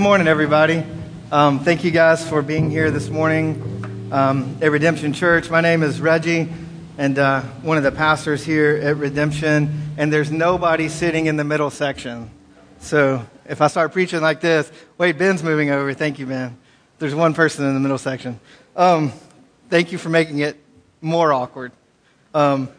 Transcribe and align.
morning, 0.00 0.28
everybody. 0.28 0.82
Um, 1.30 1.60
thank 1.60 1.84
you 1.84 1.90
guys 1.90 2.26
for 2.26 2.40
being 2.40 2.70
here 2.70 2.90
this 2.90 3.10
morning 3.10 4.08
um, 4.10 4.56
at 4.62 4.70
Redemption 4.70 5.12
Church. 5.12 5.50
My 5.50 5.60
name 5.60 5.82
is 5.82 6.00
Reggie, 6.00 6.48
and 6.96 7.18
uh, 7.18 7.42
one 7.60 7.76
of 7.76 7.82
the 7.82 7.92
pastors 7.92 8.42
here 8.42 8.80
at 8.82 8.96
Redemption. 8.96 9.92
And 9.98 10.10
there's 10.10 10.30
nobody 10.30 10.88
sitting 10.88 11.26
in 11.26 11.36
the 11.36 11.44
middle 11.44 11.68
section. 11.68 12.30
So 12.78 13.26
if 13.44 13.60
I 13.60 13.66
start 13.66 13.92
preaching 13.92 14.22
like 14.22 14.40
this, 14.40 14.72
wait, 14.96 15.18
Ben's 15.18 15.42
moving 15.42 15.68
over. 15.68 15.92
Thank 15.92 16.18
you, 16.18 16.24
Ben. 16.24 16.56
There's 16.98 17.14
one 17.14 17.34
person 17.34 17.66
in 17.66 17.74
the 17.74 17.80
middle 17.80 17.98
section. 17.98 18.40
Um, 18.74 19.12
thank 19.68 19.92
you 19.92 19.98
for 19.98 20.08
making 20.08 20.38
it 20.38 20.56
more 21.02 21.30
awkward. 21.30 21.72
Um, 22.32 22.70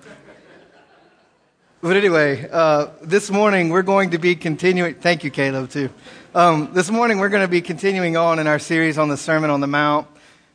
but 1.84 1.96
anyway, 1.96 2.50
uh, 2.52 2.88
this 3.04 3.30
morning 3.30 3.70
we're 3.70 3.84
going 3.84 4.10
to 4.10 4.18
be 4.18 4.36
continuing. 4.36 4.96
Thank 4.96 5.24
you, 5.24 5.30
Caleb, 5.30 5.70
too. 5.70 5.92
Um, 6.34 6.70
this 6.72 6.90
morning, 6.90 7.20
we're 7.20 7.28
going 7.28 7.44
to 7.44 7.52
be 7.52 7.60
continuing 7.60 8.16
on 8.16 8.40
in 8.40 8.48
our 8.48 8.58
series 8.58 8.98
on 8.98 9.10
the 9.10 9.18
Sermon 9.18 9.50
on 9.50 9.60
the 9.60 9.68
Mount, 9.68 10.08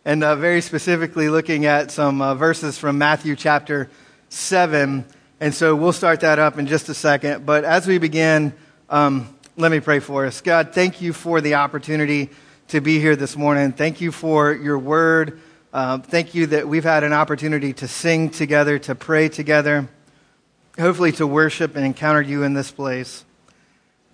and 0.07 0.25
uh, 0.25 0.35
very 0.35 0.63
specifically 0.63 1.29
looking 1.29 1.67
at 1.67 1.91
some 1.91 2.23
uh, 2.23 2.35
verses 2.35 2.79
from 2.79 2.97
Matthew 2.97 3.37
chapter 3.37 3.91
7. 4.31 5.05
And 5.39 5.55
so 5.55 5.77
we'll 5.77 5.93
start 5.93 6.21
that 6.21 6.39
up 6.39 6.59
in 6.59 6.67
just 6.67 6.89
a 6.89 6.95
second. 6.95 7.45
But 7.45 7.65
as 7.65 7.87
we 7.87 7.99
begin, 7.99 8.55
um, 8.89 9.37
let 9.59 9.71
me 9.71 9.81
pray 9.81 10.01
for 10.01 10.25
us. 10.25 10.41
God, 10.41 10.73
thank 10.73 11.03
you 11.03 11.13
for 11.13 11.43
the 11.43 11.57
opportunity 11.57 12.31
to 12.69 12.81
be 12.81 12.99
here 12.99 13.15
this 13.15 13.37
morning. 13.37 13.73
Thank 13.73 14.01
you 14.01 14.13
for 14.13 14.55
your 14.55 14.79
word. 14.79 15.39
Uh, 15.75 15.99
thank 15.99 16.35
you 16.35 16.47
that 16.47 16.67
we've 16.67 16.85
had 16.85 17.05
an 17.05 17.13
opportunity 17.13 17.75
to 17.75 17.87
sing 17.87 18.31
together, 18.31 18.79
to 18.79 18.95
pray 18.95 19.29
together, 19.29 19.87
hopefully 20.79 21.13
to 21.13 21.27
worship 21.27 21.77
and 21.77 21.85
encounter 21.85 22.23
you 22.23 22.45
in 22.45 22.55
this 22.55 22.71
place. 22.71 23.26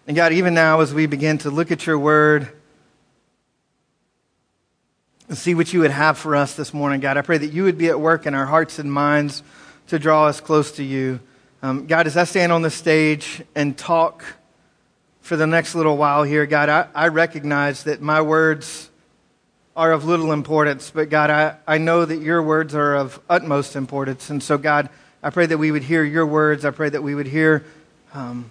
And 0.04 0.16
God, 0.16 0.32
even 0.32 0.52
now 0.52 0.80
as 0.80 0.92
we 0.92 1.06
begin 1.06 1.38
to 1.38 1.50
look 1.50 1.70
at 1.70 1.86
your 1.86 1.96
word 1.96 2.48
and 5.28 5.38
see 5.38 5.54
what 5.54 5.72
you 5.72 5.78
would 5.78 5.92
have 5.92 6.18
for 6.18 6.34
us 6.34 6.56
this 6.56 6.74
morning, 6.74 7.00
God, 7.00 7.16
I 7.16 7.22
pray 7.22 7.38
that 7.38 7.52
you 7.52 7.62
would 7.62 7.78
be 7.78 7.86
at 7.86 8.00
work 8.00 8.26
in 8.26 8.34
our 8.34 8.46
hearts 8.46 8.80
and 8.80 8.92
minds 8.92 9.44
to 9.86 10.00
draw 10.00 10.26
us 10.26 10.40
close 10.40 10.72
to 10.72 10.82
you. 10.82 11.20
Um, 11.62 11.86
God, 11.86 12.08
as 12.08 12.16
I 12.16 12.24
stand 12.24 12.50
on 12.50 12.62
the 12.62 12.70
stage 12.70 13.44
and 13.54 13.78
talk 13.78 14.24
for 15.20 15.36
the 15.36 15.46
next 15.46 15.76
little 15.76 15.96
while 15.96 16.24
here, 16.24 16.46
God, 16.46 16.68
I, 16.68 16.88
I 16.96 17.08
recognize 17.08 17.84
that 17.84 18.02
my 18.02 18.22
words 18.22 18.90
are 19.76 19.92
of 19.92 20.04
little 20.04 20.32
importance, 20.32 20.90
but 20.90 21.10
God, 21.10 21.30
I, 21.30 21.56
I 21.64 21.78
know 21.78 22.04
that 22.04 22.20
your 22.20 22.42
words 22.42 22.74
are 22.74 22.96
of 22.96 23.20
utmost 23.30 23.76
importance. 23.76 24.30
And 24.30 24.42
so, 24.42 24.58
God, 24.58 24.88
I 25.22 25.30
pray 25.30 25.46
that 25.46 25.58
we 25.58 25.70
would 25.70 25.84
hear 25.84 26.02
your 26.02 26.26
words. 26.26 26.64
I 26.64 26.72
pray 26.72 26.88
that 26.88 27.04
we 27.04 27.14
would 27.14 27.28
hear 27.28 27.64
um, 28.12 28.50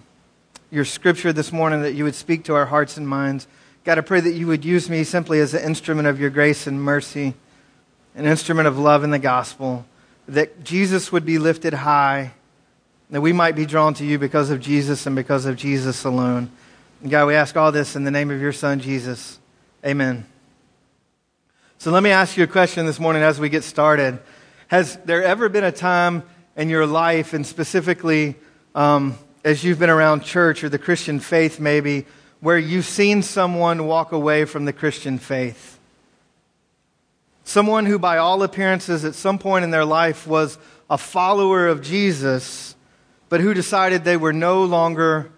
your 0.72 0.86
scripture 0.86 1.34
this 1.34 1.52
morning, 1.52 1.82
that 1.82 1.92
you 1.92 2.02
would 2.04 2.14
speak 2.14 2.44
to 2.44 2.54
our 2.54 2.64
hearts 2.64 2.96
and 2.96 3.06
minds. 3.06 3.46
God, 3.84 3.98
I 3.98 4.00
pray 4.00 4.20
that 4.20 4.32
you 4.32 4.46
would 4.46 4.64
use 4.64 4.88
me 4.88 5.04
simply 5.04 5.38
as 5.38 5.52
an 5.52 5.62
instrument 5.62 6.08
of 6.08 6.18
your 6.18 6.30
grace 6.30 6.66
and 6.66 6.82
mercy, 6.82 7.34
an 8.14 8.24
instrument 8.24 8.66
of 8.66 8.78
love 8.78 9.04
in 9.04 9.10
the 9.10 9.18
gospel, 9.18 9.84
that 10.26 10.64
Jesus 10.64 11.12
would 11.12 11.26
be 11.26 11.36
lifted 11.36 11.74
high, 11.74 12.32
that 13.10 13.20
we 13.20 13.34
might 13.34 13.54
be 13.54 13.66
drawn 13.66 13.92
to 13.94 14.04
you 14.04 14.18
because 14.18 14.48
of 14.48 14.60
Jesus 14.60 15.04
and 15.04 15.14
because 15.14 15.44
of 15.44 15.56
Jesus 15.56 16.04
alone. 16.04 16.50
And 17.02 17.10
God, 17.10 17.26
we 17.26 17.34
ask 17.34 17.54
all 17.54 17.70
this 17.70 17.94
in 17.94 18.04
the 18.04 18.10
name 18.10 18.30
of 18.30 18.40
your 18.40 18.52
Son, 18.52 18.80
Jesus. 18.80 19.38
Amen. 19.84 20.24
So 21.76 21.90
let 21.90 22.02
me 22.02 22.10
ask 22.10 22.38
you 22.38 22.44
a 22.44 22.46
question 22.48 22.86
this 22.86 22.98
morning 22.98 23.22
as 23.22 23.38
we 23.38 23.50
get 23.50 23.62
started. 23.62 24.20
Has 24.68 24.96
there 25.04 25.22
ever 25.22 25.50
been 25.50 25.64
a 25.64 25.72
time 25.72 26.22
in 26.56 26.70
your 26.70 26.86
life, 26.86 27.34
and 27.34 27.46
specifically, 27.46 28.36
um, 28.74 29.18
as 29.44 29.64
you've 29.64 29.78
been 29.78 29.90
around 29.90 30.22
church 30.22 30.62
or 30.62 30.68
the 30.68 30.78
Christian 30.78 31.18
faith, 31.20 31.58
maybe, 31.58 32.06
where 32.40 32.58
you've 32.58 32.84
seen 32.84 33.22
someone 33.22 33.86
walk 33.86 34.12
away 34.12 34.44
from 34.44 34.64
the 34.64 34.72
Christian 34.72 35.18
faith. 35.18 35.78
Someone 37.44 37.86
who, 37.86 37.98
by 37.98 38.18
all 38.18 38.42
appearances, 38.42 39.04
at 39.04 39.14
some 39.14 39.38
point 39.38 39.64
in 39.64 39.70
their 39.70 39.84
life 39.84 40.26
was 40.26 40.58
a 40.88 40.96
follower 40.96 41.66
of 41.66 41.82
Jesus, 41.82 42.76
but 43.28 43.40
who 43.40 43.52
decided 43.54 44.04
they 44.04 44.16
were 44.16 44.32
no 44.32 44.64
longer 44.64 45.30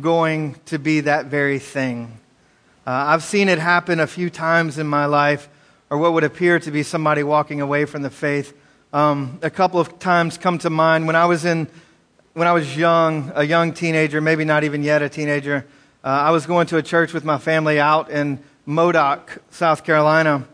going 0.00 0.56
to 0.66 0.78
be 0.78 1.00
that 1.00 1.26
very 1.26 1.58
thing. 1.58 2.18
Uh, 2.86 2.90
I've 2.90 3.22
seen 3.22 3.48
it 3.48 3.58
happen 3.58 4.00
a 4.00 4.06
few 4.06 4.30
times 4.30 4.78
in 4.78 4.86
my 4.86 5.06
life, 5.06 5.48
or 5.90 5.98
what 5.98 6.12
would 6.14 6.24
appear 6.24 6.58
to 6.60 6.70
be 6.70 6.82
somebody 6.82 7.22
walking 7.22 7.60
away 7.60 7.84
from 7.84 8.02
the 8.02 8.10
faith. 8.10 8.56
Um, 8.92 9.38
a 9.42 9.50
couple 9.50 9.80
of 9.80 9.98
times 9.98 10.38
come 10.38 10.58
to 10.58 10.70
mind 10.70 11.06
when 11.06 11.16
I 11.16 11.26
was 11.26 11.44
in 11.44 11.68
when 12.34 12.48
I 12.48 12.52
was 12.52 12.76
young, 12.76 13.30
a 13.36 13.44
young 13.44 13.72
teenager, 13.72 14.20
maybe 14.20 14.44
not 14.44 14.64
even 14.64 14.82
yet 14.82 15.02
a 15.02 15.08
teenager, 15.08 15.64
uh, 16.02 16.08
I 16.08 16.32
was 16.32 16.46
going 16.46 16.66
to 16.66 16.76
a 16.76 16.82
church 16.82 17.12
with 17.12 17.24
my 17.24 17.38
family 17.38 17.78
out 17.78 18.10
in 18.10 18.40
Modoc, 18.66 19.40
South 19.50 19.84
Carolina, 19.84 20.44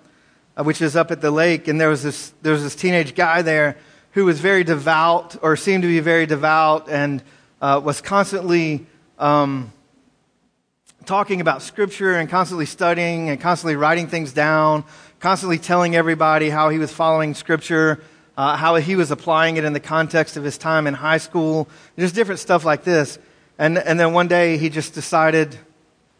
uh, 0.59 0.63
which 0.63 0.83
is 0.83 0.95
up 0.95 1.11
at 1.11 1.23
the 1.23 1.31
lake, 1.31 1.69
and 1.69 1.81
there 1.81 1.89
was 1.89 2.03
this 2.03 2.35
there 2.43 2.53
was 2.53 2.63
this 2.63 2.77
teenage 2.77 3.15
guy 3.15 3.41
there 3.41 3.79
who 4.13 4.27
was 4.27 4.41
very 4.41 4.63
devout, 4.63 5.37
or 5.43 5.57
seemed 5.57 5.83
to 5.83 5.89
be 5.89 6.01
very 6.01 6.27
devout, 6.27 6.91
and 6.91 7.23
uh, 7.63 7.81
was 7.83 8.03
constantly 8.03 8.87
um, 9.19 9.73
talking 11.07 11.41
about 11.41 11.63
Scripture 11.63 12.15
and 12.15 12.29
constantly 12.29 12.67
studying 12.67 13.31
and 13.31 13.41
constantly 13.41 13.77
writing 13.77 14.07
things 14.07 14.35
down, 14.35 14.85
constantly 15.19 15.57
telling 15.57 15.97
everybody 15.97 16.51
how 16.51 16.69
he 16.69 16.77
was 16.77 16.93
following 16.93 17.33
Scripture 17.33 18.03
uh, 18.41 18.57
how 18.57 18.75
he 18.77 18.97
was 18.97 19.11
applying 19.11 19.59
it 19.59 19.65
in 19.65 19.75
the 19.75 19.81
context 19.81 20.39
of 20.39 20.43
his 20.43 20.57
time 20.57 20.87
in 20.87 20.95
high 20.95 21.19
school, 21.19 21.69
just 21.99 22.15
different 22.15 22.41
stuff 22.41 22.65
like 22.65 22.85
this. 22.85 23.19
And, 23.59 23.77
and 23.77 24.01
then 24.01 24.15
one 24.15 24.29
day 24.29 24.57
he 24.57 24.71
just 24.71 24.95
decided, 24.95 25.59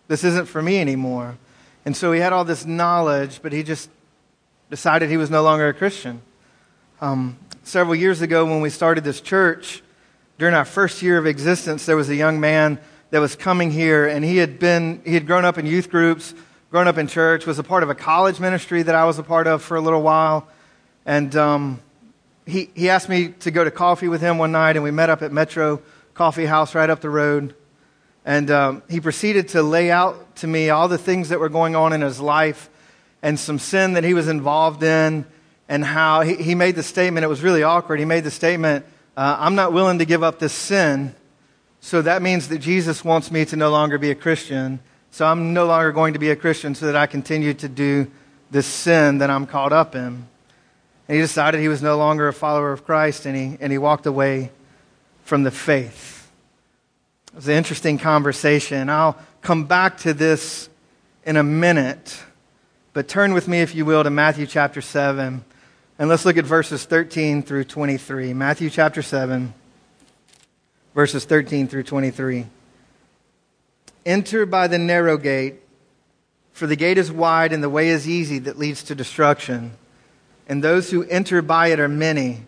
this 0.07 0.23
isn't 0.23 0.47
for 0.47 0.61
me 0.61 0.81
anymore. 0.83 1.39
And 1.87 1.97
so 1.97 2.13
he 2.13 2.21
had 2.21 2.35
all 2.35 2.45
this 2.45 2.67
knowledge, 2.67 3.41
but 3.41 3.55
he 3.55 3.63
just 3.63 3.89
decided 4.69 5.09
he 5.09 5.17
was 5.17 5.31
no 5.31 5.43
longer 5.43 5.69
a 5.69 5.73
Christian. 5.73 6.21
Um, 7.01 7.39
several 7.63 7.95
years 7.95 8.21
ago, 8.21 8.45
when 8.45 8.61
we 8.61 8.69
started 8.69 9.03
this 9.03 9.23
church, 9.23 9.83
during 10.37 10.55
our 10.55 10.67
first 10.67 11.01
year 11.01 11.17
of 11.17 11.25
existence, 11.25 11.87
there 11.87 11.97
was 11.97 12.11
a 12.11 12.17
young 12.17 12.39
man 12.39 12.79
that 13.13 13.21
was 13.21 13.35
coming 13.35 13.71
here, 13.71 14.07
and 14.07 14.23
he 14.23 14.37
had 14.37 14.59
been 14.59 15.01
he 15.07 15.15
had 15.15 15.27
grown 15.27 15.47
up 15.47 15.57
in 15.57 15.65
youth 15.65 15.89
groups, 15.89 16.35
grown 16.71 16.87
up 16.87 16.99
in 16.99 17.07
church, 17.07 17.47
was 17.47 17.59
a 17.59 17.65
part 17.65 17.83
of 17.83 17.89
a 17.89 17.95
college 17.95 18.41
ministry 18.41 18.83
that 18.83 18.95
I 18.95 19.07
was 19.07 19.19
a 19.19 19.23
part 19.23 19.47
of 19.47 19.63
for 19.63 19.79
a 19.79 19.81
little 19.81 20.03
while, 20.03 20.47
and 21.07 21.35
um, 21.35 21.81
he, 22.47 22.71
he 22.75 22.89
asked 22.89 23.09
me 23.09 23.29
to 23.41 23.51
go 23.51 23.65
to 23.65 23.71
coffee 23.71 24.09
with 24.09 24.21
him 24.21 24.39
one 24.39 24.53
night, 24.53 24.77
and 24.77 24.83
we 24.83 24.91
met 24.91 25.11
up 25.11 25.23
at 25.23 25.33
Metro 25.33 25.81
Coffee 26.15 26.47
House 26.47 26.75
right 26.75 26.91
up 26.91 27.01
the 27.01 27.11
road. 27.11 27.55
And 28.25 28.51
um, 28.51 28.83
he 28.89 29.01
proceeded 29.01 29.49
to 29.49 29.63
lay 29.63 29.91
out 29.91 30.37
to 30.37 30.47
me 30.47 30.71
all 30.71 30.89
the 30.89 30.99
things 30.99 31.31
that 31.31 31.41
were 31.41 31.49
going 31.49 31.75
on 31.75 31.93
in 31.93 32.01
his 32.01 32.21
life 32.21 32.69
and 33.23 33.39
some 33.39 33.59
sin 33.59 33.95
that 33.95 34.05
he 34.05 34.15
was 34.15 34.29
involved 34.29 34.83
in, 34.83 35.27
and 35.69 35.85
how 35.85 36.23
he, 36.23 36.35
he 36.37 36.55
made 36.55 36.75
the 36.75 36.83
statement. 36.83 37.25
It 37.25 37.29
was 37.29 37.43
really 37.43 37.63
awkward. 37.63 37.99
He 37.99 38.05
made 38.05 38.25
the 38.25 38.31
statement, 38.31 38.85
uh, 39.17 39.37
I'm 39.39 39.55
not 39.55 39.73
willing 39.73 39.99
to 39.99 40.05
give 40.05 40.23
up 40.23 40.39
this 40.39 40.53
sin. 40.53 41.15
So 41.81 42.03
that 42.03 42.23
means 42.23 42.49
that 42.49 42.59
Jesus 42.59 43.05
wants 43.05 43.31
me 43.31 43.45
to 43.47 43.57
no 43.57 43.71
longer 43.71 43.99
be 43.99 44.11
a 44.11 44.15
Christian. 44.15 44.81
So 45.11 45.27
I'm 45.27 45.53
no 45.53 45.67
longer 45.67 45.93
going 45.93 46.15
to 46.15 46.19
be 46.19 46.31
a 46.31 46.37
Christian 46.37 46.75
so 46.75 46.87
that 46.87 46.97
I 46.97 47.07
continue 47.07 47.55
to 47.55 47.69
do 47.69 48.11
this 48.51 48.67
sin 48.67 49.19
that 49.19 49.31
I'm 49.31 49.47
caught 49.47 49.73
up 49.73 49.95
in. 49.95 50.27
And 51.11 51.17
he 51.17 51.23
decided 51.23 51.61
he 51.61 51.67
was 51.67 51.83
no 51.83 51.97
longer 51.97 52.29
a 52.29 52.33
follower 52.33 52.71
of 52.71 52.85
Christ 52.85 53.27
and 53.27 53.35
he, 53.35 53.59
and 53.61 53.73
he 53.73 53.79
walked 53.79 54.07
away 54.07 54.53
from 55.25 55.43
the 55.43 55.51
faith. 55.51 56.31
It 57.33 57.35
was 57.35 57.49
an 57.49 57.55
interesting 57.55 57.99
conversation. 57.99 58.89
I'll 58.89 59.19
come 59.43 59.65
back 59.65 59.99
to 60.03 60.15
this 60.15 60.69
in 61.27 61.37
a 61.37 61.43
minute, 61.43 62.17
but 62.93 63.09
turn 63.09 63.35
with 63.35 63.49
me, 63.49 63.61
if 63.61 63.75
you 63.75 63.85
will, 63.85 64.05
to 64.05 64.11
Matthew 64.11 64.47
chapter 64.47 64.81
7. 64.81 65.45
And 65.99 66.09
let's 66.09 66.25
look 66.25 66.37
at 66.37 66.45
verses 66.45 66.85
13 66.85 67.43
through 67.43 67.65
23. 67.65 68.33
Matthew 68.33 68.71
chapter 68.71 69.03
7, 69.03 69.53
verses 70.95 71.25
13 71.25 71.67
through 71.67 71.83
23. 71.83 72.47
Enter 74.07 74.47
by 74.47 74.69
the 74.69 74.79
narrow 74.79 75.17
gate, 75.17 75.57
for 76.53 76.69
the 76.69 76.77
gate 76.77 76.99
is 76.99 77.11
wide 77.11 77.53
and 77.53 77.65
the 77.65 77.69
way 77.69 77.89
is 77.89 78.09
easy 78.09 78.39
that 78.39 78.61
leads 78.61 78.85
to 78.85 78.95
destruction 78.95 79.73
and 80.51 80.65
those 80.65 80.91
who 80.91 81.05
enter 81.05 81.43
by 81.43 81.69
it 81.69 81.79
are 81.79 81.89
many. 81.89 82.41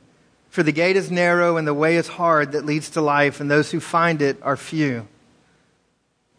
For 0.50 0.64
the 0.64 0.72
gate 0.72 0.96
is 0.96 1.12
narrow 1.12 1.56
and 1.56 1.68
the 1.68 1.72
way 1.72 1.94
is 1.94 2.08
hard 2.08 2.50
that 2.50 2.66
leads 2.66 2.90
to 2.90 3.00
life, 3.00 3.40
and 3.40 3.48
those 3.48 3.70
who 3.70 3.78
find 3.78 4.20
it 4.20 4.38
are 4.42 4.56
few. 4.56 5.06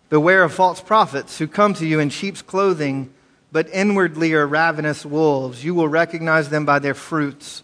Beware 0.10 0.44
of 0.44 0.54
false 0.54 0.82
prophets 0.82 1.38
who 1.38 1.48
come 1.48 1.74
to 1.76 1.88
you 1.88 2.02
in 2.02 2.10
sheep's 2.10 2.42
clothing, 2.42 3.14
but 3.54 3.70
inwardly 3.70 4.34
are 4.34 4.46
ravenous 4.46 5.06
wolves. 5.06 5.64
You 5.64 5.74
will 5.74 5.88
recognize 5.88 6.50
them 6.50 6.66
by 6.66 6.80
their 6.80 6.94
fruits. 6.94 7.64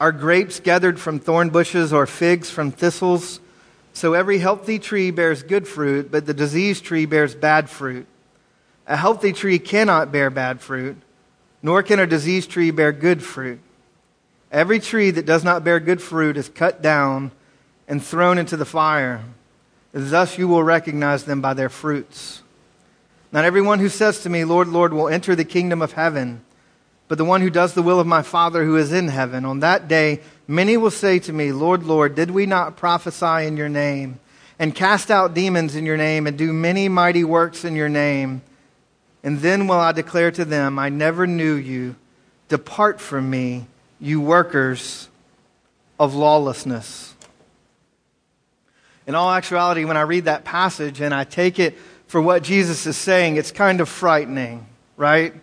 Are 0.00 0.10
grapes 0.10 0.58
gathered 0.58 0.98
from 0.98 1.20
thorn 1.20 1.50
bushes 1.50 1.92
or 1.92 2.06
figs 2.08 2.50
from 2.50 2.72
thistles? 2.72 3.38
So 3.92 4.14
every 4.14 4.38
healthy 4.38 4.80
tree 4.80 5.12
bears 5.12 5.44
good 5.44 5.68
fruit, 5.68 6.10
but 6.10 6.26
the 6.26 6.34
diseased 6.34 6.82
tree 6.82 7.06
bears 7.06 7.36
bad 7.36 7.70
fruit. 7.70 8.08
A 8.88 8.96
healthy 8.96 9.32
tree 9.32 9.60
cannot 9.60 10.10
bear 10.10 10.30
bad 10.30 10.60
fruit 10.60 10.96
nor 11.62 11.82
can 11.82 11.98
a 11.98 12.06
diseased 12.06 12.50
tree 12.50 12.70
bear 12.70 12.92
good 12.92 13.22
fruit. 13.22 13.60
Every 14.50 14.80
tree 14.80 15.10
that 15.10 15.26
does 15.26 15.44
not 15.44 15.62
bear 15.62 15.78
good 15.78 16.02
fruit 16.02 16.36
is 16.36 16.48
cut 16.48 16.82
down 16.82 17.30
and 17.86 18.02
thrown 18.02 18.38
into 18.38 18.56
the 18.56 18.64
fire. 18.64 19.24
Thus 19.92 20.38
you 20.38 20.48
will 20.48 20.62
recognize 20.62 21.24
them 21.24 21.40
by 21.40 21.54
their 21.54 21.68
fruits. 21.68 22.42
Not 23.32 23.44
everyone 23.44 23.78
who 23.78 23.88
says 23.88 24.22
to 24.22 24.28
me, 24.28 24.44
Lord, 24.44 24.68
Lord, 24.68 24.92
will 24.92 25.08
enter 25.08 25.36
the 25.36 25.44
kingdom 25.44 25.82
of 25.82 25.92
heaven, 25.92 26.42
but 27.06 27.18
the 27.18 27.24
one 27.24 27.40
who 27.40 27.50
does 27.50 27.74
the 27.74 27.82
will 27.82 28.00
of 28.00 28.06
my 28.06 28.22
Father 28.22 28.64
who 28.64 28.76
is 28.76 28.92
in 28.92 29.08
heaven. 29.08 29.44
On 29.44 29.60
that 29.60 29.86
day, 29.86 30.20
many 30.48 30.76
will 30.76 30.90
say 30.90 31.18
to 31.20 31.32
me, 31.32 31.52
Lord, 31.52 31.84
Lord, 31.84 32.14
did 32.14 32.30
we 32.30 32.46
not 32.46 32.76
prophesy 32.76 33.46
in 33.46 33.56
your 33.56 33.68
name, 33.68 34.18
and 34.58 34.74
cast 34.74 35.10
out 35.10 35.34
demons 35.34 35.76
in 35.76 35.86
your 35.86 35.96
name, 35.96 36.26
and 36.26 36.36
do 36.36 36.52
many 36.52 36.88
mighty 36.88 37.22
works 37.22 37.64
in 37.64 37.76
your 37.76 37.88
name? 37.88 38.42
And 39.22 39.40
then 39.40 39.66
will 39.66 39.78
I 39.78 39.92
declare 39.92 40.30
to 40.32 40.44
them, 40.44 40.78
I 40.78 40.88
never 40.88 41.26
knew 41.26 41.54
you. 41.54 41.96
Depart 42.48 43.00
from 43.00 43.28
me, 43.30 43.66
you 44.00 44.20
workers 44.20 45.08
of 45.98 46.14
lawlessness. 46.14 47.14
In 49.06 49.14
all 49.14 49.30
actuality, 49.30 49.84
when 49.84 49.96
I 49.96 50.02
read 50.02 50.24
that 50.24 50.44
passage 50.44 51.00
and 51.00 51.12
I 51.12 51.24
take 51.24 51.58
it 51.58 51.76
for 52.06 52.20
what 52.20 52.42
Jesus 52.42 52.86
is 52.86 52.96
saying, 52.96 53.36
it's 53.36 53.52
kind 53.52 53.80
of 53.80 53.88
frightening, 53.88 54.66
right? 54.96 55.34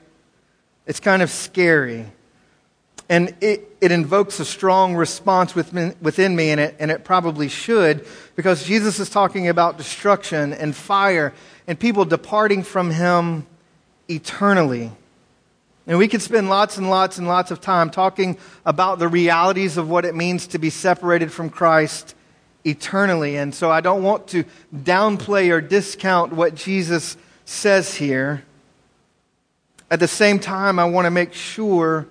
It's 0.85 0.99
kind 0.99 1.21
of 1.21 1.29
scary. 1.29 2.05
And 3.09 3.35
it, 3.39 3.77
it 3.79 3.91
invokes 3.91 4.39
a 4.39 4.45
strong 4.45 4.95
response 4.95 5.55
within, 5.55 5.95
within 6.01 6.35
me, 6.35 6.49
and 6.49 6.59
it, 6.59 6.75
and 6.79 6.91
it 6.91 7.03
probably 7.05 7.47
should, 7.47 8.05
because 8.35 8.65
Jesus 8.65 8.99
is 8.99 9.09
talking 9.09 9.47
about 9.47 9.77
destruction 9.77 10.51
and 10.51 10.75
fire 10.75 11.33
and 11.67 11.79
people 11.79 12.03
departing 12.05 12.63
from 12.63 12.91
him 12.91 13.45
eternally. 14.07 14.91
And 15.85 15.97
we 15.97 16.07
could 16.07 16.21
spend 16.21 16.49
lots 16.49 16.77
and 16.77 16.89
lots 16.89 17.17
and 17.17 17.27
lots 17.27 17.49
of 17.49 17.61
time 17.61 17.89
talking 17.89 18.37
about 18.65 18.99
the 18.99 19.07
realities 19.07 19.77
of 19.77 19.89
what 19.89 20.03
it 20.03 20.15
means 20.15 20.47
to 20.47 20.59
be 20.59 20.69
separated 20.69 21.31
from 21.31 21.49
Christ 21.49 22.13
eternally. 22.65 23.37
And 23.37 23.55
so 23.55 23.71
I 23.71 23.79
don't 23.79 24.03
want 24.03 24.27
to 24.29 24.43
downplay 24.75 25.49
or 25.49 25.61
discount 25.61 26.33
what 26.33 26.55
Jesus 26.55 27.15
says 27.45 27.95
here. 27.95 28.43
At 29.89 30.01
the 30.01 30.07
same 30.07 30.39
time, 30.39 30.79
I 30.79 30.85
want 30.85 31.05
to 31.05 31.11
make 31.11 31.33
sure 31.33 32.05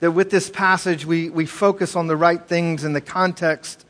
that 0.00 0.10
with 0.10 0.30
this 0.30 0.50
passage, 0.50 1.06
we, 1.06 1.30
we 1.30 1.46
focus 1.46 1.96
on 1.96 2.08
the 2.08 2.16
right 2.16 2.42
things 2.42 2.84
in 2.84 2.92
the 2.92 3.00
context 3.00 3.86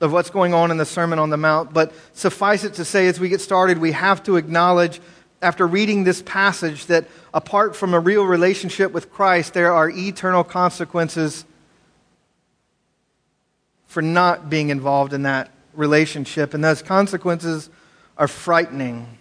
of 0.00 0.12
what's 0.12 0.28
going 0.28 0.52
on 0.52 0.70
in 0.70 0.76
the 0.76 0.84
Sermon 0.84 1.18
on 1.18 1.30
the 1.30 1.38
Mount. 1.38 1.72
But 1.72 1.94
suffice 2.12 2.64
it 2.64 2.74
to 2.74 2.84
say, 2.84 3.06
as 3.06 3.18
we 3.18 3.30
get 3.30 3.40
started, 3.40 3.78
we 3.78 3.92
have 3.92 4.22
to 4.24 4.36
acknowledge, 4.36 5.00
after 5.42 5.66
reading 5.66 6.04
this 6.04 6.22
passage, 6.22 6.86
that 6.86 7.06
apart 7.34 7.76
from 7.76 7.94
a 7.94 8.00
real 8.00 8.24
relationship 8.24 8.92
with 8.92 9.12
Christ, 9.12 9.54
there 9.54 9.72
are 9.72 9.90
eternal 9.90 10.44
consequences 10.44 11.44
for 13.86 14.02
not 14.02 14.50
being 14.50 14.70
involved 14.70 15.12
in 15.12 15.22
that 15.22 15.50
relationship. 15.74 16.54
And 16.54 16.64
those 16.64 16.82
consequences 16.82 17.70
are 18.16 18.28
frightening. 18.28 19.18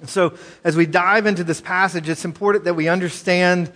And 0.00 0.10
so, 0.10 0.34
as 0.64 0.76
we 0.76 0.86
dive 0.86 1.26
into 1.26 1.44
this 1.44 1.60
passage, 1.60 2.08
it's 2.08 2.24
important 2.24 2.64
that 2.64 2.74
we 2.74 2.88
understand, 2.88 3.72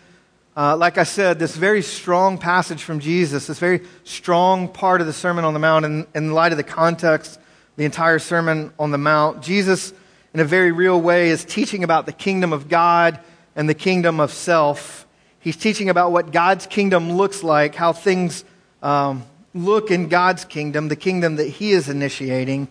uh, 0.57 0.77
like 0.77 0.99
I 0.99 1.05
said, 1.05 1.39
this 1.39 1.55
very 1.55 1.83
strong 1.83 2.37
passage 2.37 2.83
from 2.83 3.01
Jesus, 3.01 3.47
this 3.47 3.59
very 3.59 3.83
strong 4.05 4.69
part 4.69 5.01
of 5.01 5.07
the 5.07 5.13
Sermon 5.13 5.45
on 5.45 5.55
the 5.55 5.61
Mount, 5.61 5.85
in, 5.85 6.07
in 6.15 6.33
light 6.33 6.53
of 6.53 6.59
the 6.59 6.65
context, 6.65 7.39
the 7.77 7.85
entire 7.85 8.19
Sermon 8.19 8.73
on 8.79 8.91
the 8.91 8.99
Mount. 8.99 9.41
Jesus, 9.41 9.93
in 10.37 10.41
a 10.41 10.45
very 10.45 10.71
real 10.71 11.01
way, 11.01 11.31
is 11.31 11.47
teaching 11.47 11.83
about 11.83 12.05
the 12.05 12.13
kingdom 12.13 12.53
of 12.53 12.69
God 12.69 13.19
and 13.55 13.67
the 13.71 13.75
kingdom 13.75 14.21
of 14.21 14.31
self. 14.31 15.07
He's 15.41 15.57
teaching 15.57 15.89
about 15.89 16.13
what 16.13 16.31
God's 16.31 16.67
kingdom 16.67 17.13
looks 17.13 17.43
like, 17.43 17.75
how 17.75 17.95
things 17.95 18.45
um, 18.83 19.25
look 19.55 19.91
in 19.91 20.11
God's 20.11 20.45
kingdom, 20.45 20.89
the 20.89 20.95
kingdom 20.95 21.37
that 21.37 21.49
He 21.49 21.71
is 21.71 21.89
initiating. 21.89 22.69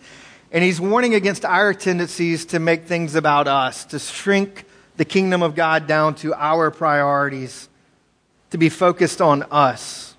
And 0.52 0.62
He's 0.62 0.80
warning 0.80 1.16
against 1.16 1.44
our 1.44 1.74
tendencies 1.74 2.44
to 2.46 2.60
make 2.60 2.84
things 2.84 3.16
about 3.16 3.48
us, 3.48 3.84
to 3.86 3.98
shrink 3.98 4.64
the 4.96 5.04
kingdom 5.04 5.42
of 5.42 5.56
God 5.56 5.88
down 5.88 6.14
to 6.16 6.34
our 6.34 6.70
priorities, 6.70 7.68
to 8.50 8.58
be 8.58 8.68
focused 8.68 9.20
on 9.20 9.42
us. 9.50 10.14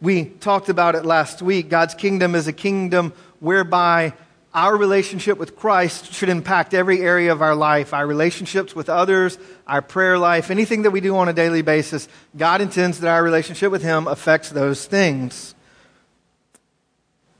We 0.00 0.26
talked 0.26 0.68
about 0.68 0.94
it 0.94 1.04
last 1.04 1.42
week. 1.42 1.68
God's 1.68 1.96
kingdom 1.96 2.36
is 2.36 2.46
a 2.46 2.52
kingdom 2.52 3.12
whereby 3.40 4.12
our 4.58 4.76
relationship 4.76 5.38
with 5.38 5.54
Christ 5.54 6.12
should 6.12 6.28
impact 6.28 6.74
every 6.74 7.00
area 7.00 7.30
of 7.30 7.42
our 7.42 7.54
life 7.54 7.94
our 7.94 8.04
relationships 8.04 8.74
with 8.74 8.88
others, 8.88 9.38
our 9.68 9.80
prayer 9.80 10.18
life, 10.18 10.50
anything 10.50 10.82
that 10.82 10.90
we 10.90 11.00
do 11.00 11.16
on 11.16 11.28
a 11.28 11.32
daily 11.32 11.62
basis. 11.62 12.08
God 12.36 12.60
intends 12.60 12.98
that 12.98 13.08
our 13.08 13.22
relationship 13.22 13.70
with 13.70 13.82
Him 13.82 14.08
affects 14.08 14.50
those 14.50 14.84
things. 14.84 15.54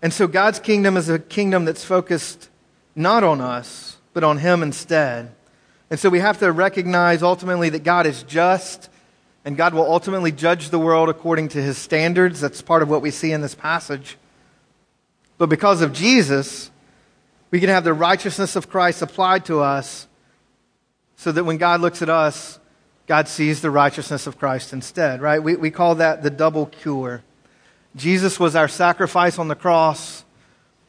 And 0.00 0.12
so 0.12 0.28
God's 0.28 0.60
kingdom 0.60 0.96
is 0.96 1.08
a 1.08 1.18
kingdom 1.18 1.64
that's 1.64 1.84
focused 1.84 2.50
not 2.94 3.24
on 3.24 3.40
us, 3.40 3.96
but 4.12 4.22
on 4.22 4.38
Him 4.38 4.62
instead. 4.62 5.34
And 5.90 5.98
so 5.98 6.10
we 6.10 6.20
have 6.20 6.38
to 6.38 6.52
recognize 6.52 7.24
ultimately 7.24 7.68
that 7.70 7.82
God 7.82 8.06
is 8.06 8.22
just 8.22 8.88
and 9.44 9.56
God 9.56 9.74
will 9.74 9.90
ultimately 9.90 10.30
judge 10.30 10.70
the 10.70 10.78
world 10.78 11.08
according 11.08 11.48
to 11.48 11.60
His 11.60 11.78
standards. 11.78 12.40
That's 12.40 12.62
part 12.62 12.82
of 12.82 12.88
what 12.88 13.02
we 13.02 13.10
see 13.10 13.32
in 13.32 13.40
this 13.40 13.56
passage. 13.56 14.16
But 15.36 15.48
because 15.48 15.82
of 15.82 15.92
Jesus, 15.92 16.70
we 17.50 17.60
can 17.60 17.68
have 17.68 17.84
the 17.84 17.94
righteousness 17.94 18.56
of 18.56 18.68
Christ 18.68 19.02
applied 19.02 19.44
to 19.46 19.60
us 19.60 20.06
so 21.16 21.32
that 21.32 21.44
when 21.44 21.56
God 21.56 21.80
looks 21.80 22.02
at 22.02 22.08
us, 22.08 22.58
God 23.06 23.26
sees 23.26 23.62
the 23.62 23.70
righteousness 23.70 24.26
of 24.26 24.38
Christ 24.38 24.72
instead, 24.72 25.20
right? 25.20 25.42
We, 25.42 25.56
we 25.56 25.70
call 25.70 25.94
that 25.96 26.22
the 26.22 26.30
double 26.30 26.66
cure. 26.66 27.22
Jesus 27.96 28.38
was 28.38 28.54
our 28.54 28.68
sacrifice 28.68 29.38
on 29.38 29.48
the 29.48 29.54
cross, 29.54 30.24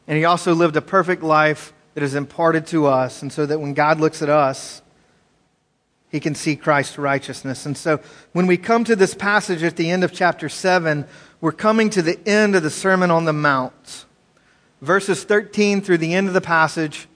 and 0.06 0.18
he 0.18 0.26
also 0.26 0.54
lived 0.54 0.76
a 0.76 0.82
perfect 0.82 1.24
life 1.24 1.74
that 1.94 2.04
is 2.04 2.14
imparted 2.14 2.68
to 2.68 2.88
us, 2.88 3.22
and 3.22 3.32
so 3.32 3.46
that 3.46 3.60
when 3.60 3.74
God 3.74 4.00
looks 4.00 4.22
at 4.22 4.30
us, 4.30 4.82
he 6.10 6.20
can 6.20 6.36
see 6.36 6.56
Christ's 6.56 6.98
righteousness. 6.98 7.66
And 7.66 7.78
so 7.78 8.00
when 8.34 8.48
we 8.48 8.58
come 8.58 8.84
to 8.84 8.96
this 8.96 9.14
passage 9.14 9.64
at 9.64 9.78
the 9.78 9.90
end 9.90 10.04
of 10.04 10.12
chapter 10.12 10.50
7, 10.50 11.06
we're 11.40 11.52
coming 11.52 11.90
to 11.92 12.02
the 12.02 12.20
end 12.28 12.56
of 12.56 12.64
the 12.64 12.70
Sermon 12.70 13.12
on 13.12 13.26
the 13.26 13.34
Mount 13.34 14.06
verses 14.81 15.24
13 15.24 15.81
through 15.81 15.98
the 15.98 16.14
end 16.14 16.28
of 16.28 16.34
the 16.34 16.42
passage 16.42 17.08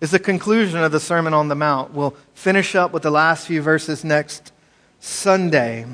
is 0.00 0.10
the 0.10 0.18
conclusion 0.18 0.80
of 0.80 0.92
the 0.92 1.00
Sermon 1.00 1.34
on 1.34 1.48
the 1.48 1.54
Mount. 1.54 1.94
We'll 1.94 2.16
finish 2.34 2.74
up 2.74 2.92
with 2.92 3.02
the 3.02 3.10
last 3.10 3.46
few 3.46 3.62
verses 3.62 4.04
next 4.04 4.52
Sunday. 4.98 5.86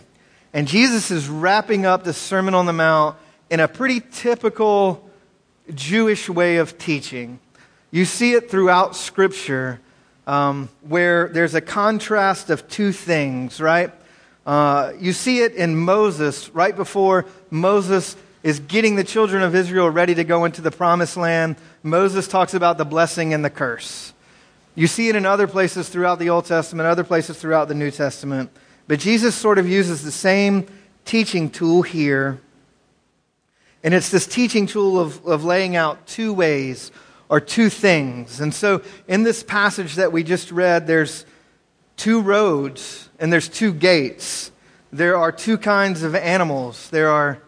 And 0.52 0.66
Jesus 0.66 1.10
is 1.10 1.28
wrapping 1.28 1.84
up 1.84 2.04
the 2.04 2.12
Sermon 2.12 2.54
on 2.54 2.66
the 2.66 2.72
Mount 2.72 3.16
in 3.50 3.60
a 3.60 3.68
pretty 3.68 4.00
typical 4.00 5.08
Jewish 5.74 6.28
way 6.28 6.56
of 6.56 6.78
teaching. 6.78 7.38
You 7.90 8.04
see 8.04 8.32
it 8.32 8.50
throughout 8.50 8.96
Scripture 8.96 9.80
um, 10.26 10.68
where 10.82 11.28
there's 11.28 11.54
a 11.54 11.60
contrast 11.60 12.50
of 12.50 12.68
two 12.68 12.92
things, 12.92 13.60
right? 13.60 13.92
Uh, 14.46 14.92
you 14.98 15.12
see 15.12 15.40
it 15.40 15.54
in 15.54 15.76
Moses, 15.76 16.48
right 16.54 16.74
before 16.74 17.26
Moses 17.50 18.16
is 18.42 18.60
getting 18.60 18.96
the 18.96 19.04
children 19.04 19.42
of 19.42 19.54
Israel 19.54 19.90
ready 19.90 20.14
to 20.14 20.24
go 20.24 20.44
into 20.44 20.60
the 20.60 20.70
promised 20.70 21.16
land. 21.16 21.56
Moses 21.82 22.28
talks 22.28 22.54
about 22.54 22.78
the 22.78 22.84
blessing 22.84 23.34
and 23.34 23.44
the 23.44 23.50
curse. 23.50 24.12
You 24.74 24.86
see 24.86 25.08
it 25.08 25.16
in 25.16 25.26
other 25.26 25.48
places 25.48 25.88
throughout 25.88 26.20
the 26.20 26.30
Old 26.30 26.44
Testament, 26.44 26.86
other 26.86 27.04
places 27.04 27.38
throughout 27.38 27.68
the 27.68 27.74
New 27.74 27.90
Testament. 27.90 28.50
But 28.86 29.00
Jesus 29.00 29.34
sort 29.34 29.58
of 29.58 29.68
uses 29.68 30.02
the 30.02 30.12
same 30.12 30.66
teaching 31.04 31.50
tool 31.50 31.82
here. 31.82 32.40
And 33.82 33.92
it's 33.92 34.10
this 34.10 34.26
teaching 34.26 34.66
tool 34.66 35.00
of, 35.00 35.24
of 35.26 35.44
laying 35.44 35.74
out 35.74 36.06
two 36.06 36.32
ways 36.32 36.92
or 37.28 37.40
two 37.40 37.68
things. 37.70 38.40
And 38.40 38.54
so 38.54 38.82
in 39.08 39.24
this 39.24 39.42
passage 39.42 39.96
that 39.96 40.12
we 40.12 40.22
just 40.22 40.52
read, 40.52 40.86
there's 40.86 41.26
two 41.96 42.20
roads 42.20 43.08
and 43.18 43.32
there's 43.32 43.48
two 43.48 43.72
gates. 43.72 44.52
There 44.92 45.16
are 45.16 45.32
two 45.32 45.58
kinds 45.58 46.02
of 46.02 46.14
animals. 46.14 46.88
There 46.90 47.10
are 47.10 47.42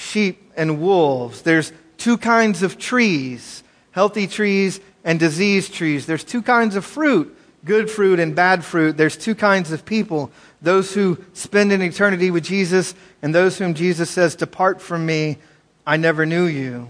sheep 0.00 0.50
and 0.56 0.80
wolves. 0.80 1.42
There's 1.42 1.72
two 1.98 2.16
kinds 2.16 2.62
of 2.62 2.78
trees 2.78 3.62
healthy 3.92 4.28
trees 4.28 4.78
and 5.02 5.18
diseased 5.18 5.74
trees. 5.74 6.06
There's 6.06 6.22
two 6.22 6.42
kinds 6.42 6.76
of 6.76 6.84
fruit 6.84 7.36
good 7.64 7.90
fruit 7.90 8.18
and 8.18 8.34
bad 8.34 8.64
fruit. 8.64 8.96
There's 8.96 9.18
two 9.18 9.34
kinds 9.34 9.70
of 9.70 9.84
people 9.84 10.30
those 10.62 10.94
who 10.94 11.18
spend 11.34 11.72
an 11.72 11.82
eternity 11.82 12.30
with 12.30 12.44
Jesus 12.44 12.94
and 13.22 13.34
those 13.34 13.58
whom 13.58 13.74
Jesus 13.74 14.10
says, 14.10 14.34
Depart 14.34 14.80
from 14.80 15.04
me, 15.04 15.38
I 15.86 15.96
never 15.96 16.24
knew 16.24 16.44
you. 16.44 16.88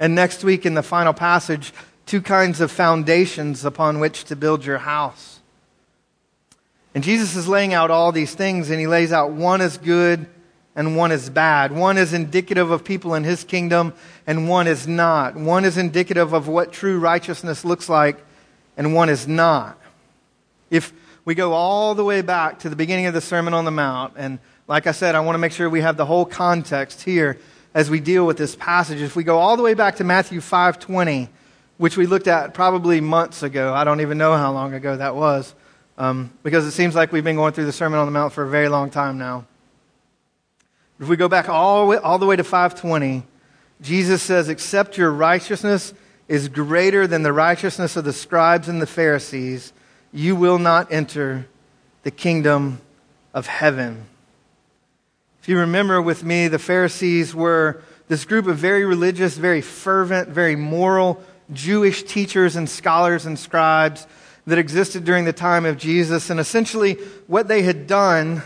And 0.00 0.14
next 0.14 0.42
week 0.42 0.66
in 0.66 0.74
the 0.74 0.82
final 0.82 1.12
passage, 1.12 1.72
two 2.06 2.20
kinds 2.20 2.60
of 2.60 2.70
foundations 2.70 3.64
upon 3.64 4.00
which 4.00 4.24
to 4.24 4.36
build 4.36 4.64
your 4.64 4.78
house. 4.78 5.40
And 6.94 7.04
Jesus 7.04 7.36
is 7.36 7.48
laying 7.48 7.72
out 7.72 7.90
all 7.90 8.12
these 8.12 8.34
things, 8.34 8.68
and 8.68 8.80
he 8.80 8.86
lays 8.86 9.12
out 9.12 9.32
one 9.32 9.60
is 9.60 9.78
good 9.78 10.26
and 10.74 10.96
one 10.96 11.12
is 11.12 11.28
bad. 11.28 11.72
One 11.72 11.98
is 11.98 12.12
indicative 12.12 12.70
of 12.70 12.84
people 12.84 13.14
in 13.14 13.24
his 13.24 13.44
kingdom, 13.44 13.92
and 14.26 14.48
one 14.48 14.66
is 14.66 14.88
not. 14.88 15.36
One 15.36 15.64
is 15.64 15.76
indicative 15.76 16.32
of 16.32 16.48
what 16.48 16.72
true 16.72 16.98
righteousness 16.98 17.64
looks 17.64 17.88
like, 17.88 18.24
and 18.76 18.94
one 18.94 19.08
is 19.08 19.28
not. 19.28 19.78
If 20.70 20.92
we 21.24 21.34
go 21.34 21.52
all 21.52 21.94
the 21.94 22.04
way 22.04 22.22
back 22.22 22.60
to 22.60 22.68
the 22.68 22.76
beginning 22.76 23.06
of 23.06 23.14
the 23.14 23.20
Sermon 23.20 23.54
on 23.54 23.64
the 23.64 23.70
Mount, 23.70 24.14
and 24.16 24.38
like 24.66 24.86
I 24.86 24.92
said, 24.92 25.14
I 25.14 25.20
want 25.20 25.34
to 25.34 25.38
make 25.38 25.52
sure 25.52 25.68
we 25.68 25.82
have 25.82 25.96
the 25.96 26.06
whole 26.06 26.24
context 26.24 27.02
here 27.02 27.38
as 27.74 27.90
we 27.90 28.00
deal 28.00 28.26
with 28.26 28.38
this 28.38 28.56
passage. 28.56 29.00
If 29.00 29.14
we 29.16 29.24
go 29.24 29.38
all 29.38 29.56
the 29.56 29.62
way 29.62 29.74
back 29.74 29.96
to 29.96 30.04
Matthew 30.04 30.40
5:20, 30.40 31.28
which 31.78 31.96
we 31.96 32.06
looked 32.06 32.28
at 32.28 32.54
probably 32.54 33.00
months 33.00 33.42
ago. 33.42 33.74
I 33.74 33.84
don't 33.84 34.00
even 34.00 34.16
know 34.16 34.36
how 34.36 34.52
long 34.52 34.72
ago 34.72 34.96
that 34.96 35.16
was, 35.16 35.54
um, 35.98 36.30
because 36.42 36.66
it 36.66 36.70
seems 36.70 36.94
like 36.94 37.12
we've 37.12 37.24
been 37.24 37.36
going 37.36 37.52
through 37.52 37.64
the 37.64 37.72
Sermon 37.72 37.98
on 37.98 38.06
the 38.06 38.12
Mount 38.12 38.32
for 38.32 38.44
a 38.44 38.48
very 38.48 38.68
long 38.68 38.88
time 38.88 39.18
now. 39.18 39.46
If 41.02 41.08
we 41.08 41.16
go 41.16 41.26
back 41.26 41.48
all 41.48 41.80
the 41.80 41.86
way, 41.90 41.96
all 41.96 42.20
the 42.20 42.26
way 42.26 42.36
to 42.36 42.44
520, 42.44 43.24
Jesus 43.80 44.22
says, 44.22 44.48
Except 44.48 44.96
your 44.96 45.10
righteousness 45.10 45.94
is 46.28 46.48
greater 46.48 47.08
than 47.08 47.24
the 47.24 47.32
righteousness 47.32 47.96
of 47.96 48.04
the 48.04 48.12
scribes 48.12 48.68
and 48.68 48.80
the 48.80 48.86
Pharisees, 48.86 49.72
you 50.12 50.36
will 50.36 50.60
not 50.60 50.92
enter 50.92 51.48
the 52.04 52.12
kingdom 52.12 52.80
of 53.34 53.48
heaven. 53.48 54.04
If 55.40 55.48
you 55.48 55.58
remember 55.58 56.00
with 56.00 56.22
me, 56.22 56.46
the 56.46 56.60
Pharisees 56.60 57.34
were 57.34 57.82
this 58.06 58.24
group 58.24 58.46
of 58.46 58.58
very 58.58 58.84
religious, 58.84 59.36
very 59.36 59.60
fervent, 59.60 60.28
very 60.28 60.54
moral 60.54 61.20
Jewish 61.52 62.04
teachers 62.04 62.54
and 62.54 62.70
scholars 62.70 63.26
and 63.26 63.36
scribes 63.36 64.06
that 64.46 64.56
existed 64.56 65.04
during 65.04 65.24
the 65.24 65.32
time 65.32 65.66
of 65.66 65.78
Jesus. 65.78 66.30
And 66.30 66.38
essentially, 66.38 66.94
what 67.26 67.48
they 67.48 67.62
had 67.62 67.88
done 67.88 68.44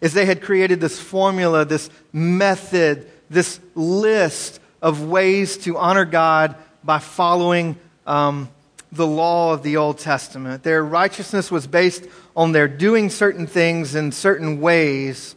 is 0.00 0.12
they 0.12 0.26
had 0.26 0.42
created 0.42 0.80
this 0.80 0.98
formula, 0.98 1.64
this 1.64 1.90
method, 2.12 3.10
this 3.28 3.60
list 3.74 4.60
of 4.80 5.04
ways 5.04 5.58
to 5.58 5.76
honor 5.76 6.04
God 6.04 6.54
by 6.82 6.98
following 6.98 7.76
um, 8.06 8.48
the 8.92 9.06
law 9.06 9.52
of 9.52 9.62
the 9.62 9.76
Old 9.76 9.98
Testament. 9.98 10.62
Their 10.62 10.82
righteousness 10.82 11.50
was 11.50 11.66
based 11.66 12.06
on 12.34 12.52
their 12.52 12.68
doing 12.68 13.10
certain 13.10 13.46
things 13.46 13.94
in 13.94 14.12
certain 14.12 14.60
ways 14.60 15.36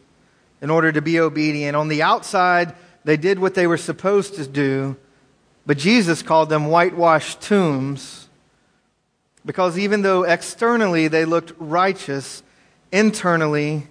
in 0.62 0.70
order 0.70 0.91
to 0.91 1.01
be 1.01 1.20
obedient. 1.20 1.75
On 1.75 1.89
the 1.89 2.01
outside, 2.01 2.74
they 3.03 3.17
did 3.17 3.39
what 3.39 3.53
they 3.53 3.67
were 3.67 3.77
supposed 3.77 4.36
to 4.36 4.48
do, 4.48 4.96
but 5.65 5.77
Jesus 5.77 6.24
called 6.24 6.50
them 6.50 6.67
whitewashed 6.67 7.41
tombs 7.41 8.24
because 9.46 9.77
even 9.77 10.01
though 10.01 10.24
externally 10.24 11.08
they 11.08 11.25
looked 11.25 11.51
righteous, 11.58 12.43
internally, 12.91 13.88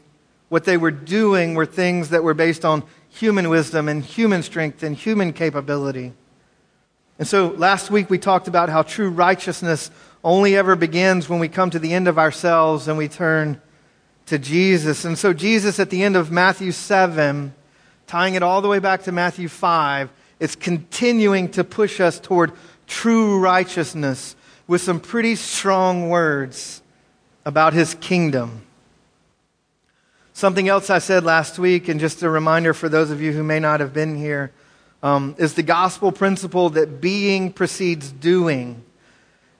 what 0.52 0.64
they 0.64 0.76
were 0.76 0.90
doing 0.90 1.54
were 1.54 1.64
things 1.64 2.10
that 2.10 2.22
were 2.22 2.34
based 2.34 2.62
on 2.62 2.84
human 3.08 3.48
wisdom 3.48 3.88
and 3.88 4.04
human 4.04 4.42
strength 4.42 4.82
and 4.82 4.94
human 4.94 5.32
capability. 5.32 6.12
And 7.18 7.26
so 7.26 7.54
last 7.56 7.90
week 7.90 8.10
we 8.10 8.18
talked 8.18 8.48
about 8.48 8.68
how 8.68 8.82
true 8.82 9.08
righteousness 9.08 9.90
only 10.22 10.54
ever 10.54 10.76
begins 10.76 11.26
when 11.26 11.38
we 11.38 11.48
come 11.48 11.70
to 11.70 11.78
the 11.78 11.94
end 11.94 12.06
of 12.06 12.18
ourselves 12.18 12.86
and 12.86 12.98
we 12.98 13.08
turn 13.08 13.62
to 14.26 14.38
Jesus. 14.38 15.06
And 15.06 15.16
so, 15.16 15.32
Jesus, 15.32 15.80
at 15.80 15.88
the 15.88 16.02
end 16.02 16.16
of 16.16 16.30
Matthew 16.30 16.72
7, 16.72 17.54
tying 18.06 18.34
it 18.34 18.42
all 18.42 18.60
the 18.60 18.68
way 18.68 18.78
back 18.78 19.04
to 19.04 19.12
Matthew 19.12 19.48
5, 19.48 20.10
is 20.38 20.54
continuing 20.54 21.48
to 21.52 21.64
push 21.64 21.98
us 21.98 22.20
toward 22.20 22.52
true 22.86 23.38
righteousness 23.38 24.36
with 24.66 24.82
some 24.82 25.00
pretty 25.00 25.34
strong 25.34 26.10
words 26.10 26.82
about 27.46 27.72
his 27.72 27.94
kingdom. 27.94 28.66
Something 30.42 30.68
else 30.68 30.90
I 30.90 30.98
said 30.98 31.22
last 31.22 31.56
week, 31.56 31.86
and 31.86 32.00
just 32.00 32.20
a 32.24 32.28
reminder 32.28 32.74
for 32.74 32.88
those 32.88 33.12
of 33.12 33.22
you 33.22 33.30
who 33.30 33.44
may 33.44 33.60
not 33.60 33.78
have 33.78 33.94
been 33.94 34.16
here, 34.16 34.50
um, 35.00 35.36
is 35.38 35.54
the 35.54 35.62
gospel 35.62 36.10
principle 36.10 36.70
that 36.70 37.00
being 37.00 37.52
precedes 37.52 38.10
doing. 38.10 38.82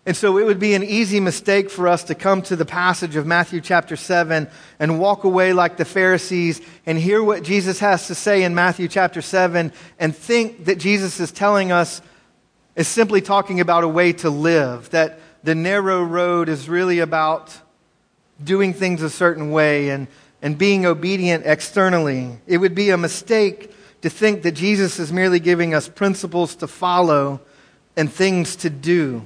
And 0.07 0.17
so 0.17 0.39
it 0.39 0.45
would 0.45 0.59
be 0.59 0.75
an 0.75 0.83
easy 0.83 1.21
mistake 1.21 1.71
for 1.71 1.87
us 1.87 2.03
to 2.03 2.17
come 2.17 2.43
to 2.43 2.57
the 2.57 2.65
passage 2.65 3.15
of 3.15 3.27
Matthew 3.29 3.61
chapter 3.61 3.95
7 3.95 4.49
and 4.81 4.99
walk 4.99 5.23
away 5.23 5.53
like 5.53 5.77
the 5.77 5.85
Pharisees 5.85 6.61
and 6.85 6.99
hear 6.99 7.23
what 7.23 7.45
Jesus 7.45 7.79
has 7.79 8.09
to 8.09 8.17
say 8.17 8.43
in 8.43 8.53
Matthew 8.53 8.89
chapter 8.89 9.23
7 9.23 9.73
and 10.01 10.17
think 10.17 10.65
that 10.65 10.79
Jesus 10.79 11.21
is 11.21 11.31
telling 11.31 11.71
us 11.71 12.03
is 12.75 12.89
simply 12.89 13.21
talking 13.21 13.61
about 13.61 13.85
a 13.85 13.89
way 13.89 14.15
to 14.15 14.31
live, 14.31 14.91
that 14.91 15.21
the 15.45 15.55
narrow 15.55 16.03
road 16.03 16.49
is 16.49 16.69
really 16.69 16.99
about 16.99 17.57
doing 18.43 18.75
things 18.75 19.01
a 19.01 19.11
certain 19.11 19.53
way 19.53 19.91
and, 19.91 20.09
and 20.43 20.59
being 20.59 20.85
obedient 20.85 21.47
externally. 21.47 22.37
It 22.47 22.59
would 22.59 22.75
be 22.75 22.91
a 22.91 22.99
mistake 22.99 23.73
to 24.03 24.11
think 24.11 24.43
that 24.43 24.53
Jesus 24.53 24.99
is 24.99 25.13
merely 25.13 25.39
giving 25.39 25.73
us 25.73 25.89
principles 25.89 26.57
to 26.57 26.67
follow 26.67 27.41
and 27.97 28.13
things 28.13 28.57
to 28.57 28.71
do 28.71 29.25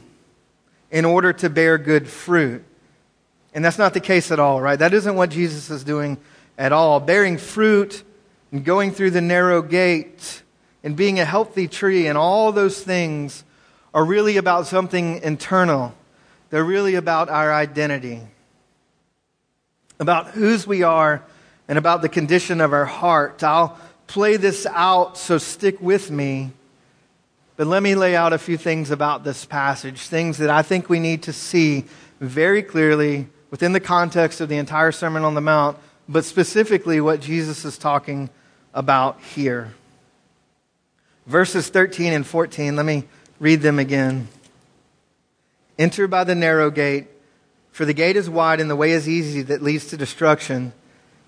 in 0.90 1.04
order 1.04 1.32
to 1.32 1.48
bear 1.48 1.78
good 1.78 2.06
fruit. 2.06 2.62
And 3.54 3.64
that's 3.64 3.78
not 3.78 3.94
the 3.94 4.00
case 4.00 4.30
at 4.30 4.38
all, 4.38 4.60
right? 4.60 4.78
That 4.78 4.92
isn't 4.92 5.16
what 5.16 5.30
Jesus 5.30 5.70
is 5.70 5.82
doing 5.82 6.18
at 6.58 6.72
all. 6.72 7.00
Bearing 7.00 7.38
fruit 7.38 8.02
and 8.52 8.64
going 8.64 8.92
through 8.92 9.12
the 9.12 9.22
narrow 9.22 9.62
gate 9.62 10.42
and 10.84 10.94
being 10.94 11.18
a 11.18 11.24
healthy 11.24 11.66
tree 11.66 12.06
and 12.06 12.18
all 12.18 12.52
those 12.52 12.80
things 12.80 13.44
are 13.94 14.04
really 14.04 14.36
about 14.36 14.66
something 14.66 15.22
internal. 15.22 15.94
They're 16.50 16.62
really 16.62 16.96
about 16.96 17.30
our 17.30 17.52
identity, 17.52 18.20
about 19.98 20.28
whose 20.28 20.66
we 20.66 20.82
are, 20.82 21.22
and 21.68 21.78
about 21.78 22.02
the 22.02 22.08
condition 22.08 22.60
of 22.60 22.72
our 22.72 22.84
heart. 22.84 23.42
I'll 23.42 23.78
play 24.06 24.36
this 24.36 24.66
out, 24.66 25.18
so 25.18 25.38
stick 25.38 25.80
with 25.80 26.10
me. 26.10 26.52
But 27.56 27.66
let 27.66 27.82
me 27.82 27.94
lay 27.94 28.14
out 28.14 28.32
a 28.32 28.38
few 28.38 28.56
things 28.56 28.90
about 28.90 29.24
this 29.24 29.44
passage, 29.44 30.02
things 30.02 30.38
that 30.38 30.50
I 30.50 30.62
think 30.62 30.88
we 30.88 31.00
need 31.00 31.22
to 31.24 31.32
see 31.32 31.86
very 32.20 32.62
clearly 32.62 33.28
within 33.50 33.72
the 33.72 33.80
context 33.80 34.40
of 34.40 34.48
the 34.48 34.56
entire 34.56 34.92
Sermon 34.92 35.24
on 35.24 35.34
the 35.34 35.40
Mount, 35.40 35.78
but 36.08 36.24
specifically 36.24 37.00
what 37.00 37.20
Jesus 37.20 37.64
is 37.64 37.78
talking 37.78 38.30
about 38.74 39.20
here. 39.34 39.74
Verses 41.26 41.68
13 41.68 42.12
and 42.12 42.26
14, 42.26 42.76
let 42.76 42.86
me 42.86 43.04
read 43.40 43.62
them 43.62 43.78
again. 43.78 44.28
Enter 45.78 46.06
by 46.06 46.24
the 46.24 46.34
narrow 46.34 46.70
gate, 46.70 47.08
for 47.76 47.84
the 47.84 47.92
gate 47.92 48.16
is 48.16 48.30
wide 48.30 48.58
and 48.58 48.70
the 48.70 48.74
way 48.74 48.92
is 48.92 49.06
easy 49.06 49.42
that 49.42 49.60
leads 49.60 49.88
to 49.88 49.98
destruction, 49.98 50.72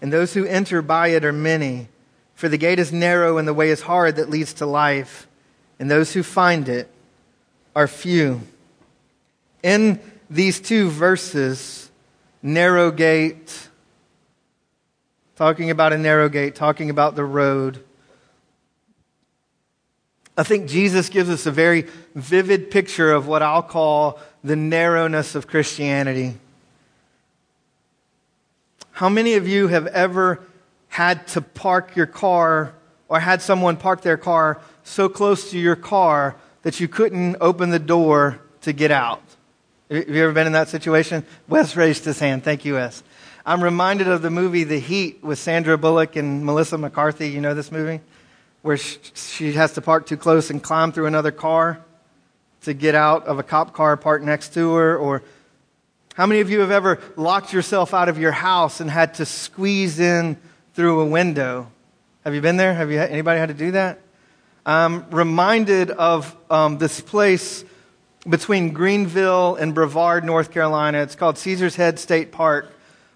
and 0.01 0.11
those 0.11 0.33
who 0.33 0.47
enter 0.47 0.81
by 0.81 1.09
it 1.09 1.23
are 1.23 1.31
many. 1.31 1.89
For 2.37 2.49
the 2.49 2.57
gate 2.57 2.79
is 2.79 2.91
narrow 2.91 3.37
and 3.37 3.47
the 3.47 3.53
way 3.53 3.69
is 3.69 3.83
hard 3.83 4.17
that 4.17 4.31
leads 4.31 4.55
to 4.55 4.65
life 4.65 5.29
and 5.79 5.91
those 5.91 6.15
who 6.15 6.23
find 6.23 6.67
it 6.71 6.89
are 7.77 7.87
few. 7.87 8.41
In 9.63 10.01
these 10.31 10.59
two 10.59 10.89
verses, 10.89 11.91
narrow 12.43 12.93
gate, 12.93 13.69
talking 15.37 15.69
about 15.69 15.93
a 15.93 15.99
narrow 15.99 16.31
gate, 16.31 16.55
talking 16.55 16.89
about 16.89 17.15
the 17.15 17.27
road, 17.27 17.85
I 20.35 20.45
think 20.45 20.67
Jesus 20.67 21.11
gives 21.11 21.29
us 21.29 21.45
a 21.45 21.51
very 21.51 21.85
vivid 22.15 22.71
picture 22.71 23.13
of 23.13 23.27
what 23.27 23.43
I'll 23.43 23.61
call 23.63 24.19
the 24.45 24.57
narrowness 24.57 25.35
of 25.35 25.47
Christianity. 25.47 26.35
How 28.93 29.09
many 29.09 29.35
of 29.35 29.47
you 29.47 29.69
have 29.69 29.87
ever 29.89 30.41
had 30.89 31.27
to 31.29 31.41
park 31.41 31.95
your 31.95 32.07
car 32.07 32.75
or 33.09 33.21
had 33.21 33.41
someone 33.41 33.77
park 33.77 34.03
their 34.03 34.17
car 34.17 34.61
so 34.83 35.09
close 35.09 35.51
to 35.51 35.59
your 35.59 35.77
car 35.77 36.37
that 36.63 36.81
you 36.81 36.89
couldn't 36.89 37.37
open 37.41 37.71
the 37.71 37.79
door 37.79 38.41
to 38.63 38.73
get 38.73 38.91
out. 38.91 39.23
Have 39.91 40.09
you 40.09 40.23
ever 40.23 40.33
been 40.33 40.47
in 40.47 40.53
that 40.53 40.69
situation? 40.69 41.25
Wes 41.47 41.77
raised 41.77 42.05
his 42.05 42.19
hand. 42.19 42.45
Thank 42.45 42.65
you, 42.65 42.75
Wes. 42.75 43.03
I'm 43.47 43.63
reminded 43.63 44.09
of 44.09 44.21
the 44.21 44.31
movie 44.31 44.65
The 44.65 44.79
Heat 44.79 45.23
with 45.23 45.39
Sandra 45.39 45.79
Bullock 45.79 46.17
and 46.17 46.45
Melissa 46.45 46.77
McCarthy. 46.77 47.31
You 47.31 47.41
know 47.41 47.55
this 47.55 47.73
movie? 47.73 48.01
Where 48.63 48.77
she 48.77 49.53
has 49.53 49.73
to 49.75 49.81
park 49.81 50.07
too 50.07 50.17
close 50.17 50.51
and 50.51 50.63
climb 50.63 50.93
through 50.93 51.07
another 51.07 51.31
car 51.31 51.81
to 52.63 52.75
get 52.75 52.95
out 52.95 53.27
of 53.27 53.39
a 53.39 53.43
cop 53.43 53.73
car 53.73 53.97
parked 53.97 54.25
next 54.25 54.55
to 54.55 54.75
her. 54.75 54.97
Or 54.97 55.23
how 56.15 56.27
many 56.27 56.41
of 56.41 56.51
you 56.51 56.61
have 56.61 56.71
ever 56.71 57.01
locked 57.17 57.53
yourself 57.53 57.95
out 57.95 58.09
of 58.09 58.19
your 58.19 58.33
house 58.33 58.81
and 58.81 58.91
had 58.91 59.15
to 59.15 59.27
squeeze 59.27 60.01
in 60.01 60.37
through 60.75 61.01
a 61.01 61.07
window? 61.07 61.71
Have 62.25 62.35
you 62.35 62.41
been 62.41 62.57
there? 62.57 62.75
Have 62.75 62.91
you, 62.91 63.01
anybody 63.01 63.39
had 63.39 63.49
to 63.49 63.55
do 63.55 63.71
that? 63.73 64.01
I'm 64.67 65.09
reminded 65.11 65.91
of 65.91 66.37
um, 66.51 66.79
this 66.79 67.01
place 67.01 67.65
between 68.29 68.73
Greenville 68.73 69.55
and 69.55 69.75
Brevard, 69.75 70.25
North 70.25 70.51
Carolina. 70.51 70.99
It's 71.03 71.15
called 71.15 71.39
Caesar's 71.39 71.77
Head 71.77 71.99
State 71.99 72.33
Park. 72.33 72.71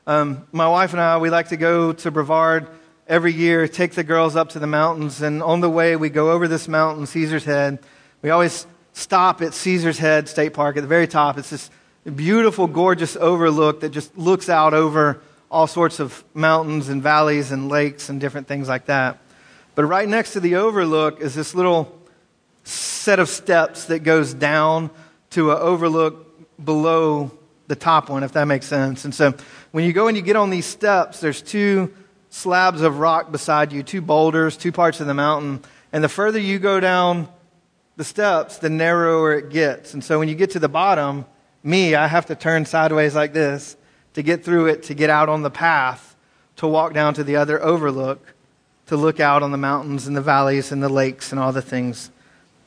Um, 0.06 0.46
my 0.50 0.68
wife 0.68 0.92
and 0.92 1.00
I, 1.02 1.18
we 1.18 1.28
like 1.28 1.48
to 1.48 1.56
go 1.56 1.92
to 1.92 2.10
Brevard 2.10 2.68
every 3.06 3.32
year, 3.32 3.68
take 3.68 3.92
the 3.92 4.04
girls 4.04 4.36
up 4.36 4.50
to 4.50 4.58
the 4.58 4.66
mountains, 4.66 5.20
and 5.20 5.42
on 5.42 5.60
the 5.60 5.68
way, 5.68 5.96
we 5.96 6.08
go 6.08 6.32
over 6.32 6.48
this 6.48 6.66
mountain, 6.68 7.04
Caesar's 7.06 7.44
Head. 7.44 7.80
We 8.22 8.30
always 8.30 8.66
stop 8.92 9.42
at 9.42 9.54
Caesar's 9.54 9.98
Head 9.98 10.28
State 10.28 10.54
Park 10.54 10.76
at 10.76 10.80
the 10.80 10.86
very 10.86 11.06
top. 11.06 11.38
It's 11.38 11.50
this 11.50 11.70
beautiful, 12.04 12.66
gorgeous 12.66 13.16
overlook 13.16 13.80
that 13.80 13.90
just 13.90 14.16
looks 14.16 14.48
out 14.48 14.74
over 14.74 15.20
all 15.50 15.66
sorts 15.66 16.00
of 16.00 16.24
mountains 16.34 16.88
and 16.88 17.02
valleys 17.02 17.52
and 17.52 17.68
lakes 17.68 18.08
and 18.08 18.20
different 18.20 18.48
things 18.48 18.68
like 18.68 18.86
that. 18.86 19.18
But 19.74 19.84
right 19.84 20.08
next 20.08 20.32
to 20.34 20.40
the 20.40 20.56
overlook 20.56 21.20
is 21.20 21.34
this 21.34 21.54
little 21.54 21.98
set 22.64 23.18
of 23.18 23.28
steps 23.28 23.86
that 23.86 24.00
goes 24.00 24.34
down 24.34 24.90
to 25.30 25.52
an 25.52 25.58
overlook 25.58 26.28
below 26.62 27.30
the 27.68 27.76
top 27.76 28.10
one, 28.10 28.22
if 28.22 28.32
that 28.32 28.44
makes 28.44 28.66
sense. 28.66 29.04
And 29.04 29.14
so 29.14 29.34
when 29.70 29.84
you 29.84 29.92
go 29.92 30.08
and 30.08 30.16
you 30.16 30.22
get 30.22 30.36
on 30.36 30.50
these 30.50 30.66
steps, 30.66 31.20
there's 31.20 31.40
two 31.40 31.92
slabs 32.28 32.82
of 32.82 32.98
rock 32.98 33.30
beside 33.30 33.72
you, 33.72 33.82
two 33.82 34.00
boulders, 34.00 34.56
two 34.56 34.72
parts 34.72 35.00
of 35.00 35.06
the 35.06 35.14
mountain. 35.14 35.62
And 35.92 36.02
the 36.02 36.08
further 36.08 36.38
you 36.38 36.58
go 36.58 36.80
down 36.80 37.28
the 38.02 38.08
steps, 38.08 38.58
the 38.58 38.68
narrower 38.68 39.32
it 39.34 39.50
gets. 39.50 39.94
And 39.94 40.02
so 40.02 40.18
when 40.18 40.28
you 40.28 40.34
get 40.34 40.50
to 40.50 40.58
the 40.58 40.68
bottom, 40.68 41.24
me, 41.62 41.94
I 41.94 42.08
have 42.08 42.26
to 42.26 42.34
turn 42.34 42.64
sideways 42.64 43.14
like 43.14 43.32
this 43.32 43.76
to 44.14 44.24
get 44.24 44.44
through 44.44 44.66
it, 44.66 44.82
to 44.84 44.94
get 44.94 45.08
out 45.08 45.28
on 45.28 45.42
the 45.42 45.50
path, 45.50 46.16
to 46.56 46.66
walk 46.66 46.94
down 46.94 47.14
to 47.14 47.22
the 47.22 47.36
other 47.36 47.62
overlook, 47.62 48.34
to 48.86 48.96
look 48.96 49.20
out 49.20 49.44
on 49.44 49.52
the 49.52 49.56
mountains 49.56 50.08
and 50.08 50.16
the 50.16 50.20
valleys 50.20 50.72
and 50.72 50.82
the 50.82 50.88
lakes 50.88 51.30
and 51.30 51.40
all 51.40 51.52
the 51.52 51.62
things 51.62 52.10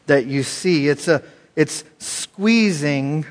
that 0.05 0.25
you 0.25 0.41
see. 0.41 0.87
It's, 0.87 1.09
a, 1.09 1.21
it's 1.57 1.83
squeezing 1.99 3.25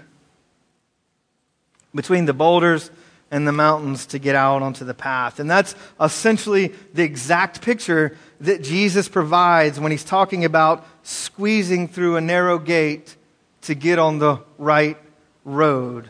between 1.94 2.26
the 2.26 2.34
boulders 2.34 2.90
and 3.30 3.48
the 3.48 3.52
mountains 3.52 4.04
to 4.08 4.18
get 4.18 4.34
out 4.34 4.60
onto 4.60 4.84
the 4.84 4.92
path. 4.92 5.40
And 5.40 5.48
that's 5.50 5.74
essentially 5.98 6.74
the 6.92 7.02
exact 7.02 7.62
picture 7.62 8.14
that 8.40 8.62
Jesus 8.62 9.08
provides 9.08 9.80
when 9.80 9.90
he's 9.90 10.04
talking 10.04 10.44
about 10.44 10.86
squeezing 11.04 11.86
through 11.86 12.16
a 12.16 12.20
narrow 12.20 12.58
gate 12.58 13.16
to 13.62 13.74
get 13.74 13.98
on 13.98 14.18
the 14.18 14.40
right 14.58 14.96
road. 15.44 16.08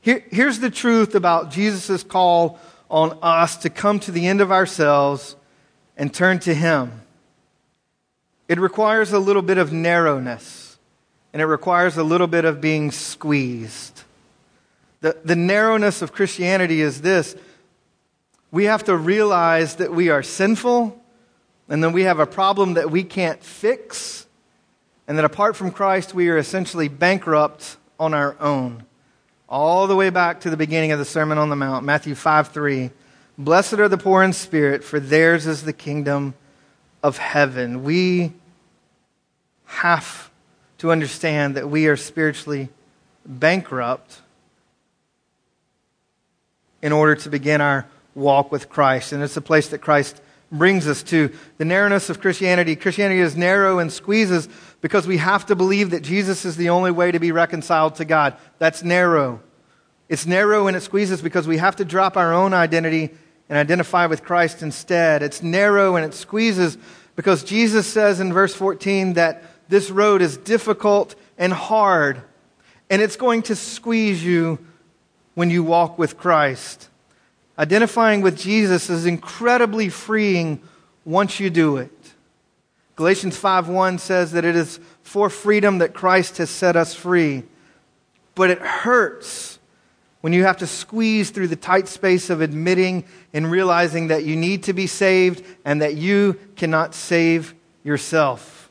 Here, 0.00 0.24
here's 0.30 0.60
the 0.60 0.70
truth 0.70 1.14
about 1.14 1.50
Jesus' 1.50 2.02
call 2.02 2.58
on 2.90 3.18
us 3.20 3.56
to 3.58 3.70
come 3.70 4.00
to 4.00 4.10
the 4.10 4.26
end 4.26 4.40
of 4.40 4.50
ourselves 4.50 5.36
and 5.96 6.12
turn 6.12 6.38
to 6.40 6.54
him. 6.54 7.02
It 8.48 8.58
requires 8.58 9.12
a 9.12 9.18
little 9.18 9.42
bit 9.42 9.58
of 9.58 9.72
narrowness, 9.72 10.78
and 11.32 11.42
it 11.42 11.46
requires 11.46 11.96
a 11.96 12.02
little 12.02 12.26
bit 12.26 12.44
of 12.44 12.60
being 12.60 12.90
squeezed. 12.90 14.02
The, 15.00 15.16
the 15.24 15.36
narrowness 15.36 16.00
of 16.00 16.12
Christianity 16.12 16.80
is 16.80 17.00
this 17.00 17.34
we 18.52 18.64
have 18.64 18.84
to 18.84 18.96
realize 18.96 19.76
that 19.76 19.92
we 19.92 20.10
are 20.10 20.22
sinful, 20.22 21.01
and 21.72 21.82
then 21.82 21.92
we 21.92 22.02
have 22.02 22.18
a 22.18 22.26
problem 22.26 22.74
that 22.74 22.90
we 22.90 23.02
can't 23.02 23.42
fix, 23.42 24.26
and 25.08 25.16
that 25.16 25.24
apart 25.24 25.56
from 25.56 25.70
Christ, 25.70 26.12
we 26.12 26.28
are 26.28 26.36
essentially 26.36 26.86
bankrupt 26.86 27.78
on 27.98 28.12
our 28.12 28.36
own. 28.38 28.84
All 29.48 29.86
the 29.86 29.96
way 29.96 30.10
back 30.10 30.42
to 30.42 30.50
the 30.50 30.56
beginning 30.58 30.92
of 30.92 30.98
the 30.98 31.06
Sermon 31.06 31.38
on 31.38 31.48
the 31.48 31.56
Mount, 31.56 31.86
Matthew 31.86 32.14
5 32.14 32.48
3. 32.48 32.90
Blessed 33.38 33.72
are 33.78 33.88
the 33.88 33.96
poor 33.96 34.22
in 34.22 34.34
spirit, 34.34 34.84
for 34.84 35.00
theirs 35.00 35.46
is 35.46 35.62
the 35.62 35.72
kingdom 35.72 36.34
of 37.02 37.16
heaven. 37.16 37.84
We 37.84 38.34
have 39.64 40.30
to 40.76 40.92
understand 40.92 41.54
that 41.54 41.70
we 41.70 41.86
are 41.86 41.96
spiritually 41.96 42.68
bankrupt 43.24 44.20
in 46.82 46.92
order 46.92 47.14
to 47.14 47.30
begin 47.30 47.62
our 47.62 47.86
walk 48.14 48.52
with 48.52 48.68
Christ. 48.68 49.12
And 49.12 49.22
it's 49.22 49.38
a 49.38 49.40
place 49.40 49.68
that 49.68 49.78
Christ 49.78 50.20
brings 50.52 50.86
us 50.86 51.02
to. 51.04 51.32
The 51.58 51.64
narrowness 51.64 52.10
of 52.10 52.20
Christianity. 52.20 52.76
Christianity 52.76 53.20
is 53.20 53.36
narrow 53.36 53.78
and 53.78 53.92
squeezes 53.92 54.48
because 54.80 55.06
we 55.06 55.16
have 55.16 55.46
to 55.46 55.56
believe 55.56 55.90
that 55.90 56.02
Jesus 56.02 56.44
is 56.44 56.56
the 56.56 56.68
only 56.68 56.90
way 56.90 57.10
to 57.10 57.18
be 57.18 57.32
reconciled 57.32 57.96
to 57.96 58.04
God. 58.04 58.36
That's 58.58 58.82
narrow. 58.82 59.40
It's 60.08 60.26
narrow 60.26 60.66
and 60.66 60.76
it 60.76 60.82
squeezes 60.82 61.22
because 61.22 61.48
we 61.48 61.56
have 61.56 61.76
to 61.76 61.84
drop 61.84 62.16
our 62.16 62.34
own 62.34 62.52
identity 62.52 63.10
and 63.48 63.58
identify 63.58 64.06
with 64.06 64.22
Christ 64.22 64.62
instead. 64.62 65.22
It's 65.22 65.42
narrow 65.42 65.96
and 65.96 66.04
it 66.04 66.14
squeezes 66.14 66.78
because 67.16 67.44
Jesus 67.44 67.86
says 67.86 68.20
in 68.20 68.32
verse 68.32 68.54
14 68.54 69.14
that 69.14 69.42
this 69.68 69.90
road 69.90 70.22
is 70.22 70.36
difficult 70.36 71.14
and 71.38 71.52
hard, 71.52 72.22
and 72.90 73.00
it's 73.00 73.16
going 73.16 73.42
to 73.42 73.56
squeeze 73.56 74.22
you 74.22 74.58
when 75.34 75.50
you 75.50 75.62
walk 75.62 75.98
with 75.98 76.18
Christ. 76.18 76.88
Identifying 77.58 78.22
with 78.22 78.38
Jesus 78.38 78.88
is 78.88 79.06
incredibly 79.06 79.88
freeing 79.88 80.60
once 81.04 81.38
you 81.38 81.50
do 81.50 81.76
it. 81.76 81.90
Galatians 82.96 83.36
5:1 83.36 83.98
says 83.98 84.32
that 84.32 84.44
it 84.44 84.56
is 84.56 84.78
for 85.02 85.28
freedom 85.28 85.78
that 85.78 85.94
Christ 85.94 86.38
has 86.38 86.50
set 86.50 86.76
us 86.76 86.94
free. 86.94 87.44
But 88.34 88.50
it 88.50 88.60
hurts 88.60 89.58
when 90.22 90.32
you 90.32 90.44
have 90.44 90.56
to 90.58 90.66
squeeze 90.66 91.30
through 91.30 91.48
the 91.48 91.56
tight 91.56 91.88
space 91.88 92.30
of 92.30 92.40
admitting 92.40 93.04
and 93.34 93.50
realizing 93.50 94.08
that 94.08 94.24
you 94.24 94.36
need 94.36 94.62
to 94.62 94.72
be 94.72 94.86
saved 94.86 95.44
and 95.64 95.82
that 95.82 95.96
you 95.96 96.38
cannot 96.56 96.94
save 96.94 97.54
yourself. 97.82 98.70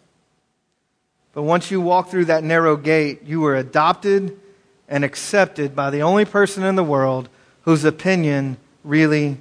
But 1.34 1.44
once 1.44 1.70
you 1.70 1.80
walk 1.82 2.10
through 2.10 2.26
that 2.26 2.44
narrow 2.44 2.76
gate, 2.78 3.24
you 3.26 3.46
are 3.46 3.56
adopted 3.56 4.40
and 4.90 5.04
accepted 5.04 5.76
by 5.76 5.90
the 5.90 6.02
only 6.02 6.26
person 6.26 6.64
in 6.64 6.76
the 6.76 6.84
world 6.84 7.30
whose 7.64 7.86
opinion 7.86 8.58
really 8.84 9.38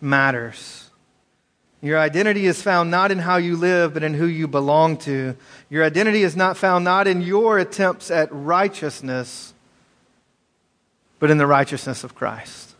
matters. 0.00 0.90
Your 1.80 1.98
identity 1.98 2.46
is 2.46 2.62
found 2.62 2.90
not 2.90 3.10
in 3.10 3.18
how 3.18 3.36
you 3.36 3.56
live, 3.56 3.92
but 3.92 4.02
in 4.02 4.14
who 4.14 4.24
you 4.24 4.48
belong 4.48 4.96
to. 4.98 5.36
Your 5.68 5.84
identity 5.84 6.22
is 6.22 6.34
not 6.34 6.56
found 6.56 6.82
not 6.82 7.06
in 7.06 7.20
your 7.20 7.58
attempts 7.58 8.10
at 8.10 8.28
righteousness, 8.30 9.52
but 11.18 11.30
in 11.30 11.36
the 11.36 11.46
righteousness 11.46 12.02
of 12.02 12.14
Christ. 12.14 12.74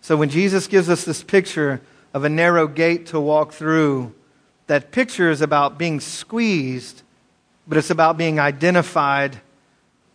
So 0.00 0.16
when 0.16 0.28
Jesus 0.28 0.66
gives 0.66 0.88
us 0.88 1.04
this 1.04 1.22
picture 1.22 1.80
of 2.12 2.24
a 2.24 2.28
narrow 2.28 2.66
gate 2.66 3.06
to 3.06 3.20
walk 3.20 3.52
through, 3.52 4.12
that 4.66 4.90
picture 4.90 5.30
is 5.30 5.40
about 5.40 5.78
being 5.78 6.00
squeezed, 6.00 7.02
but 7.68 7.78
it's 7.78 7.90
about 7.90 8.16
being 8.16 8.40
identified 8.40 9.40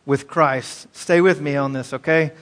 with 0.05 0.27
Christ. 0.27 0.87
Stay 0.93 1.21
with 1.21 1.39
me 1.39 1.55
on 1.55 1.71
this, 1.71 1.93
okay? 1.93 2.33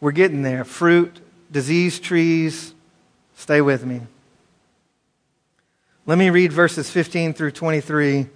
We're 0.00 0.12
getting 0.12 0.42
there. 0.42 0.64
Fruit, 0.64 1.20
disease 1.54 2.00
trees. 2.00 2.74
Stay 3.36 3.60
with 3.60 3.86
me. 3.86 4.00
Let 6.04 6.18
me 6.18 6.28
read 6.28 6.52
verses 6.52 6.90
15 6.90 7.32
through 7.32 7.52
23 7.52 8.26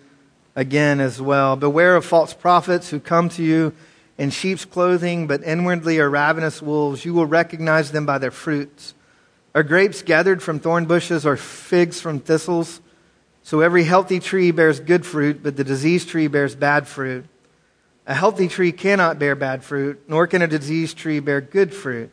again 0.55 1.01
as 1.01 1.21
well. 1.21 1.57
Beware 1.57 1.97
of 1.97 2.05
false 2.05 2.33
prophets 2.33 2.91
who 2.91 3.01
come 3.01 3.29
to 3.31 3.43
you 3.43 3.75
in 4.19 4.31
sheep's 4.31 4.65
clothing, 4.65 5.27
but 5.27 5.43
inwardly 5.43 5.99
are 5.99 6.09
ravenous 6.09 6.63
wolves. 6.63 7.05
You 7.05 7.13
will 7.13 7.27
recognize 7.27 7.91
them 7.91 8.07
by 8.07 8.19
their 8.19 8.31
fruits. 8.31 8.95
Are 9.53 9.65
grapes 9.65 10.01
gathered 10.03 10.41
from 10.41 10.61
thorn 10.61 10.87
bushes 10.87 11.27
or 11.27 11.37
figs 11.37 12.01
from 12.01 12.21
thistles? 12.21 12.81
So 13.43 13.61
every 13.61 13.83
healthy 13.83 14.21
tree 14.21 14.53
bears 14.53 14.79
good 14.79 15.05
fruit, 15.05 15.43
but 15.43 15.57
the 15.57 15.65
diseased 15.65 16.09
tree 16.09 16.29
bears 16.29 16.55
bad 16.55 16.87
fruit. 16.87 17.25
A 18.07 18.15
healthy 18.15 18.47
tree 18.47 18.71
cannot 18.71 19.19
bear 19.19 19.35
bad 19.35 19.65
fruit, 19.65 20.05
nor 20.07 20.29
can 20.29 20.41
a 20.41 20.47
diseased 20.47 20.97
tree 20.97 21.19
bear 21.19 21.41
good 21.41 21.75
fruit. 21.75 22.13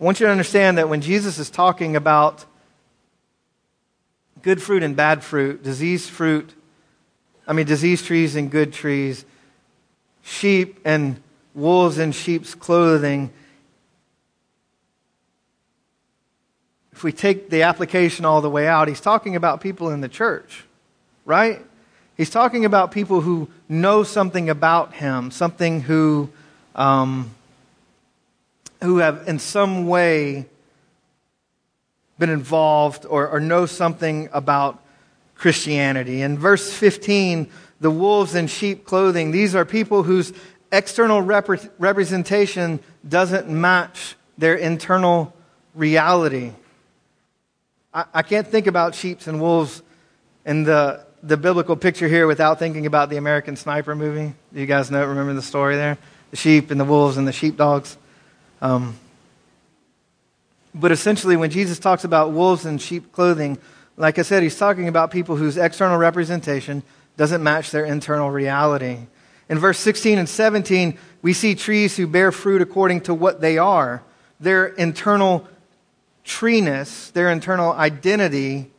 I 0.00 0.04
want 0.04 0.20
you 0.20 0.26
to 0.26 0.32
understand 0.32 0.78
that 0.78 0.88
when 0.88 1.00
Jesus 1.00 1.38
is 1.38 1.50
talking 1.50 1.96
about 1.96 2.44
good 4.42 4.62
fruit 4.62 4.82
and 4.82 4.94
bad 4.94 5.24
fruit, 5.24 5.62
diseased 5.62 6.10
fruit, 6.10 6.54
I 7.46 7.52
mean, 7.52 7.66
diseased 7.66 8.04
trees 8.04 8.36
and 8.36 8.50
good 8.50 8.72
trees, 8.72 9.24
sheep 10.22 10.80
and 10.84 11.20
wolves 11.54 11.98
in 11.98 12.12
sheep's 12.12 12.54
clothing, 12.54 13.30
if 16.92 17.02
we 17.02 17.12
take 17.12 17.48
the 17.48 17.62
application 17.62 18.24
all 18.24 18.40
the 18.40 18.50
way 18.50 18.66
out, 18.66 18.88
he's 18.88 19.00
talking 19.00 19.36
about 19.36 19.60
people 19.60 19.90
in 19.90 20.00
the 20.00 20.08
church, 20.08 20.64
right? 21.24 21.64
He's 22.16 22.30
talking 22.30 22.64
about 22.64 22.90
people 22.90 23.20
who 23.20 23.48
know 23.68 24.02
something 24.02 24.50
about 24.50 24.94
him, 24.94 25.30
something 25.30 25.80
who, 25.80 26.28
um, 26.74 27.32
who 28.82 28.98
have 28.98 29.26
in 29.28 29.38
some 29.38 29.86
way 29.86 30.46
been 32.18 32.30
involved 32.30 33.06
or, 33.06 33.28
or 33.28 33.40
know 33.40 33.66
something 33.66 34.28
about 34.32 34.82
Christianity. 35.36 36.22
In 36.22 36.38
verse 36.38 36.72
15, 36.72 37.50
the 37.80 37.90
wolves 37.90 38.34
in 38.34 38.48
sheep 38.48 38.84
clothing, 38.84 39.30
these 39.30 39.54
are 39.54 39.64
people 39.64 40.02
whose 40.02 40.32
external 40.72 41.22
rep- 41.22 41.48
representation 41.78 42.80
doesn't 43.08 43.48
match 43.48 44.16
their 44.36 44.54
internal 44.54 45.32
reality. 45.74 46.52
I, 47.94 48.04
I 48.14 48.22
can't 48.22 48.46
think 48.46 48.66
about 48.66 48.94
sheep 48.94 49.26
and 49.26 49.40
wolves 49.40 49.82
in 50.44 50.64
the 50.64 51.06
the 51.22 51.36
biblical 51.36 51.76
picture 51.76 52.08
here 52.08 52.26
without 52.26 52.58
thinking 52.58 52.86
about 52.86 53.10
the 53.10 53.16
American 53.16 53.56
Sniper 53.56 53.94
movie. 53.94 54.34
You 54.52 54.66
guys 54.66 54.90
know? 54.90 55.04
Remember 55.04 55.34
the 55.34 55.42
story 55.42 55.76
there? 55.76 55.98
The 56.30 56.36
sheep 56.36 56.70
and 56.70 56.80
the 56.80 56.84
wolves 56.84 57.16
and 57.16 57.26
the 57.26 57.32
sheepdogs. 57.32 57.96
Um, 58.60 58.96
but 60.74 60.92
essentially, 60.92 61.36
when 61.36 61.50
Jesus 61.50 61.78
talks 61.78 62.04
about 62.04 62.32
wolves 62.32 62.66
in 62.66 62.78
sheep 62.78 63.12
clothing, 63.12 63.58
like 63.96 64.18
I 64.18 64.22
said, 64.22 64.42
he's 64.42 64.58
talking 64.58 64.88
about 64.88 65.10
people 65.10 65.36
whose 65.36 65.56
external 65.56 65.98
representation 65.98 66.82
doesn't 67.16 67.42
match 67.42 67.70
their 67.70 67.84
internal 67.84 68.30
reality. 68.30 68.98
In 69.48 69.58
verse 69.58 69.78
16 69.78 70.18
and 70.18 70.28
17, 70.28 70.98
we 71.22 71.32
see 71.32 71.54
trees 71.54 71.96
who 71.96 72.06
bear 72.06 72.30
fruit 72.30 72.62
according 72.62 73.02
to 73.02 73.14
what 73.14 73.40
they 73.40 73.58
are. 73.58 74.02
Their 74.38 74.66
internal 74.66 75.48
treeness, 76.22 77.10
their 77.10 77.30
internal 77.30 77.72
identity, 77.72 78.70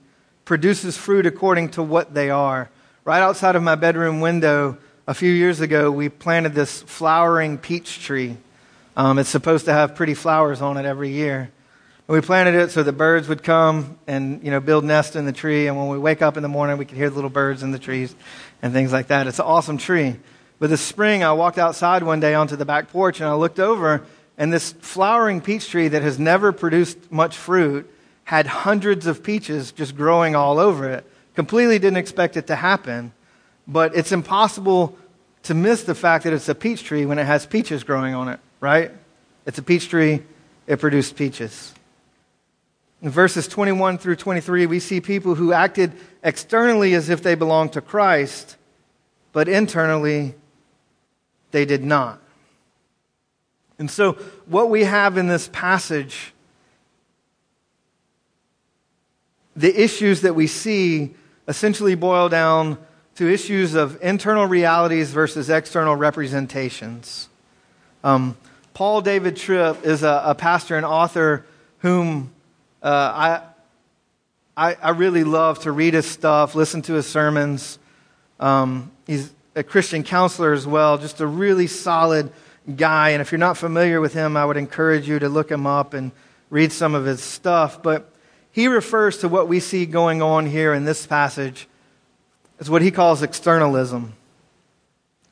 produces 0.45 0.95
fruit 0.95 1.25
according 1.25 1.69
to 1.69 1.83
what 1.83 2.13
they 2.13 2.29
are. 2.29 2.69
Right 3.03 3.21
outside 3.21 3.55
of 3.55 3.63
my 3.63 3.75
bedroom 3.75 4.21
window, 4.21 4.77
a 5.07 5.13
few 5.13 5.31
years 5.31 5.59
ago, 5.59 5.91
we 5.91 6.07
planted 6.07 6.53
this 6.53 6.83
flowering 6.83 7.57
peach 7.57 8.05
tree. 8.05 8.37
Um, 8.99 9.17
it's 9.17 9.29
supposed 9.29 9.63
to 9.63 9.71
have 9.71 9.95
pretty 9.95 10.13
flowers 10.13 10.61
on 10.61 10.75
it 10.75 10.83
every 10.83 11.07
year. 11.07 11.39
And 11.39 12.15
we 12.15 12.19
planted 12.19 12.53
it 12.55 12.71
so 12.71 12.83
the 12.83 12.91
birds 12.91 13.29
would 13.29 13.43
come 13.43 13.97
and 14.07 14.43
you 14.43 14.51
know 14.51 14.59
build 14.59 14.83
nests 14.83 15.15
in 15.15 15.25
the 15.25 15.31
tree. 15.31 15.67
And 15.67 15.77
when 15.77 15.87
we 15.87 15.97
wake 15.97 16.21
up 16.21 16.35
in 16.35 16.43
the 16.43 16.49
morning, 16.49 16.77
we 16.77 16.83
could 16.83 16.97
hear 16.97 17.09
the 17.09 17.15
little 17.15 17.29
birds 17.29 17.63
in 17.63 17.71
the 17.71 17.79
trees 17.79 18.13
and 18.61 18.73
things 18.73 18.91
like 18.91 19.07
that. 19.07 19.25
It's 19.25 19.39
an 19.39 19.45
awesome 19.45 19.77
tree. 19.77 20.17
But 20.59 20.69
this 20.69 20.81
spring, 20.81 21.23
I 21.23 21.31
walked 21.31 21.57
outside 21.57 22.03
one 22.03 22.19
day 22.19 22.33
onto 22.33 22.57
the 22.57 22.65
back 22.65 22.91
porch 22.91 23.21
and 23.21 23.29
I 23.29 23.35
looked 23.35 23.57
over, 23.57 24.03
and 24.37 24.51
this 24.51 24.73
flowering 24.73 25.39
peach 25.39 25.69
tree 25.69 25.87
that 25.87 26.01
has 26.01 26.19
never 26.19 26.51
produced 26.51 27.09
much 27.09 27.37
fruit 27.37 27.89
had 28.25 28.47
hundreds 28.47 29.07
of 29.07 29.23
peaches 29.23 29.71
just 29.71 29.95
growing 29.95 30.35
all 30.35 30.59
over 30.59 30.89
it. 30.89 31.09
Completely 31.35 31.79
didn't 31.79 31.95
expect 31.95 32.35
it 32.35 32.47
to 32.47 32.55
happen. 32.57 33.13
But 33.65 33.95
it's 33.95 34.11
impossible 34.11 34.97
to 35.43 35.53
miss 35.53 35.83
the 35.83 35.95
fact 35.95 36.25
that 36.25 36.33
it's 36.33 36.49
a 36.49 36.55
peach 36.55 36.83
tree 36.83 37.05
when 37.05 37.17
it 37.17 37.25
has 37.25 37.45
peaches 37.45 37.85
growing 37.85 38.13
on 38.13 38.27
it, 38.27 38.41
right? 38.59 38.91
It's 39.45 39.57
a 39.57 39.63
peach 39.63 39.89
tree, 39.89 40.23
it 40.67 40.79
produced 40.79 41.15
peaches. 41.15 41.73
In 43.01 43.09
verses 43.09 43.47
21 43.47 43.97
through 43.97 44.17
23, 44.17 44.65
we 44.65 44.79
see 44.79 44.99
people 44.99 45.35
who 45.35 45.53
acted 45.53 45.93
externally 46.23 46.93
as 46.93 47.09
if 47.09 47.23
they 47.23 47.35
belonged 47.35 47.73
to 47.73 47.81
Christ, 47.81 48.57
but 49.31 49.47
internally 49.47 50.35
they 51.51 51.65
did 51.65 51.83
not. 51.83 52.21
And 53.77 53.89
so, 53.89 54.13
what 54.45 54.69
we 54.69 54.83
have 54.83 55.17
in 55.17 55.27
this 55.27 55.49
passage, 55.53 56.33
the 59.55 59.81
issues 59.81 60.21
that 60.21 60.35
we 60.35 60.47
see 60.47 61.15
essentially 61.47 61.95
boil 61.95 62.27
down 62.27 62.77
to 63.15 63.27
issues 63.27 63.73
of 63.73 63.97
internal 64.01 64.45
realities 64.45 65.11
versus 65.11 65.49
external 65.49 65.95
representations. 65.95 67.29
Um, 68.03 68.37
Paul 68.79 69.01
David 69.01 69.35
Tripp 69.35 69.85
is 69.85 70.03
a, 70.03 70.23
a, 70.27 70.35
pastor 70.35 70.77
and 70.77 70.85
author 70.85 71.45
whom 71.79 72.31
uh, 72.81 72.87
I, 72.87 73.41
I, 74.69 74.77
I, 74.81 74.89
really 74.91 75.25
love 75.25 75.59
to 75.63 75.71
read 75.73 75.95
his 75.95 76.05
stuff, 76.05 76.55
listen 76.55 76.81
to 76.83 76.93
his 76.93 77.05
sermons. 77.05 77.77
Um, 78.39 78.89
he's 79.05 79.33
a 79.53 79.63
Christian 79.63 80.03
counselor 80.03 80.53
as 80.53 80.65
well, 80.65 80.97
just 80.97 81.19
a 81.19 81.27
really 81.27 81.67
solid 81.67 82.31
guy. 82.73 83.09
And 83.09 83.21
if 83.21 83.33
you're 83.33 83.39
not 83.39 83.57
familiar 83.57 83.99
with 83.99 84.13
him, 84.13 84.37
I 84.37 84.45
would 84.45 84.55
encourage 84.55 85.09
you 85.09 85.19
to 85.19 85.27
look 85.27 85.51
him 85.51 85.67
up 85.67 85.93
and 85.93 86.13
read 86.49 86.71
some 86.71 86.95
of 86.95 87.03
his 87.03 87.21
stuff. 87.21 87.83
But 87.83 88.09
he 88.49 88.69
refers 88.69 89.17
to 89.17 89.27
what 89.27 89.49
we 89.49 89.59
see 89.59 89.85
going 89.87 90.21
on 90.21 90.45
here 90.45 90.73
in 90.73 90.85
this 90.85 91.05
passage 91.05 91.67
as 92.61 92.69
what 92.69 92.81
he 92.81 92.91
calls 92.91 93.23
externalism. 93.23 94.13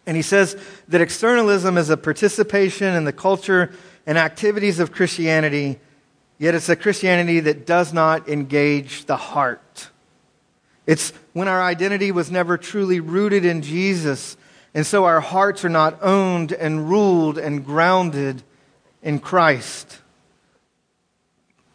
And 0.08 0.16
he 0.16 0.24
says 0.24 0.56
that 0.88 1.02
externalism 1.02 1.78
is 1.78 1.90
a 1.90 1.98
participation 1.98 2.96
in 2.96 3.04
the 3.04 3.14
culture 3.14 3.72
and 4.06 4.18
activities 4.18 4.80
of 4.80 4.94
Christianity, 4.94 5.80
yet 6.40 6.56
it's 6.56 6.70
a 6.70 6.78
Christianity 6.78 7.42
that 7.42 7.66
does 7.66 7.92
not 7.94 8.30
engage 8.30 9.06
the 9.06 9.18
heart. 9.18 9.90
It's 10.86 11.12
when 11.34 11.50
our 11.50 11.62
identity 11.62 12.14
was 12.14 12.32
never 12.32 12.58
truly 12.58 13.02
rooted 13.02 13.44
in 13.44 13.62
Jesus, 13.62 14.38
and 14.74 14.86
so 14.86 15.04
our 15.04 15.20
hearts 15.20 15.66
are 15.66 15.70
not 15.70 16.02
owned 16.02 16.54
and 16.54 16.90
ruled 16.90 17.38
and 17.38 17.66
grounded 17.66 18.44
in 19.04 19.20
Christ. 19.20 20.00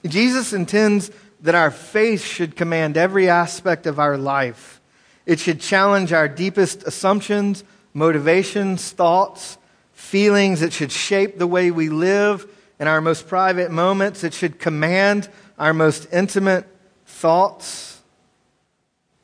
Jesus 0.06 0.54
intends 0.54 1.10
that 1.42 1.54
our 1.54 1.70
faith 1.70 2.24
should 2.24 2.56
command 2.56 2.96
every 2.96 3.28
aspect 3.28 3.86
of 3.86 3.98
our 3.98 4.16
life. 4.16 4.80
It 5.26 5.38
should 5.38 5.60
challenge 5.60 6.14
our 6.14 6.28
deepest 6.28 6.84
assumptions, 6.84 7.62
motivations, 7.94 8.90
thoughts, 8.90 9.58
feelings. 9.92 10.62
It 10.62 10.72
should 10.72 10.92
shape 10.92 11.38
the 11.38 11.46
way 11.46 11.70
we 11.70 11.88
live 11.88 12.46
in 12.78 12.88
our 12.88 13.00
most 13.00 13.28
private 13.28 13.70
moments. 13.70 14.24
It 14.24 14.34
should 14.34 14.58
command 14.58 15.28
our 15.58 15.72
most 15.72 16.08
intimate 16.12 16.66
thoughts. 17.06 18.00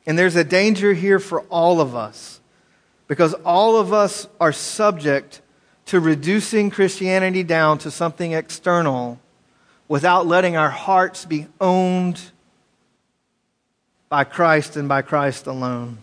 And 0.05 0.17
there's 0.17 0.35
a 0.35 0.43
danger 0.43 0.93
here 0.93 1.19
for 1.19 1.41
all 1.43 1.81
of 1.81 1.95
us 1.95 2.39
because 3.07 3.33
all 3.45 3.75
of 3.75 3.91
us 3.91 4.27
are 4.39 4.53
subject 4.53 5.41
to 5.87 5.99
reducing 5.99 6.69
Christianity 6.69 7.43
down 7.43 7.79
to 7.79 7.91
something 7.91 8.31
external 8.31 9.19
without 9.87 10.27
letting 10.27 10.55
our 10.55 10.69
hearts 10.69 11.25
be 11.25 11.47
owned 11.59 12.21
by 14.07 14.23
Christ 14.23 14.77
and 14.77 14.87
by 14.87 15.01
Christ 15.01 15.47
alone. 15.47 15.97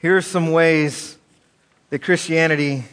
Here 0.00 0.16
are 0.16 0.22
some 0.22 0.52
ways 0.52 1.18
that 1.90 1.98
Christianity 1.98 2.84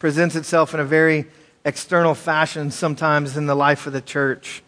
presents 0.00 0.34
itself 0.34 0.74
in 0.74 0.80
a 0.80 0.84
very 0.84 1.26
external 1.64 2.16
fashion 2.16 2.72
sometimes 2.72 3.36
in 3.36 3.46
the 3.46 3.54
life 3.54 3.86
of 3.86 3.92
the 3.92 4.00
church. 4.00 4.60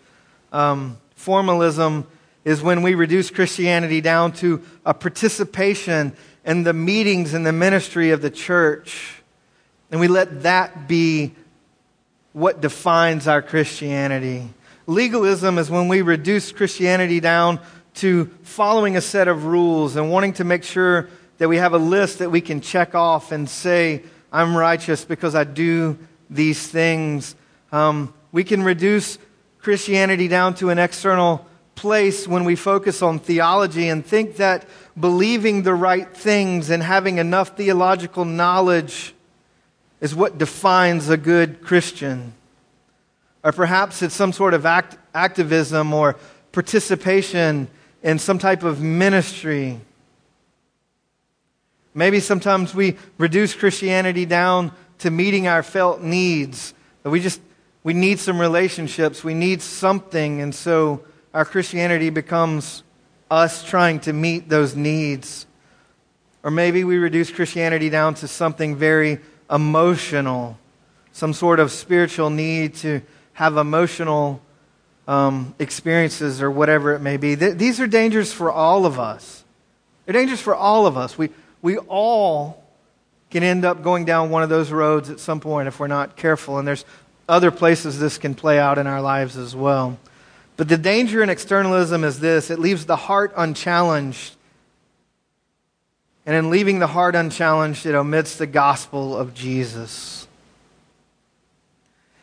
Um, 0.53 0.99
formalism 1.17 2.07
is 2.45 2.63
when 2.63 2.83
we 2.83 2.95
reduce 2.95 3.29
Christianity 3.29 4.01
down 4.01 4.35
to 4.35 4.63
a 4.87 4.95
participation 4.95 6.13
in 6.45 6.63
the 6.63 6.73
meetings 6.73 7.35
and 7.35 7.45
the 7.45 7.53
ministry 7.53 8.11
of 8.11 8.23
the 8.23 8.31
church. 8.31 9.21
And 9.91 9.99
we 9.99 10.07
let 10.07 10.45
that 10.45 10.87
be 10.87 11.35
what 12.35 12.61
defines 12.61 13.27
our 13.27 13.43
Christianity. 13.43 14.49
Legalism 14.87 15.59
is 15.59 15.69
when 15.69 15.89
we 15.89 16.03
reduce 16.03 16.53
Christianity 16.53 17.19
down 17.19 17.59
to 17.95 18.27
following 18.43 18.97
a 18.97 19.01
set 19.01 19.29
of 19.29 19.45
rules 19.45 19.97
and 19.97 20.11
wanting 20.11 20.33
to 20.35 20.45
make 20.45 20.65
sure 20.65 21.09
that 21.39 21.49
we 21.49 21.57
have 21.57 21.73
a 21.73 21.79
list 21.79 22.19
that 22.19 22.31
we 22.31 22.41
can 22.41 22.61
check 22.61 22.95
off 22.95 23.33
and 23.33 23.49
say, 23.49 24.03
I'm 24.33 24.57
righteous 24.57 25.05
because 25.05 25.35
I 25.35 25.45
do 25.45 25.99
these 26.31 26.67
things. 26.67 27.35
Um, 27.71 28.15
we 28.31 28.45
can 28.45 28.63
reduce 28.63 29.19
Christianity 29.61 30.29
down 30.29 30.55
to 30.55 30.71
an 30.71 30.79
external 30.79 31.47
place 31.75 32.29
when 32.29 32.45
we 32.45 32.57
focus 32.57 33.03
on 33.03 33.19
theology 33.19 33.89
and 33.89 34.05
think 34.05 34.37
that 34.37 34.67
believing 34.99 35.63
the 35.63 35.75
right 35.75 36.15
things 36.15 36.71
and 36.71 36.83
having 36.83 37.19
enough 37.19 37.57
theological 37.57 38.25
knowledge 38.25 39.15
is 40.01 40.15
what 40.15 40.39
defines 40.39 41.09
a 41.09 41.17
good 41.17 41.63
Christian. 41.63 42.33
Or 43.45 43.53
perhaps 43.53 44.03
it's 44.03 44.15
some 44.15 44.33
sort 44.33 44.55
of 44.55 44.67
act, 44.67 44.97
activism 45.15 45.93
or 45.93 46.17
participation 46.53 47.69
in 48.03 48.19
some 48.19 48.39
type 48.39 48.63
of 48.63 48.81
ministry. 48.81 49.81
Maybe 51.95 52.21
sometimes 52.21 52.75
we 52.75 52.97
reduce 53.19 53.55
Christianity 53.55 54.27
down 54.27 54.73
to 54.99 55.11
meeting 55.11 55.47
our 55.47 55.63
felt 55.63 56.01
needs. 56.01 56.75
We 57.05 57.21
just 57.21 57.41
we 57.85 57.95
need 57.95 58.21
some 58.21 58.41
relationships, 58.41 59.25
we 59.25 59.35
need 59.35 59.61
something, 59.61 60.41
and 60.41 60.55
so 60.55 61.03
our 61.35 61.45
Christianity 61.45 62.11
becomes 62.11 62.85
us 63.31 63.65
trying 63.65 63.99
to 64.01 64.13
meet 64.13 64.49
those 64.49 64.77
needs. 64.77 65.47
Or 66.45 66.51
maybe 66.51 66.85
we 66.85 66.99
reduce 66.99 67.31
Christianity 67.31 67.89
down 67.89 68.15
to 68.17 68.29
something 68.29 68.77
very 68.77 69.19
emotional, 69.51 70.59
some 71.13 71.33
sort 71.33 71.59
of 71.59 71.73
spiritual 71.73 72.31
need 72.31 72.75
to 72.77 73.03
have 73.35 73.57
emotional 73.57 74.41
um, 75.13 75.55
experiences 75.59 76.41
or 76.41 76.51
whatever 76.51 76.95
it 76.95 77.01
may 77.01 77.19
be. 77.19 77.37
Th- 77.37 77.55
these 77.55 77.81
are 77.81 77.87
dangers 77.87 78.33
for 78.33 78.51
all 78.51 78.87
of 78.87 78.99
us. 78.99 79.45
They're 80.07 80.15
dangers 80.15 80.41
for 80.41 80.55
all 80.55 80.87
of 80.87 80.97
us. 80.97 81.19
We, 81.19 81.29
we 81.61 81.77
all 81.77 82.65
can 83.31 83.43
end 83.43 83.67
up 83.67 83.83
going 83.83 84.07
down 84.07 84.31
one 84.31 84.43
of 84.43 84.49
those 84.49 84.71
roads 84.71 85.11
at 85.11 85.21
some 85.21 85.39
point 85.39 85.69
if 85.69 85.79
we're 85.79 85.87
not 85.87 86.17
careful. 86.17 86.59
And 86.59 86.67
there's 86.67 86.87
other 87.29 87.51
places 87.51 88.01
this 88.01 88.17
can 88.17 88.35
play 88.35 88.59
out 88.59 88.79
in 88.79 88.87
our 88.87 89.03
lives 89.03 89.37
as 89.37 89.55
well. 89.55 89.99
But 90.57 90.69
the 90.69 90.79
danger 90.79 91.23
in 91.23 91.29
externalism 91.29 92.05
is 92.05 92.19
this 92.19 92.51
it 92.51 92.59
leaves 92.59 92.87
the 92.87 92.97
heart 92.97 93.35
unchallenged. 93.37 94.37
And 96.25 96.35
in 96.35 96.49
leaving 96.49 96.79
the 96.79 96.87
heart 96.87 97.15
unchallenged, 97.15 97.85
it 97.85 97.95
omits 97.95 98.37
the 98.37 98.47
gospel 98.47 99.15
of 99.15 99.35
Jesus. 99.35 100.27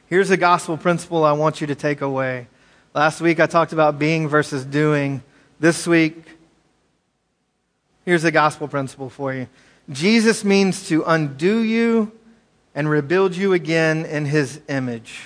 Here's 0.08 0.32
a 0.32 0.38
gospel 0.38 0.76
principle 0.76 1.24
I 1.24 1.34
want 1.34 1.62
you 1.62 1.68
to 1.68 1.76
take 1.76 2.02
away. 2.02 2.48
Last 2.94 3.22
week 3.22 3.40
I 3.40 3.46
talked 3.46 3.72
about 3.72 4.00
being 4.00 4.28
versus 4.28 4.66
doing. 4.66 5.22
This 5.60 5.86
week, 5.86 6.24
here's 8.04 8.24
a 8.24 8.32
gospel 8.32 8.68
principle 8.68 9.10
for 9.10 9.34
you 9.34 9.48
Jesus 9.92 10.44
means 10.44 10.88
to 10.88 11.04
undo 11.04 11.60
you 11.60 12.12
and 12.74 12.90
rebuild 12.90 13.36
you 13.36 13.54
again 13.54 14.06
in 14.06 14.26
his 14.26 14.60
image. 14.68 15.22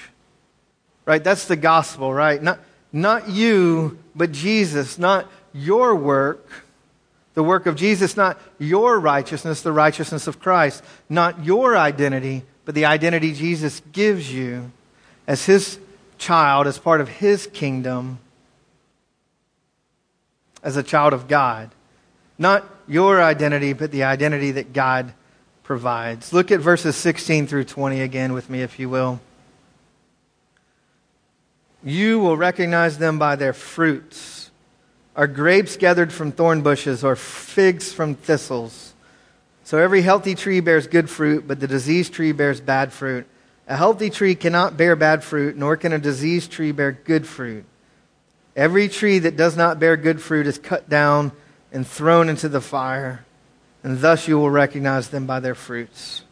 Right? 1.06 1.24
That's 1.24 1.46
the 1.48 1.56
gospel, 1.56 2.14
right? 2.14 2.42
Not 2.42 2.60
not 2.92 3.30
you, 3.30 3.98
but 4.14 4.32
Jesus, 4.32 4.98
not 5.00 5.30
your 5.54 5.96
work, 5.96 6.50
The 7.34 7.44
work 7.44 7.66
of 7.66 7.76
Jesus, 7.76 8.16
not 8.16 8.40
your 8.60 9.00
righteousness, 9.00 9.62
the 9.62 9.72
righteousness 9.72 10.28
of 10.28 10.40
Christ. 10.40 10.84
Not 11.10 11.44
your 11.44 11.76
identity, 11.76 12.44
but 12.66 12.76
the 12.76 12.86
identity 12.86 13.34
Jesus 13.34 13.82
gives 13.92 14.32
you 14.32 14.72
as 15.26 15.46
his 15.46 15.80
child, 16.18 16.68
as 16.68 16.78
part 16.78 17.02
of 17.02 17.08
his 17.08 17.48
kingdom, 17.48 18.20
as 20.64 20.78
a 20.78 20.84
child 20.84 21.14
of 21.14 21.28
God. 21.28 21.72
Not 22.38 22.68
your 22.88 23.22
identity, 23.22 23.74
but 23.74 23.92
the 23.92 24.04
identity 24.04 24.52
that 24.52 24.74
God 24.74 25.14
provides. 25.64 26.34
Look 26.34 26.52
at 26.52 26.60
verses 26.60 26.96
16 26.96 27.48
through 27.48 27.66
20 27.66 28.02
again 28.02 28.34
with 28.34 28.50
me, 28.50 28.62
if 28.62 28.80
you 28.80 28.90
will. 28.90 29.20
You 31.84 32.20
will 32.20 32.38
recognize 32.38 32.98
them 32.98 33.20
by 33.20 33.36
their 33.36 33.54
fruits. 33.54 34.52
Are 35.16 35.28
grapes 35.28 35.78
gathered 35.78 36.12
from 36.12 36.32
thorn 36.32 36.62
bushes 36.62 37.04
or 37.04 37.16
figs 37.16 37.92
from 37.92 38.16
thistles? 38.16 38.94
So 39.64 39.78
every 39.78 40.02
healthy 40.02 40.36
tree 40.36 40.60
bears 40.60 40.88
good 40.88 41.10
fruit, 41.10 41.48
but 41.48 41.60
the 41.60 41.68
diseased 41.68 42.14
tree 42.14 42.32
bears 42.32 42.60
bad 42.60 42.92
fruit. 42.92 43.28
A 43.68 43.78
healthy 43.78 44.10
tree 44.10 44.36
cannot 44.36 44.76
bear 44.76 44.96
bad 44.96 45.24
fruit, 45.24 45.56
nor 45.56 45.78
can 45.78 45.94
a 45.94 46.00
diseased 46.00 46.52
tree 46.52 46.72
bear 46.72 46.92
good 46.92 47.26
fruit. 47.26 47.66
Every 48.56 48.90
tree 48.90 49.20
that 49.20 49.38
does 49.38 49.56
not 49.56 49.80
bear 49.80 49.98
good 49.98 50.22
fruit 50.22 50.48
is 50.48 50.58
cut 50.58 50.90
down 50.90 51.32
and 51.72 51.88
thrown 51.88 52.30
into 52.30 52.50
the 52.50 52.62
fire, 52.62 53.26
and 53.84 54.00
thus 54.00 54.28
you 54.28 54.38
will 54.38 54.50
recognize 54.50 55.10
them 55.10 55.26
by 55.26 55.40
their 55.40 55.56
fruits. 55.56 56.24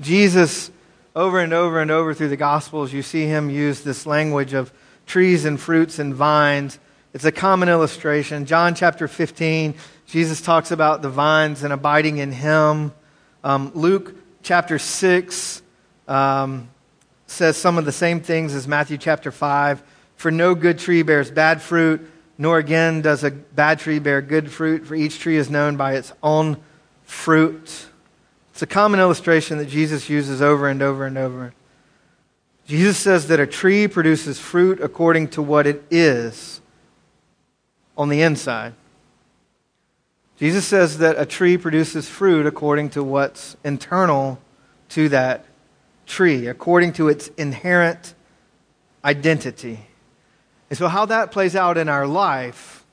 Jesus, 0.00 0.70
over 1.16 1.40
and 1.40 1.52
over 1.52 1.80
and 1.80 1.90
over 1.90 2.14
through 2.14 2.28
the 2.28 2.36
Gospels, 2.36 2.92
you 2.92 3.02
see 3.02 3.24
him 3.24 3.48
use 3.48 3.80
this 3.80 4.06
language 4.06 4.52
of 4.54 4.72
trees 5.06 5.44
and 5.44 5.58
fruits 5.58 5.98
and 5.98 6.14
vines. 6.14 6.78
It's 7.14 7.24
a 7.24 7.32
common 7.32 7.68
illustration. 7.68 8.44
John 8.44 8.74
chapter 8.74 9.08
15, 9.08 9.74
Jesus 10.06 10.40
talks 10.40 10.70
about 10.70 11.00
the 11.00 11.08
vines 11.08 11.62
and 11.62 11.72
abiding 11.72 12.18
in 12.18 12.32
him. 12.32 12.92
Um, 13.42 13.72
Luke 13.74 14.14
chapter 14.48 14.78
6 14.78 15.60
um, 16.08 16.70
says 17.26 17.54
some 17.54 17.76
of 17.76 17.84
the 17.84 17.92
same 17.92 18.18
things 18.18 18.54
as 18.54 18.66
Matthew 18.66 18.96
chapter 18.96 19.30
5. 19.30 19.82
For 20.16 20.30
no 20.30 20.54
good 20.54 20.78
tree 20.78 21.02
bears 21.02 21.30
bad 21.30 21.60
fruit, 21.60 22.10
nor 22.38 22.56
again 22.56 23.02
does 23.02 23.24
a 23.24 23.30
bad 23.30 23.78
tree 23.78 23.98
bear 23.98 24.22
good 24.22 24.50
fruit, 24.50 24.86
for 24.86 24.94
each 24.94 25.18
tree 25.18 25.36
is 25.36 25.50
known 25.50 25.76
by 25.76 25.96
its 25.96 26.14
own 26.22 26.56
fruit. 27.02 27.88
It's 28.52 28.62
a 28.62 28.66
common 28.66 29.00
illustration 29.00 29.58
that 29.58 29.68
Jesus 29.68 30.08
uses 30.08 30.40
over 30.40 30.66
and 30.66 30.80
over 30.80 31.04
and 31.04 31.18
over. 31.18 31.52
Jesus 32.66 32.96
says 32.96 33.28
that 33.28 33.40
a 33.40 33.46
tree 33.46 33.86
produces 33.86 34.40
fruit 34.40 34.80
according 34.80 35.28
to 35.28 35.42
what 35.42 35.66
it 35.66 35.84
is 35.90 36.62
on 37.98 38.08
the 38.08 38.22
inside. 38.22 38.72
Jesus 40.38 40.64
says 40.64 40.98
that 40.98 41.18
a 41.18 41.26
tree 41.26 41.58
produces 41.58 42.08
fruit 42.08 42.46
according 42.46 42.90
to 42.90 43.02
what's 43.02 43.56
internal 43.64 44.38
to 44.90 45.08
that 45.08 45.44
tree, 46.06 46.46
according 46.46 46.92
to 46.94 47.08
its 47.08 47.26
inherent 47.36 48.14
identity. 49.04 49.80
And 50.70 50.78
so, 50.78 50.86
how 50.86 51.06
that 51.06 51.32
plays 51.32 51.56
out 51.56 51.76
in 51.76 51.88
our 51.88 52.06
life, 52.06 52.84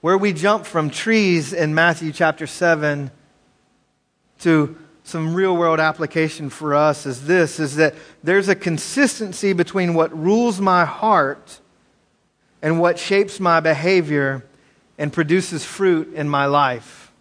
where 0.00 0.16
we 0.16 0.32
jump 0.32 0.64
from 0.64 0.88
trees 0.88 1.52
in 1.52 1.74
Matthew 1.74 2.10
chapter 2.10 2.46
7 2.46 3.10
to 4.40 4.76
some 5.02 5.34
real 5.34 5.54
world 5.54 5.80
application 5.80 6.48
for 6.48 6.74
us 6.74 7.04
is 7.04 7.26
this 7.26 7.60
is 7.60 7.76
that 7.76 7.94
there's 8.22 8.48
a 8.48 8.54
consistency 8.54 9.52
between 9.52 9.92
what 9.92 10.16
rules 10.16 10.58
my 10.58 10.86
heart 10.86 11.60
and 12.62 12.80
what 12.80 12.98
shapes 12.98 13.38
my 13.38 13.60
behavior 13.60 14.42
and 14.98 15.12
produces 15.12 15.64
fruit 15.64 16.14
in 16.14 16.28
my 16.28 16.46
life. 16.46 17.12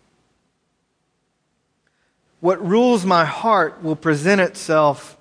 What 2.39 2.65
rules 2.65 3.05
my 3.05 3.25
heart 3.25 3.81
will 3.83 3.95
present 3.95 4.41
itself 4.41 5.17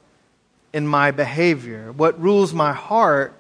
in 0.73 0.87
my 0.87 1.11
behavior. 1.11 1.93
What 1.93 2.21
rules 2.21 2.53
my 2.53 2.73
heart 2.73 3.35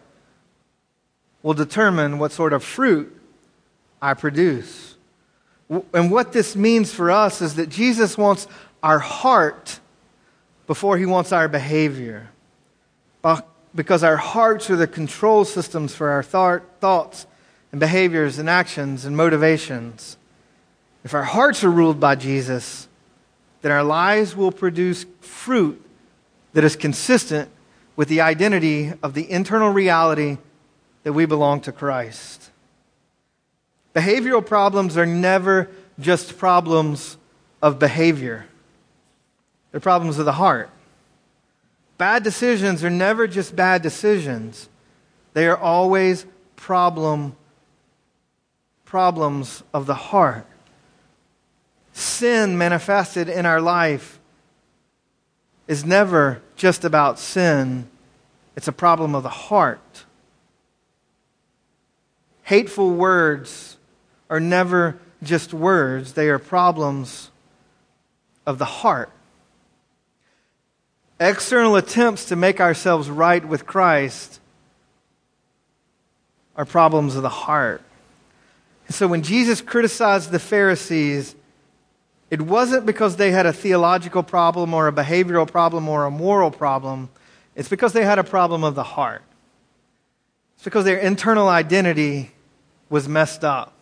will 1.42 1.55
determine 1.55 2.18
what 2.18 2.33
sort 2.33 2.53
of 2.53 2.62
fruit 2.62 3.14
I 4.01 4.14
produce. 4.14 4.94
And 5.92 6.11
what 6.11 6.33
this 6.33 6.55
means 6.55 6.92
for 6.92 7.11
us 7.11 7.40
is 7.40 7.57
that 7.57 7.68
Jesus 7.68 8.16
wants 8.16 8.46
our 8.83 8.98
heart 8.98 9.81
before 10.66 10.96
he 10.96 11.07
wants 11.07 11.33
our 11.33 11.48
behavior. 11.48 12.29
Because 13.75 14.05
our 14.05 14.16
hearts 14.16 14.70
are 14.70 14.77
the 14.77 14.87
control 14.87 15.44
systems 15.44 15.94
for 15.94 16.11
our 16.11 16.22
thoughts 16.22 17.27
and 17.73 17.81
behaviors 17.81 18.39
and 18.39 18.49
actions 18.49 19.05
and 19.05 19.17
motivations. 19.17 20.17
If 21.05 21.15
our 21.15 21.25
hearts 21.25 21.65
are 21.65 21.71
ruled 21.71 21.99
by 21.99 22.15
Jesus, 22.15 22.87
then 23.63 23.73
our 23.73 23.83
lives 23.83 24.37
will 24.37 24.53
produce 24.53 25.07
fruit 25.21 25.85
that 26.53 26.65
is 26.65 26.77
consistent 26.77 27.49
with 27.97 28.09
the 28.09 28.21
identity 28.21 28.93
of 29.03 29.15
the 29.15 29.31
internal 29.31 29.71
reality 29.71 30.39
that 31.03 31.13
we 31.13 31.27
belong 31.27 31.61
to 31.63 31.73
Christ. 31.73 32.51
Behavioral 33.95 34.45
problems 34.45 34.97
are 34.97 35.07
never 35.07 35.69
just 35.99 36.39
problems 36.39 37.17
of 37.61 37.79
behavior, 37.79 38.47
they're 39.71 39.81
problems 39.81 40.19
of 40.19 40.25
the 40.25 40.33
heart. 40.33 40.69
Bad 41.99 42.25
decisions 42.25 42.83
are 42.83 42.91
never 42.91 43.27
just 43.27 43.55
bad 43.55 43.83
decisions, 43.83 44.69
they 45.35 45.47
are 45.47 45.57
always 45.57 46.27
problem, 46.57 47.37
problems 48.92 49.62
of 49.72 49.87
the 49.87 49.94
heart. 49.94 50.44
Sin 51.94 52.59
manifested 52.59 53.26
in 53.26 53.46
our 53.46 53.59
life 53.59 54.20
is 55.66 55.83
never 55.83 56.42
just 56.57 56.85
about 56.85 57.18
sin, 57.18 57.88
it's 58.55 58.68
a 58.68 58.72
problem 58.72 59.14
of 59.14 59.22
the 59.22 59.31
heart. 59.31 60.05
Hateful 62.42 62.90
words 62.90 63.78
are 64.28 64.40
never 64.40 64.98
just 65.22 65.55
words, 65.55 66.12
they 66.12 66.28
are 66.28 66.38
problems 66.38 67.31
of 68.44 68.59
the 68.59 68.66
heart. 68.83 69.11
External 71.18 71.76
attempts 71.76 72.26
to 72.26 72.37
make 72.37 72.61
ourselves 72.61 73.09
right 73.09 73.42
with 73.42 73.64
Christ 73.64 74.38
are 76.55 76.66
problems 76.66 77.16
of 77.16 77.22
the 77.22 77.31
heart. 77.31 77.81
And 78.92 78.94
so 78.98 79.09
when 79.09 79.22
Jesus 79.22 79.62
criticized 79.62 80.33
the 80.33 80.38
Pharisees, 80.38 81.35
it 82.28 82.42
wasn't 82.42 82.85
because 82.85 83.16
they 83.16 83.31
had 83.31 83.46
a 83.46 83.52
theological 83.55 84.22
problem 84.22 84.74
or 84.74 84.87
a 84.87 84.92
behavioral 84.92 85.50
problem 85.50 85.88
or 85.88 86.05
a 86.05 86.11
moral 86.11 86.50
problem. 86.50 87.09
It's 87.57 87.70
because 87.70 87.94
they 87.94 88.05
had 88.05 88.18
a 88.18 88.22
problem 88.22 88.64
of 88.64 88.74
the 88.74 88.83
heart. 88.83 89.22
It's 90.57 90.64
because 90.64 90.85
their 90.85 90.98
internal 90.98 91.48
identity 91.48 92.33
was 92.90 93.09
messed 93.09 93.44
up. 93.44 93.72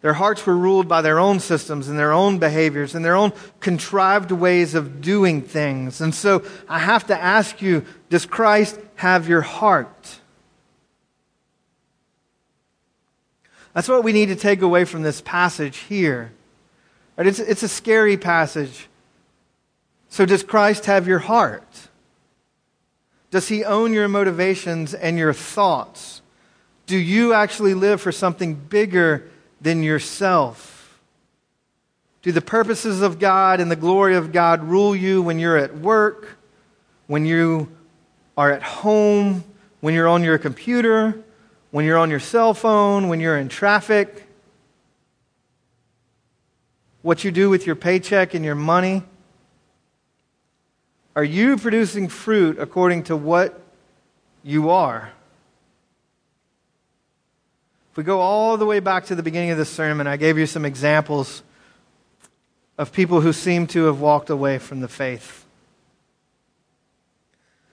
Their 0.00 0.14
hearts 0.14 0.46
were 0.46 0.56
ruled 0.56 0.88
by 0.88 1.02
their 1.02 1.18
own 1.18 1.38
systems 1.38 1.86
and 1.86 1.98
their 1.98 2.12
own 2.12 2.38
behaviors 2.38 2.94
and 2.94 3.04
their 3.04 3.16
own 3.16 3.34
contrived 3.60 4.30
ways 4.30 4.74
of 4.74 5.02
doing 5.02 5.42
things. 5.42 6.00
And 6.00 6.14
so 6.14 6.42
I 6.70 6.78
have 6.78 7.08
to 7.08 7.22
ask 7.22 7.60
you 7.60 7.84
does 8.08 8.24
Christ 8.24 8.80
have 8.94 9.28
your 9.28 9.42
heart? 9.42 10.20
That's 13.74 13.88
what 13.88 14.04
we 14.04 14.12
need 14.12 14.26
to 14.26 14.36
take 14.36 14.62
away 14.62 14.84
from 14.84 15.02
this 15.02 15.20
passage 15.20 15.78
here. 15.78 16.32
Right? 17.16 17.26
It's, 17.26 17.40
it's 17.40 17.62
a 17.62 17.68
scary 17.68 18.16
passage. 18.16 18.88
So, 20.08 20.24
does 20.24 20.44
Christ 20.44 20.86
have 20.86 21.08
your 21.08 21.18
heart? 21.18 21.88
Does 23.32 23.48
he 23.48 23.64
own 23.64 23.92
your 23.92 24.06
motivations 24.06 24.94
and 24.94 25.18
your 25.18 25.32
thoughts? 25.32 26.22
Do 26.86 26.96
you 26.96 27.32
actually 27.32 27.74
live 27.74 28.00
for 28.00 28.12
something 28.12 28.54
bigger 28.54 29.28
than 29.60 29.82
yourself? 29.82 31.00
Do 32.22 32.30
the 32.30 32.40
purposes 32.40 33.02
of 33.02 33.18
God 33.18 33.58
and 33.58 33.70
the 33.70 33.76
glory 33.76 34.14
of 34.14 34.30
God 34.30 34.62
rule 34.62 34.94
you 34.94 35.20
when 35.20 35.40
you're 35.40 35.56
at 35.56 35.76
work, 35.76 36.38
when 37.08 37.26
you 37.26 37.68
are 38.36 38.52
at 38.52 38.62
home, 38.62 39.42
when 39.80 39.94
you're 39.94 40.08
on 40.08 40.22
your 40.22 40.38
computer, 40.38 41.23
when 41.74 41.84
you're 41.84 41.98
on 41.98 42.08
your 42.08 42.20
cell 42.20 42.54
phone, 42.54 43.08
when 43.08 43.18
you're 43.18 43.36
in 43.36 43.48
traffic? 43.48 44.28
What 47.02 47.24
you 47.24 47.32
do 47.32 47.50
with 47.50 47.66
your 47.66 47.74
paycheck 47.74 48.32
and 48.32 48.44
your 48.44 48.54
money? 48.54 49.02
Are 51.16 51.24
you 51.24 51.56
producing 51.56 52.06
fruit 52.06 52.60
according 52.60 53.02
to 53.04 53.16
what 53.16 53.60
you 54.44 54.70
are? 54.70 55.10
If 57.90 57.96
we 57.96 58.04
go 58.04 58.20
all 58.20 58.56
the 58.56 58.66
way 58.66 58.78
back 58.78 59.06
to 59.06 59.16
the 59.16 59.24
beginning 59.24 59.50
of 59.50 59.58
the 59.58 59.64
sermon, 59.64 60.06
I 60.06 60.16
gave 60.16 60.38
you 60.38 60.46
some 60.46 60.64
examples 60.64 61.42
of 62.78 62.92
people 62.92 63.20
who 63.20 63.32
seem 63.32 63.66
to 63.66 63.86
have 63.86 64.00
walked 64.00 64.30
away 64.30 64.58
from 64.58 64.78
the 64.78 64.86
faith. 64.86 65.44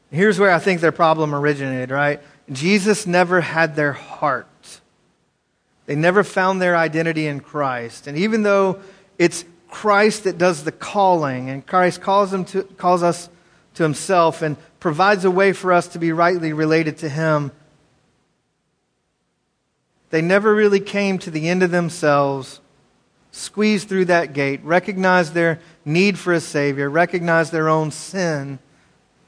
Here's 0.10 0.40
where 0.40 0.50
I 0.50 0.58
think 0.58 0.82
their 0.82 0.92
problem 0.92 1.36
originated, 1.36 1.92
right? 1.92 2.20
Jesus 2.50 3.06
never 3.06 3.42
had 3.42 3.76
their 3.76 3.94
heart. 3.94 4.48
They 5.86 5.96
never 5.96 6.24
found 6.24 6.62
their 6.62 6.78
identity 6.78 7.28
in 7.28 7.40
Christ. 7.42 8.08
And 8.08 8.18
even 8.18 8.44
though 8.44 8.80
it's 9.18 9.44
Christ 9.70 10.26
that 10.26 10.38
does 10.38 10.64
the 10.64 10.72
calling, 10.72 11.50
and 11.50 11.66
Christ 11.66 12.02
calls, 12.02 12.32
to, 12.52 12.64
calls 12.78 13.04
us 13.04 13.30
to 13.76 13.84
himself 13.84 14.42
and 14.42 14.58
provides 14.80 15.26
a 15.26 15.32
way 15.32 15.54
for 15.54 15.74
us 15.74 15.88
to 15.90 16.00
be 16.00 16.12
rightly 16.12 16.54
related 16.54 16.98
to 17.00 17.10
him, 17.10 17.52
they 20.10 20.22
never 20.22 20.54
really 20.54 20.82
came 20.82 21.18
to 21.20 21.32
the 21.32 21.48
end 21.48 21.64
of 21.64 21.72
themselves, 21.72 22.60
squeezed 23.32 23.88
through 23.88 24.06
that 24.06 24.34
gate, 24.34 24.62
recognized 24.64 25.34
their 25.34 25.60
need 25.86 26.20
for 26.20 26.34
a 26.34 26.42
Savior, 26.42 26.90
recognized 26.90 27.52
their 27.52 27.70
own 27.70 27.92
sin, 27.92 28.60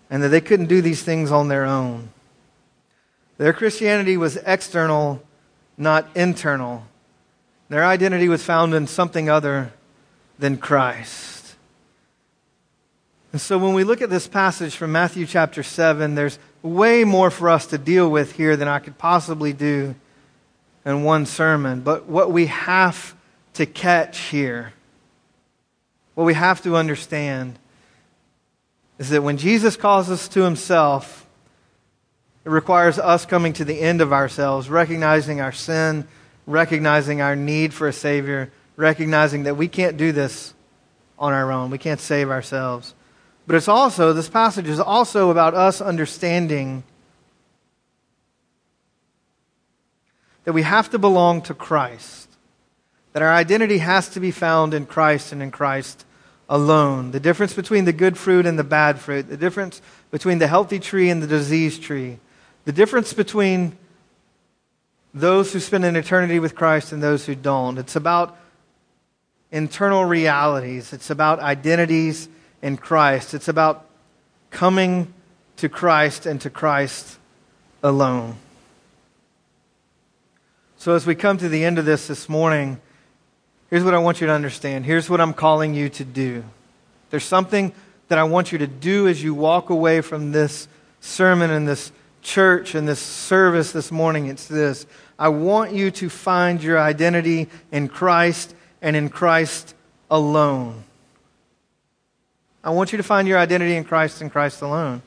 and 0.10 0.22
that 0.22 0.30
they 0.30 0.42
couldn't 0.42 0.68
do 0.68 0.82
these 0.82 1.02
things 1.02 1.32
on 1.32 1.48
their 1.48 1.64
own. 1.64 2.10
Their 3.44 3.52
Christianity 3.52 4.16
was 4.16 4.38
external, 4.38 5.22
not 5.78 6.08
internal. 6.16 6.86
Their 7.68 7.84
identity 7.84 8.30
was 8.30 8.42
found 8.42 8.74
in 8.74 8.88
something 8.88 9.30
other 9.30 9.74
than 10.40 10.56
Christ. 10.56 11.56
And 13.34 13.42
so 13.42 13.58
when 13.58 13.74
we 13.74 13.84
look 13.84 14.02
at 14.02 14.10
this 14.10 14.30
passage 14.30 14.78
from 14.78 14.94
Matthew 14.94 15.26
chapter 15.26 15.62
7, 15.62 16.16
there's 16.16 16.40
way 16.62 17.04
more 17.04 17.30
for 17.30 17.50
us 17.50 17.66
to 17.68 17.78
deal 17.78 18.10
with 18.10 18.32
here 18.32 18.56
than 18.56 18.70
I 18.70 18.80
could 18.80 18.98
possibly 18.98 19.52
do 19.52 19.94
in 20.86 21.04
one 21.04 21.26
sermon. 21.26 21.82
But 21.82 22.06
what 22.06 22.32
we 22.32 22.46
have 22.46 23.14
to 23.56 23.66
catch 23.66 24.20
here, 24.20 24.72
what 26.16 26.24
we 26.24 26.34
have 26.34 26.62
to 26.64 26.78
understand, 26.78 27.60
is 29.00 29.10
that 29.10 29.22
when 29.22 29.36
Jesus 29.36 29.76
calls 29.76 30.10
us 30.10 30.30
to 30.30 30.44
himself, 30.44 31.23
it 32.46 32.50
requires 32.50 33.00
us 33.00 33.26
coming 33.26 33.54
to 33.54 33.66
the 33.66 33.80
end 33.80 34.02
of 34.02 34.12
ourselves, 34.12 34.70
recognizing 34.70 35.40
our 35.40 35.52
sin, 35.52 36.08
recognizing 36.46 37.22
our 37.22 37.36
need 37.36 37.74
for 37.74 37.88
a 37.88 37.94
Savior, 37.94 38.52
recognizing 38.76 39.44
that 39.44 39.56
we 39.56 39.68
can't 39.68 39.96
do 39.96 40.12
this 40.12 40.54
on 41.18 41.32
our 41.32 41.52
own. 41.52 41.70
We 41.70 41.78
can't 41.78 42.02
save 42.02 42.30
ourselves. 42.30 42.96
But 43.48 43.56
it's 43.56 43.68
also, 43.68 44.14
this 44.14 44.30
passage 44.30 44.68
is 44.68 44.80
also 44.80 45.30
about 45.30 45.54
us 45.54 45.82
understanding 45.82 46.84
that 50.44 50.54
we 50.54 50.64
have 50.64 50.90
to 50.90 51.00
belong 51.00 51.42
to 51.44 51.54
Christ, 51.54 52.30
that 53.14 53.22
our 53.22 53.32
identity 53.32 53.78
has 53.78 54.10
to 54.10 54.20
be 54.20 54.32
found 54.32 54.74
in 54.74 54.86
Christ 54.86 55.32
and 55.32 55.42
in 55.42 55.52
Christ 55.52 56.06
alone. 56.50 57.12
The 57.12 57.20
difference 57.22 57.54
between 57.54 57.86
the 57.86 57.94
good 57.94 58.18
fruit 58.18 58.46
and 58.46 58.60
the 58.60 58.64
bad 58.66 59.00
fruit, 59.00 59.30
the 59.30 59.38
difference 59.38 59.82
between 60.12 60.40
the 60.40 60.48
healthy 60.48 60.80
tree 60.80 61.10
and 61.10 61.24
the 61.24 61.28
diseased 61.28 61.84
tree, 61.84 62.20
the 62.66 62.72
difference 62.72 63.14
between 63.14 63.78
those 65.14 65.54
who 65.54 65.60
spend 65.60 65.86
an 65.86 65.96
eternity 65.96 66.40
with 66.40 66.56
Christ 66.56 66.92
and 66.92 67.04
those 67.04 67.26
who 67.26 67.36
don't. 67.36 67.78
It's 67.78 67.96
about 67.96 68.38
internal 69.52 70.06
realities, 70.06 70.94
it's 70.94 71.10
about 71.10 71.40
identities 71.40 72.28
in 72.62 72.78
Christ, 72.78 73.34
it's 73.34 73.48
about 73.48 73.86
coming 74.50 75.14
to 75.58 75.70
Christ 75.70 76.26
and 76.26 76.42
to 76.42 76.50
Christ 76.50 77.20
alone. 77.84 78.38
So, 80.78 80.96
as 80.96 81.06
we 81.06 81.16
come 81.16 81.38
to 81.38 81.48
the 81.48 81.64
end 81.64 81.78
of 81.78 81.86
this 81.86 82.08
this 82.08 82.28
morning, 82.28 82.82
here's 83.70 83.84
what 83.84 83.94
I 83.94 84.00
want 84.00 84.20
you 84.20 84.28
to 84.28 84.34
understand. 84.34 84.86
Here's 84.86 85.10
what 85.10 85.22
I'm 85.22 85.34
calling 85.34 85.74
you 85.74 85.90
to 85.90 86.04
do. 86.04 86.44
There's 87.10 87.24
something 87.24 87.74
that 88.08 88.18
I 88.18 88.24
want 88.24 88.52
you 88.52 88.58
to 88.58 88.68
do 88.68 89.08
as 89.08 89.24
you 89.24 89.34
walk 89.34 89.70
away 89.70 90.02
from 90.02 90.32
this 90.32 90.68
sermon 91.00 91.52
and 91.52 91.68
this 91.68 91.92
church 92.24 92.74
and 92.74 92.88
this 92.88 93.00
service 93.00 93.72
this 93.72 93.92
morning. 93.92 94.28
It's 94.28 94.48
this 94.48 94.88
I 95.20 95.30
want 95.30 95.74
you 95.74 95.92
to 95.92 96.10
find 96.10 96.64
your 96.64 96.80
identity 96.80 97.48
in 97.72 97.88
Christ 97.88 98.56
and 98.82 98.96
in 98.96 99.10
Christ 99.10 99.76
alone. 100.10 100.84
I 102.64 102.72
want 102.72 102.92
you 102.92 102.98
to 102.98 103.04
find 103.04 103.28
your 103.28 103.38
identity 103.38 103.76
in 103.76 103.84
Christ 103.84 104.22
and 104.22 104.32
Christ 104.32 104.62
alone. 104.62 105.02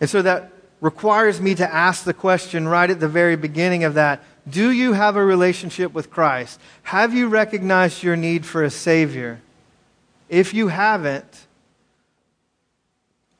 And 0.00 0.08
so 0.08 0.22
that 0.22 0.52
requires 0.80 1.40
me 1.40 1.54
to 1.56 1.74
ask 1.74 2.04
the 2.04 2.14
question 2.14 2.66
right 2.66 2.88
at 2.88 3.00
the 3.00 3.08
very 3.08 3.36
beginning 3.36 3.84
of 3.84 3.94
that 3.94 4.22
do 4.48 4.72
you 4.72 4.94
have 4.94 5.14
a 5.14 5.24
relationship 5.24 5.92
with 5.92 6.10
Christ? 6.10 6.58
Have 6.84 7.14
you 7.14 7.28
recognized 7.28 8.02
your 8.02 8.16
need 8.16 8.44
for 8.44 8.64
a 8.64 8.70
Savior? 8.70 9.40
If 10.28 10.52
you 10.52 10.66
haven't, 10.66 11.46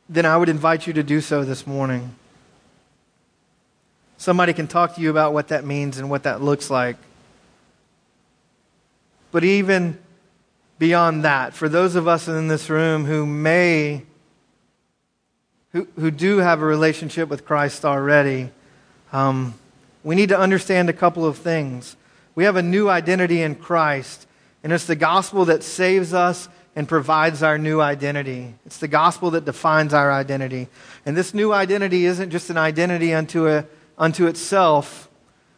then 0.09 0.25
I 0.25 0.37
would 0.37 0.49
invite 0.49 0.87
you 0.87 0.93
to 0.93 1.03
do 1.03 1.21
so 1.21 1.43
this 1.43 1.67
morning. 1.67 2.15
Somebody 4.23 4.53
can 4.53 4.69
talk 4.69 4.95
to 4.95 5.01
you 5.01 5.11
about 5.11 5.33
what 5.33 5.49
that 5.49 5.65
means 5.65 5.99
and 5.99 6.09
what 6.09 6.23
that 6.23 6.41
looks 6.41 6.71
like. 6.71 6.97
But 9.33 9.43
even 9.43 9.99
beyond 10.79 11.25
that, 11.25 11.55
for 11.55 11.69
those 11.69 11.97
of 11.97 12.07
us 12.07 12.29
in 12.29 12.47
this 12.47 12.71
room 12.71 13.05
who 13.05 13.27
may, 13.27 14.03
who, 15.73 15.89
who 15.97 16.13
do 16.13 16.39
have 16.39 16.63
a 16.63 16.65
relationship 16.65 17.29
with 17.29 17.45
Christ 17.45 17.85
already, 17.85 18.51
um, 19.13 19.55
we 20.05 20.15
need 20.15 20.29
to 20.29 20.39
understand 20.39 20.89
a 20.89 20.93
couple 20.93 21.27
of 21.27 21.39
things. 21.39 21.97
We 22.37 22.45
have 22.45 22.55
a 22.55 22.63
new 22.63 22.89
identity 22.89 23.43
in 23.43 23.57
Christ, 23.57 24.29
and 24.63 24.73
it's 24.73 24.87
the 24.87 24.95
gospel 24.95 25.47
that 25.47 25.65
saves 25.65 26.15
us 26.15 26.49
and 26.77 26.89
provides 26.89 27.43
our 27.43 27.59
new 27.59 27.81
identity. 27.81 28.55
It's 28.67 28.79
the 28.79 28.87
gospel 28.87 29.33
that 29.33 29.45
defines 29.45 29.93
our 29.93 30.13
identity. 30.13 30.69
And 31.05 31.17
this 31.17 31.35
new 31.35 31.53
identity 31.53 32.05
isn't 32.05 32.31
just 32.31 32.51
an 32.51 32.57
identity 32.57 33.13
unto, 33.13 33.49
a, 33.49 33.65
unto 33.99 34.27
itself. 34.27 35.09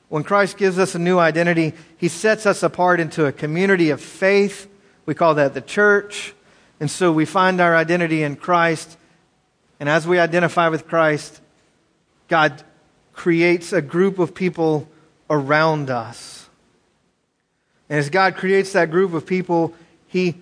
When 0.09 0.23
Christ 0.23 0.57
gives 0.57 0.79
us 0.79 0.95
a 0.95 0.99
new 0.99 1.19
identity, 1.19 1.73
he 1.97 2.09
sets 2.09 2.47
us 2.47 2.63
apart 2.63 3.01
into 3.01 3.27
a 3.27 3.33
community 3.33 3.91
of 3.91 4.01
faith. 4.01 4.69
We 5.07 5.15
call 5.15 5.35
that 5.37 5.55
the 5.55 5.61
church. 5.61 6.35
And 6.81 6.91
so 6.91 7.13
we 7.13 7.25
find 7.25 7.61
our 7.61 7.77
identity 7.77 8.23
in 8.23 8.37
Christ. 8.37 8.97
And 9.81 9.89
as 9.89 10.07
we 10.07 10.19
identify 10.19 10.69
with 10.69 10.87
Christ, 10.87 11.41
God 12.29 12.63
creates 13.13 13.73
a 13.73 13.83
group 13.83 14.19
of 14.19 14.35
people 14.35 14.89
around 15.31 15.91
us. 15.91 16.49
And 17.89 17.99
as 17.99 18.11
God 18.11 18.37
creates 18.37 18.73
that 18.73 18.91
group 18.91 19.15
of 19.15 19.27
people, 19.27 19.75
He 20.09 20.37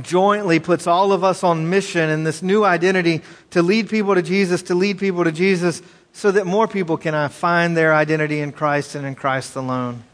jointly 0.00 0.60
puts 0.60 0.86
all 0.86 1.12
of 1.12 1.24
us 1.24 1.42
on 1.42 1.68
mission 1.68 2.10
in 2.10 2.24
this 2.24 2.42
new 2.42 2.64
identity 2.64 3.22
to 3.50 3.62
lead 3.62 3.88
people 3.88 4.14
to 4.14 4.22
Jesus, 4.22 4.62
to 4.64 4.74
lead 4.74 4.98
people 4.98 5.24
to 5.24 5.32
Jesus, 5.32 5.82
so 6.12 6.30
that 6.30 6.46
more 6.46 6.66
people 6.66 6.96
can 6.96 7.14
uh, 7.14 7.28
find 7.28 7.76
their 7.76 7.94
identity 7.94 8.40
in 8.40 8.52
Christ 8.52 8.94
and 8.94 9.06
in 9.06 9.14
Christ 9.14 9.56
alone. 9.56 10.04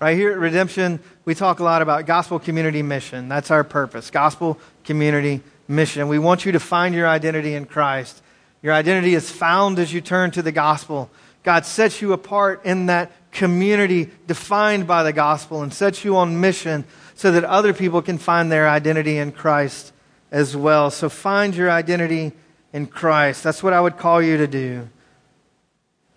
Right 0.00 0.16
here 0.16 0.32
at 0.32 0.38
Redemption, 0.38 1.00
we 1.24 1.34
talk 1.34 1.60
a 1.60 1.64
lot 1.64 1.82
about 1.82 2.06
gospel 2.06 2.38
community 2.38 2.82
mission. 2.82 3.28
That's 3.28 3.50
our 3.50 3.64
purpose 3.64 4.10
gospel 4.10 4.58
community 4.84 5.42
mission. 5.68 6.08
We 6.08 6.18
want 6.18 6.46
you 6.46 6.52
to 6.52 6.60
find 6.60 6.94
your 6.94 7.06
identity 7.06 7.54
in 7.54 7.66
Christ. 7.66 8.22
Your 8.62 8.74
identity 8.74 9.14
is 9.14 9.30
found 9.30 9.78
as 9.78 9.92
you 9.92 10.00
turn 10.00 10.30
to 10.32 10.42
the 10.42 10.52
gospel. 10.52 11.10
God 11.42 11.64
sets 11.64 12.02
you 12.02 12.12
apart 12.12 12.64
in 12.64 12.86
that 12.86 13.12
community 13.32 14.10
defined 14.26 14.86
by 14.86 15.02
the 15.02 15.12
gospel 15.12 15.62
and 15.62 15.72
sets 15.72 16.04
you 16.04 16.16
on 16.16 16.40
mission 16.40 16.84
so 17.14 17.32
that 17.32 17.44
other 17.44 17.72
people 17.72 18.02
can 18.02 18.18
find 18.18 18.50
their 18.50 18.68
identity 18.68 19.18
in 19.18 19.32
Christ 19.32 19.92
as 20.30 20.56
well. 20.56 20.90
So 20.90 21.08
find 21.08 21.54
your 21.54 21.70
identity 21.70 22.32
in 22.72 22.86
Christ. 22.86 23.42
That's 23.42 23.62
what 23.62 23.72
I 23.72 23.80
would 23.80 23.96
call 23.96 24.22
you 24.22 24.36
to 24.38 24.46
do. 24.46 24.88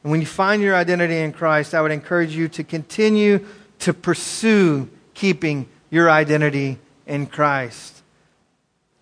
And 0.04 0.12
when 0.12 0.20
you 0.20 0.28
find 0.28 0.62
your 0.62 0.76
identity 0.76 1.20
in 1.20 1.32
Christ, 1.32 1.74
I 1.74 1.82
would 1.82 1.92
encourage 1.92 2.36
you 2.36 2.48
to 2.50 2.64
continue 2.64 3.46
to 3.80 3.94
pursue 3.94 4.90
keeping 5.14 5.68
your 5.90 6.10
identity 6.10 6.80
in 7.08 7.28
Christ. 7.28 8.04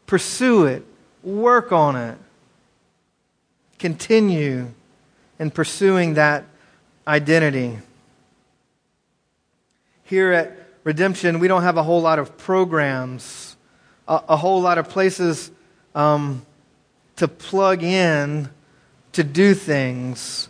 Pursue 0.05 0.65
it, 0.65 0.85
work 1.23 1.71
on 1.71 1.95
it 1.95 2.17
continue 3.81 4.71
in 5.39 5.49
pursuing 5.49 6.13
that 6.13 6.45
identity. 7.07 7.79
Here 10.03 10.31
at 10.31 10.55
Redemption, 10.83 11.39
we 11.39 11.47
don't 11.47 11.63
have 11.63 11.77
a 11.77 11.83
whole 11.83 12.01
lot 12.01 12.19
of 12.19 12.37
programs, 12.37 13.55
a, 14.07 14.21
a 14.29 14.37
whole 14.37 14.61
lot 14.61 14.77
of 14.77 14.87
places 14.87 15.49
um, 15.95 16.45
to 17.15 17.27
plug 17.27 17.81
in 17.81 18.49
to 19.13 19.23
do 19.23 19.55
things. 19.55 20.47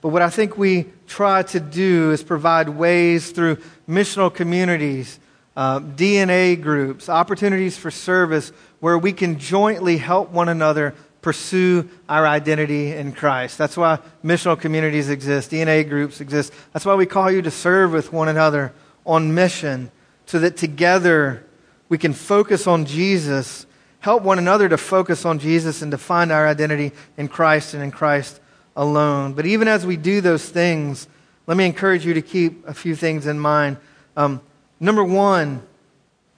But 0.00 0.08
what 0.08 0.22
I 0.22 0.30
think 0.30 0.56
we 0.56 0.86
try 1.06 1.42
to 1.44 1.60
do 1.60 2.10
is 2.10 2.22
provide 2.22 2.68
ways 2.68 3.30
through 3.30 3.56
missional 3.88 4.32
communities, 4.32 5.18
uh, 5.56 5.80
DNA 5.80 6.60
groups, 6.60 7.08
opportunities 7.08 7.76
for 7.76 7.90
service 7.90 8.52
where 8.80 8.96
we 8.96 9.12
can 9.12 9.38
jointly 9.38 9.98
help 9.98 10.30
one 10.30 10.48
another 10.48 10.94
pursue 11.20 11.86
our 12.08 12.26
identity 12.26 12.92
in 12.92 13.12
Christ. 13.12 13.58
That's 13.58 13.76
why 13.76 13.98
missional 14.24 14.58
communities 14.58 15.10
exist, 15.10 15.50
DNA 15.50 15.86
groups 15.86 16.22
exist. 16.22 16.52
That's 16.72 16.86
why 16.86 16.94
we 16.94 17.04
call 17.04 17.30
you 17.30 17.42
to 17.42 17.50
serve 17.50 17.92
with 17.92 18.10
one 18.10 18.28
another 18.28 18.72
on 19.04 19.34
mission 19.34 19.90
so 20.24 20.38
that 20.38 20.56
together 20.56 21.44
we 21.90 21.98
can 21.98 22.14
focus 22.14 22.66
on 22.66 22.86
Jesus, 22.86 23.66
help 23.98 24.22
one 24.22 24.38
another 24.38 24.66
to 24.70 24.78
focus 24.78 25.26
on 25.26 25.38
Jesus 25.38 25.82
and 25.82 25.90
to 25.90 25.98
find 25.98 26.32
our 26.32 26.48
identity 26.48 26.92
in 27.18 27.28
Christ 27.28 27.74
and 27.74 27.82
in 27.82 27.90
Christ 27.90 28.40
alone. 28.80 29.34
But 29.34 29.44
even 29.44 29.68
as 29.68 29.84
we 29.84 29.98
do 29.98 30.22
those 30.22 30.48
things, 30.48 31.06
let 31.46 31.56
me 31.58 31.66
encourage 31.66 32.06
you 32.06 32.14
to 32.14 32.22
keep 32.22 32.66
a 32.66 32.72
few 32.72 32.96
things 32.96 33.26
in 33.26 33.38
mind. 33.38 33.76
Um, 34.16 34.40
number 34.80 35.04
one, 35.04 35.62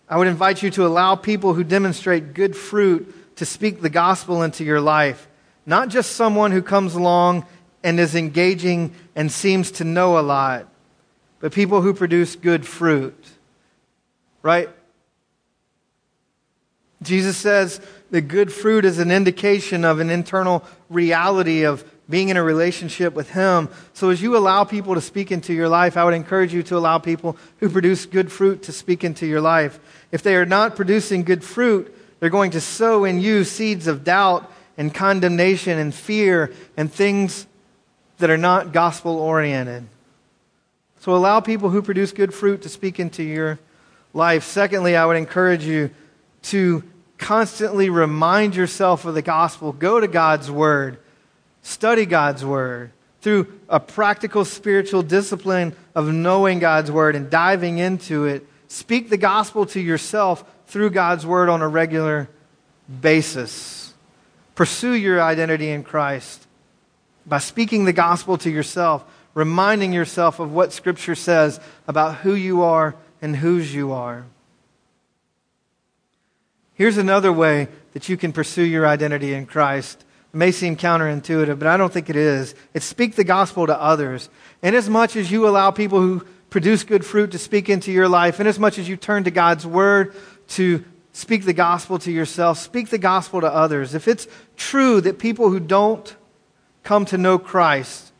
I 0.08 0.16
would 0.16 0.26
invite 0.26 0.60
you 0.60 0.70
to 0.72 0.84
allow 0.84 1.14
people 1.14 1.54
who 1.54 1.62
demonstrate 1.62 2.34
good 2.34 2.56
fruit 2.56 3.36
to 3.36 3.46
speak 3.46 3.80
the 3.80 3.88
gospel 3.88 4.42
into 4.42 4.64
your 4.64 4.80
life, 4.80 5.28
not 5.66 5.88
just 5.88 6.16
someone 6.16 6.50
who 6.50 6.62
comes 6.62 6.96
along 6.96 7.46
and 7.84 8.00
is 8.00 8.16
engaging 8.16 8.92
and 9.14 9.30
seems 9.30 9.70
to 9.72 9.84
know 9.84 10.18
a 10.18 10.20
lot, 10.20 10.66
but 11.38 11.52
people 11.52 11.80
who 11.80 11.94
produce 11.94 12.34
good 12.34 12.66
fruit. 12.66 13.24
Right? 14.42 14.68
Jesus 17.02 17.36
says 17.36 17.80
that 18.10 18.22
good 18.22 18.52
fruit 18.52 18.84
is 18.84 18.98
an 18.98 19.12
indication 19.12 19.84
of 19.84 20.00
an 20.00 20.10
internal 20.10 20.64
reality 20.88 21.62
of 21.62 21.84
being 22.12 22.28
in 22.28 22.36
a 22.36 22.42
relationship 22.42 23.14
with 23.14 23.30
Him. 23.30 23.70
So, 23.94 24.10
as 24.10 24.20
you 24.20 24.36
allow 24.36 24.64
people 24.64 24.94
to 24.94 25.00
speak 25.00 25.32
into 25.32 25.54
your 25.54 25.70
life, 25.70 25.96
I 25.96 26.04
would 26.04 26.12
encourage 26.12 26.52
you 26.52 26.62
to 26.64 26.76
allow 26.76 26.98
people 26.98 27.38
who 27.58 27.70
produce 27.70 28.04
good 28.04 28.30
fruit 28.30 28.64
to 28.64 28.72
speak 28.72 29.02
into 29.02 29.24
your 29.26 29.40
life. 29.40 29.80
If 30.12 30.22
they 30.22 30.36
are 30.36 30.44
not 30.44 30.76
producing 30.76 31.24
good 31.24 31.42
fruit, 31.42 31.92
they're 32.20 32.28
going 32.28 32.50
to 32.50 32.60
sow 32.60 33.04
in 33.04 33.18
you 33.18 33.44
seeds 33.44 33.86
of 33.86 34.04
doubt 34.04 34.52
and 34.76 34.92
condemnation 34.92 35.78
and 35.78 35.94
fear 35.94 36.52
and 36.76 36.92
things 36.92 37.46
that 38.18 38.28
are 38.28 38.36
not 38.36 38.72
gospel 38.72 39.16
oriented. 39.16 39.86
So, 41.00 41.14
allow 41.14 41.40
people 41.40 41.70
who 41.70 41.80
produce 41.80 42.12
good 42.12 42.34
fruit 42.34 42.60
to 42.62 42.68
speak 42.68 43.00
into 43.00 43.22
your 43.22 43.58
life. 44.12 44.44
Secondly, 44.44 44.96
I 44.96 45.06
would 45.06 45.16
encourage 45.16 45.64
you 45.64 45.90
to 46.42 46.84
constantly 47.16 47.88
remind 47.88 48.54
yourself 48.54 49.06
of 49.06 49.14
the 49.14 49.22
gospel. 49.22 49.72
Go 49.72 49.98
to 49.98 50.08
God's 50.08 50.50
Word, 50.50 50.98
study 51.62 52.06
God's 52.06 52.44
Word 52.44 52.92
through 53.20 53.60
a 53.68 53.80
practical 53.80 54.44
spiritual 54.44 55.02
discipline 55.02 55.74
of 55.94 56.12
knowing 56.12 56.58
God's 56.58 56.90
Word 56.90 57.16
and 57.16 57.30
diving 57.30 57.78
into 57.78 58.24
it. 58.26 58.46
Speak 58.68 59.08
the 59.08 59.16
gospel 59.16 59.66
to 59.66 59.80
yourself 59.80 60.44
through 60.66 60.90
God's 60.90 61.24
Word 61.24 61.48
on 61.48 61.62
a 61.62 61.68
regular 61.68 62.28
basis. 63.00 63.94
Pursue 64.54 64.94
your 64.94 65.22
identity 65.22 65.70
in 65.70 65.82
Christ 65.82 66.46
by 67.24 67.38
speaking 67.38 67.84
the 67.84 67.92
gospel 67.92 68.36
to 68.38 68.50
yourself, 68.50 69.04
reminding 69.34 69.92
yourself 69.92 70.40
of 70.40 70.52
what 70.52 70.72
Scripture 70.72 71.14
says 71.14 71.60
about 71.86 72.16
who 72.16 72.34
you 72.34 72.62
are 72.62 72.96
and 73.20 73.36
whose 73.36 73.72
you 73.72 73.92
are. 73.92 74.24
Here's 76.74 76.96
another 76.96 77.32
way 77.32 77.68
that 77.92 78.08
you 78.08 78.16
can 78.16 78.32
pursue 78.32 78.64
your 78.64 78.86
identity 78.86 79.34
in 79.34 79.46
Christ. 79.46 80.04
It 80.32 80.36
may 80.36 80.50
seem 80.50 80.76
counterintuitive, 80.76 81.58
but 81.58 81.68
I 81.68 81.76
don't 81.76 81.92
think 81.92 82.08
it 82.08 82.16
is. 82.16 82.54
It's 82.72 82.86
speak 82.86 83.16
the 83.16 83.24
gospel 83.24 83.66
to 83.66 83.78
others. 83.78 84.30
And 84.62 84.74
as 84.74 84.88
much 84.88 85.14
as 85.16 85.30
you 85.30 85.46
allow 85.46 85.70
people 85.70 86.00
who 86.00 86.24
produce 86.48 86.84
good 86.84 87.04
fruit 87.04 87.32
to 87.32 87.38
speak 87.38 87.68
into 87.68 87.92
your 87.92 88.08
life, 88.08 88.38
and 88.38 88.48
as 88.48 88.58
much 88.58 88.78
as 88.78 88.88
you 88.88 88.96
turn 88.96 89.24
to 89.24 89.30
God's 89.30 89.66
word 89.66 90.14
to 90.48 90.84
speak 91.12 91.44
the 91.44 91.52
gospel 91.52 91.98
to 91.98 92.10
yourself, 92.10 92.58
speak 92.58 92.88
the 92.88 92.98
gospel 92.98 93.42
to 93.42 93.46
others. 93.46 93.94
If 93.94 94.08
it's 94.08 94.26
true 94.56 95.00
that 95.02 95.18
people 95.18 95.50
who 95.50 95.60
don't 95.60 96.16
come 96.82 97.04
to 97.06 97.18
know 97.18 97.38
Christ 97.38 98.12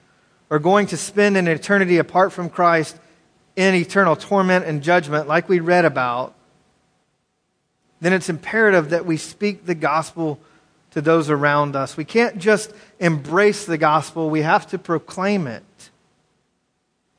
are 0.50 0.58
going 0.58 0.86
to 0.88 0.96
spend 0.98 1.38
an 1.38 1.48
eternity 1.48 1.96
apart 1.96 2.32
from 2.32 2.50
Christ 2.50 2.96
in 3.56 3.74
eternal 3.74 4.16
torment 4.16 4.66
and 4.66 4.82
judgment, 4.82 5.28
like 5.28 5.48
we 5.48 5.60
read 5.60 5.86
about, 5.86 6.34
then 8.02 8.12
it's 8.12 8.28
imperative 8.28 8.90
that 8.90 9.06
we 9.06 9.16
speak 9.16 9.64
the 9.64 9.74
gospel 9.74 10.38
to 10.92 11.00
those 11.00 11.30
around 11.30 11.74
us. 11.76 11.96
We 11.96 12.04
can't 12.04 12.38
just 12.38 12.72
embrace 13.00 13.64
the 13.64 13.78
gospel, 13.78 14.30
we 14.30 14.42
have 14.42 14.66
to 14.68 14.78
proclaim 14.78 15.46
it. 15.46 15.62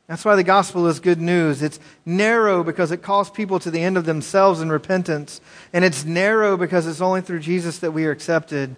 That's 0.08 0.26
why 0.26 0.36
the 0.36 0.44
gospel 0.44 0.88
is 0.88 1.00
good 1.00 1.22
news. 1.22 1.62
It's 1.62 1.80
narrow 2.06 2.64
because 2.64 2.92
it 2.92 3.02
calls 3.02 3.30
people 3.30 3.58
to 3.60 3.72
the 3.72 3.82
end 3.82 3.98
of 3.98 4.06
themselves 4.06 4.60
in 4.60 4.70
repentance. 4.70 5.40
And 5.72 5.86
it's 5.86 6.04
narrow 6.04 6.58
because 6.58 6.86
it's 6.88 7.02
only 7.02 7.22
through 7.22 7.40
Jesus 7.40 7.80
that 7.80 7.92
we 7.92 8.06
are 8.06 8.12
accepted. 8.12 8.76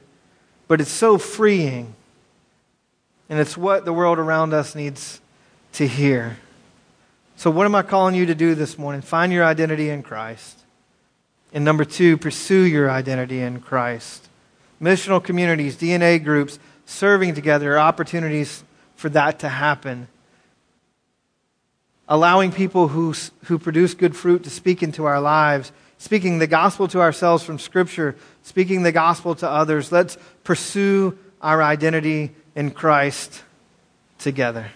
But 0.67 0.81
it's 0.81 0.91
so 0.91 1.17
freeing. 1.17 1.95
And 3.27 3.39
it's 3.39 3.57
what 3.57 3.85
the 3.85 3.93
world 3.93 4.19
around 4.19 4.53
us 4.53 4.75
needs 4.75 5.19
to 5.73 5.87
hear. 5.87 6.37
So, 7.37 7.49
what 7.49 7.65
am 7.65 7.75
I 7.75 7.81
calling 7.81 8.15
you 8.15 8.27
to 8.27 8.35
do 8.35 8.55
this 8.55 8.77
morning? 8.77 9.01
Find 9.01 9.33
your 9.33 9.43
identity 9.43 9.89
in 9.89 10.03
Christ. 10.03 10.59
And 11.51 11.65
number 11.65 11.85
two, 11.85 12.17
pursue 12.17 12.61
your 12.61 12.89
identity 12.89 13.41
in 13.41 13.61
Christ. 13.61 14.29
Missional 14.85 15.23
communities, 15.23 15.75
DNA 15.75 16.23
groups, 16.23 16.59
serving 16.85 17.33
together, 17.33 17.79
opportunities 17.79 18.63
for 18.95 19.09
that 19.09 19.39
to 19.39 19.49
happen. 19.49 20.07
Allowing 22.07 22.51
people 22.51 22.89
who, 22.89 23.15
who 23.45 23.57
produce 23.57 23.95
good 23.95 24.15
fruit 24.15 24.43
to 24.43 24.51
speak 24.51 24.83
into 24.83 25.05
our 25.05 25.19
lives, 25.19 25.71
speaking 25.97 26.37
the 26.37 26.45
gospel 26.45 26.87
to 26.89 27.01
ourselves 27.01 27.43
from 27.43 27.57
Scripture, 27.57 28.15
speaking 28.43 28.83
the 28.83 28.91
gospel 28.91 29.33
to 29.33 29.49
others. 29.49 29.91
Let's 29.91 30.19
pursue 30.43 31.17
our 31.41 31.63
identity 31.63 32.35
in 32.53 32.69
Christ 32.69 33.41
together. 34.19 34.71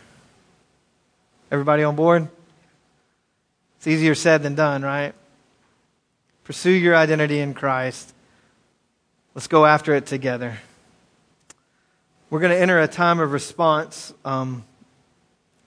Everybody 1.52 1.84
on 1.84 1.96
board? 1.96 2.28
It's 3.78 3.86
easier 3.86 4.16
said 4.16 4.42
than 4.42 4.56
done, 4.56 4.82
right? 4.82 5.14
Pursue 6.46 6.72
your 6.72 6.96
identity 6.96 7.40
in 7.40 7.54
Christ. 7.54 8.12
Let's 9.40 9.48
go 9.48 9.66
after 9.66 9.96
it 9.96 10.06
together. 10.06 10.58
We're 12.30 12.42
going 12.42 12.52
to 12.52 12.60
enter 12.60 12.78
a 12.78 12.90
time 12.90 13.22
of 13.22 13.32
response 13.32 14.14
um, 14.26 14.66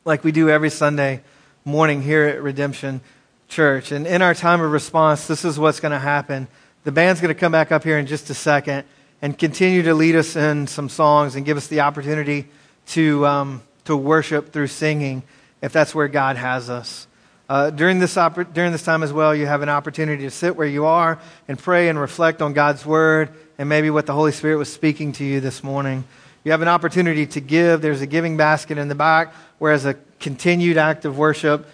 like 0.05 0.23
we 0.25 0.31
do 0.31 0.51
every 0.51 0.69
Sunday 0.69 1.23
morning 1.65 2.03
here 2.03 2.25
at 2.25 2.43
Redemption 2.43 3.01
Church. 3.49 3.91
And 3.91 4.07
in 4.07 4.21
our 4.21 4.35
time 4.35 4.61
of 4.61 4.71
response, 4.73 5.27
this 5.27 5.47
is 5.47 5.59
what's 5.59 5.81
going 5.81 5.93
to 5.93 5.99
happen. 5.99 6.49
The 6.85 6.93
band's 6.93 7.23
going 7.23 7.35
to 7.35 7.41
come 7.41 7.53
back 7.53 7.73
up 7.73 7.83
here 7.83 7.97
in 7.97 8.07
just 8.07 8.29
a 8.29 8.35
second 8.35 8.85
and 9.23 9.39
continue 9.39 9.83
to 9.85 9.95
lead 9.95 10.17
us 10.17 10.37
in 10.37 10.67
some 10.67 10.91
songs 10.91 11.35
and 11.35 11.47
give 11.47 11.57
us 11.57 11.69
the 11.69 11.81
opportunity 11.81 12.51
to, 12.89 13.27
um, 13.27 13.63
to 13.87 13.97
worship 13.97 14.53
through 14.53 14.67
singing 14.67 15.23
if 15.63 15.73
that's 15.73 15.95
where 15.95 16.09
God 16.09 16.37
has 16.37 16.69
us. 16.69 17.07
Uh, 17.49 17.71
during, 17.71 18.01
this 18.01 18.15
during 18.53 18.73
this 18.73 18.83
time 18.83 19.03
as 19.03 19.15
well, 19.15 19.35
you 19.35 19.47
have 19.47 19.63
an 19.63 19.71
opportunity 19.71 20.25
to 20.25 20.31
sit 20.31 20.57
where 20.57 20.67
you 20.67 20.85
are 20.85 21.19
and 21.49 21.59
pray 21.59 21.89
and 21.89 21.99
reflect 21.99 22.43
on 22.43 22.53
God's 22.53 22.85
word 22.85 23.31
and 23.63 23.69
maybe 23.69 23.91
what 23.91 24.07
the 24.07 24.13
Holy 24.13 24.33
Spirit 24.33 24.57
was 24.57 24.73
speaking 24.73 25.13
to 25.13 25.25
you 25.25 25.39
this 25.39 25.63
morning. 25.63 26.03
You 26.43 26.51
have 26.51 26.63
an 26.63 26.69
opportunity 26.69 27.27
to 27.27 27.41
give. 27.41 27.81
There's 27.81 28.01
a 28.01 28.09
giving 28.09 28.37
basket 28.37 28.77
in 28.77 28.89
the 28.89 28.97
back, 28.97 29.33
where 29.61 29.71
as 29.71 29.87
a 29.87 29.95
continued 30.19 30.79
act 30.79 31.05
of 31.05 31.17
worship, 31.17 31.69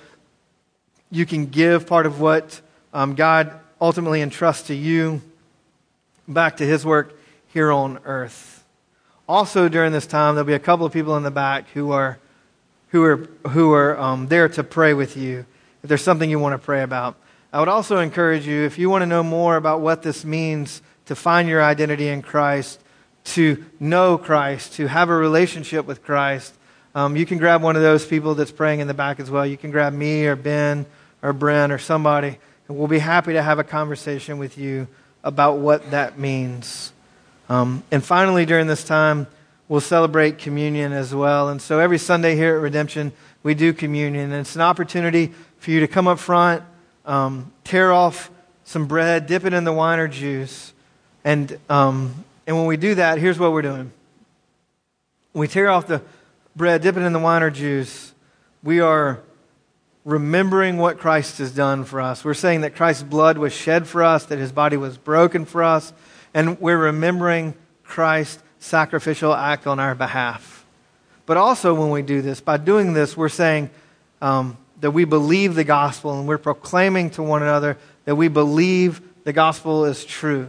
you 1.11 1.25
can 1.25 1.47
give 1.47 1.87
part 1.87 2.05
of 2.05 2.21
what 2.21 2.61
um, 2.93 3.15
God 3.15 3.59
ultimately 3.81 4.21
entrusts 4.21 4.67
to 4.67 4.75
you 4.75 5.23
back 6.29 6.59
to 6.59 6.67
His 6.67 6.85
work 6.85 7.19
here 7.55 7.73
on 7.73 8.01
earth. 8.05 8.63
Also, 9.27 9.71
during 9.71 9.91
this 9.91 10.07
time, 10.07 10.35
there'll 10.35 10.47
be 10.47 10.53
a 10.53 10.59
couple 10.59 10.85
of 10.85 10.93
people 10.93 11.17
in 11.17 11.23
the 11.23 11.31
back 11.31 11.71
who 11.71 11.93
are, 11.93 12.19
who 12.91 13.03
are, 13.03 13.17
who 13.49 13.73
are 13.73 13.99
um, 13.99 14.29
there 14.29 14.51
to 14.51 14.63
pray 14.63 14.93
with 14.93 15.17
you 15.17 15.47
if 15.83 15.89
there's 15.89 16.03
something 16.03 16.29
you 16.29 16.39
want 16.39 16.53
to 16.53 16.63
pray 16.63 16.83
about. 16.83 17.17
I 17.51 17.61
would 17.61 17.69
also 17.71 17.97
encourage 18.01 18.47
you, 18.47 18.65
if 18.65 18.79
you 18.79 18.91
want 18.91 19.01
to 19.01 19.07
know 19.07 19.23
more 19.23 19.57
about 19.57 19.81
what 19.81 20.03
this 20.03 20.23
means 20.23 20.83
to 21.09 21.17
find 21.17 21.49
your 21.49 21.63
identity 21.63 22.09
in 22.09 22.23
Christ, 22.23 22.81
to 23.25 23.65
know 23.81 24.17
Christ, 24.17 24.75
to 24.75 24.87
have 24.87 25.09
a 25.09 25.17
relationship 25.17 25.87
with 25.87 26.03
Christ, 26.03 26.55
um, 26.95 27.17
you 27.17 27.27
can 27.27 27.39
grab 27.39 27.63
one 27.63 27.77
of 27.77 27.83
those 27.83 28.07
people 28.07 28.35
that's 28.35 28.51
praying 28.51 28.81
in 28.81 28.89
the 28.89 28.95
back 28.95 29.21
as 29.21 29.31
well. 29.31 29.47
You 29.47 29.57
can 29.57 29.71
grab 29.71 29.93
me 29.93 30.27
or 30.27 30.37
Ben 30.37 30.87
or 31.23 31.33
Brent 31.33 31.73
or 31.73 31.79
somebody, 31.79 32.39
and 32.69 32.79
we'll 32.79 32.89
be 32.89 32.99
happy 32.99 33.35
to 33.35 33.43
have 33.43 33.59
a 33.59 33.65
conversation 33.65 34.39
with 34.39 34.57
you 34.59 34.87
about 35.25 35.59
what 35.59 35.91
that 35.91 36.19
means. 36.19 36.93
Um, 37.49 37.83
and 37.91 38.05
finally, 38.05 38.47
during 38.47 38.67
this 38.67 38.85
time, 38.85 39.27
we'll 39.69 39.81
celebrate 39.81 40.39
communion 40.39 40.93
as 40.93 41.15
well. 41.15 41.49
And 41.49 41.61
so 41.61 41.79
every 41.79 41.99
Sunday 41.99 42.37
here 42.37 42.57
at 42.57 42.61
Redemption, 42.61 43.13
we 43.43 43.55
do 43.55 43.73
communion. 43.73 44.33
And 44.33 44.41
it's 44.41 44.57
an 44.57 44.63
opportunity 44.63 45.33
for 45.59 45.71
you 45.71 45.81
to 45.81 45.89
come 45.89 46.07
up 46.07 46.19
front, 46.19 46.63
um, 47.07 47.53
tear 47.65 47.93
off 47.93 48.31
some 48.65 48.87
bread, 48.87 49.27
dip 49.27 49.45
it 49.45 49.55
in 49.55 49.65
the 49.65 49.73
wine 49.73 49.99
or 49.99 50.09
juice. 50.09 50.75
And, 51.25 51.59
um, 51.69 52.25
and 52.47 52.57
when 52.57 52.67
we 52.67 52.77
do 52.77 52.95
that, 52.97 53.19
here's 53.19 53.39
what 53.39 53.53
we're 53.53 53.63
doing. 53.63 53.93
We 55.33 55.49
tear 55.49 55.69
off 55.69 55.87
the 55.87 56.03
bread, 56.57 56.83
dip 56.83 56.97
it 56.97 57.03
in 57.03 57.13
the 57.13 57.19
wine 57.19 57.43
or 57.43 57.51
juice, 57.51 58.13
we 58.63 58.81
are 58.81 59.21
remembering 60.05 60.79
what 60.79 60.99
Christ 60.99 61.39
has 61.39 61.53
done 61.53 61.85
for 61.85 62.01
us. 62.01 62.25
We're 62.25 62.35
saying 62.35 62.63
that 62.63 62.75
Christ's 62.75 63.03
blood 63.03 63.39
was 63.39 63.53
shed 63.53 63.87
for 63.87 64.03
us, 64.03 64.25
that 64.27 64.39
his 64.39 64.53
body 64.53 64.77
was 64.77 64.97
broken 64.97 65.45
for 65.45 65.63
us, 65.63 65.93
and 66.35 66.61
we're 66.61 66.79
remembering 66.79 67.55
Christ's 67.85 68.43
sacrificial 68.59 69.35
act 69.35 69.67
on 69.67 69.79
our 69.79 69.95
behalf. 69.95 70.65
But 71.27 71.37
also, 71.37 71.75
when 71.75 71.91
we 71.91 72.03
do 72.03 72.23
this, 72.23 72.41
by 72.41 72.57
doing 72.57 72.95
this, 72.95 73.17
we're 73.17 73.29
saying, 73.29 73.71
um, 74.21 74.57
that 74.81 74.93
we 74.93 75.05
believe 75.05 75.55
the 75.55 75.65
gospel 75.65 76.19
and 76.19 76.29
we're 76.29 76.39
proclaiming 76.39 77.11
to 77.11 77.23
one 77.23 77.43
another 77.43 77.77
that 78.05 78.15
we 78.15 78.29
believe 78.29 79.01
the 79.25 79.33
gospel 79.33 79.85
is 79.85 80.05
true. 80.05 80.49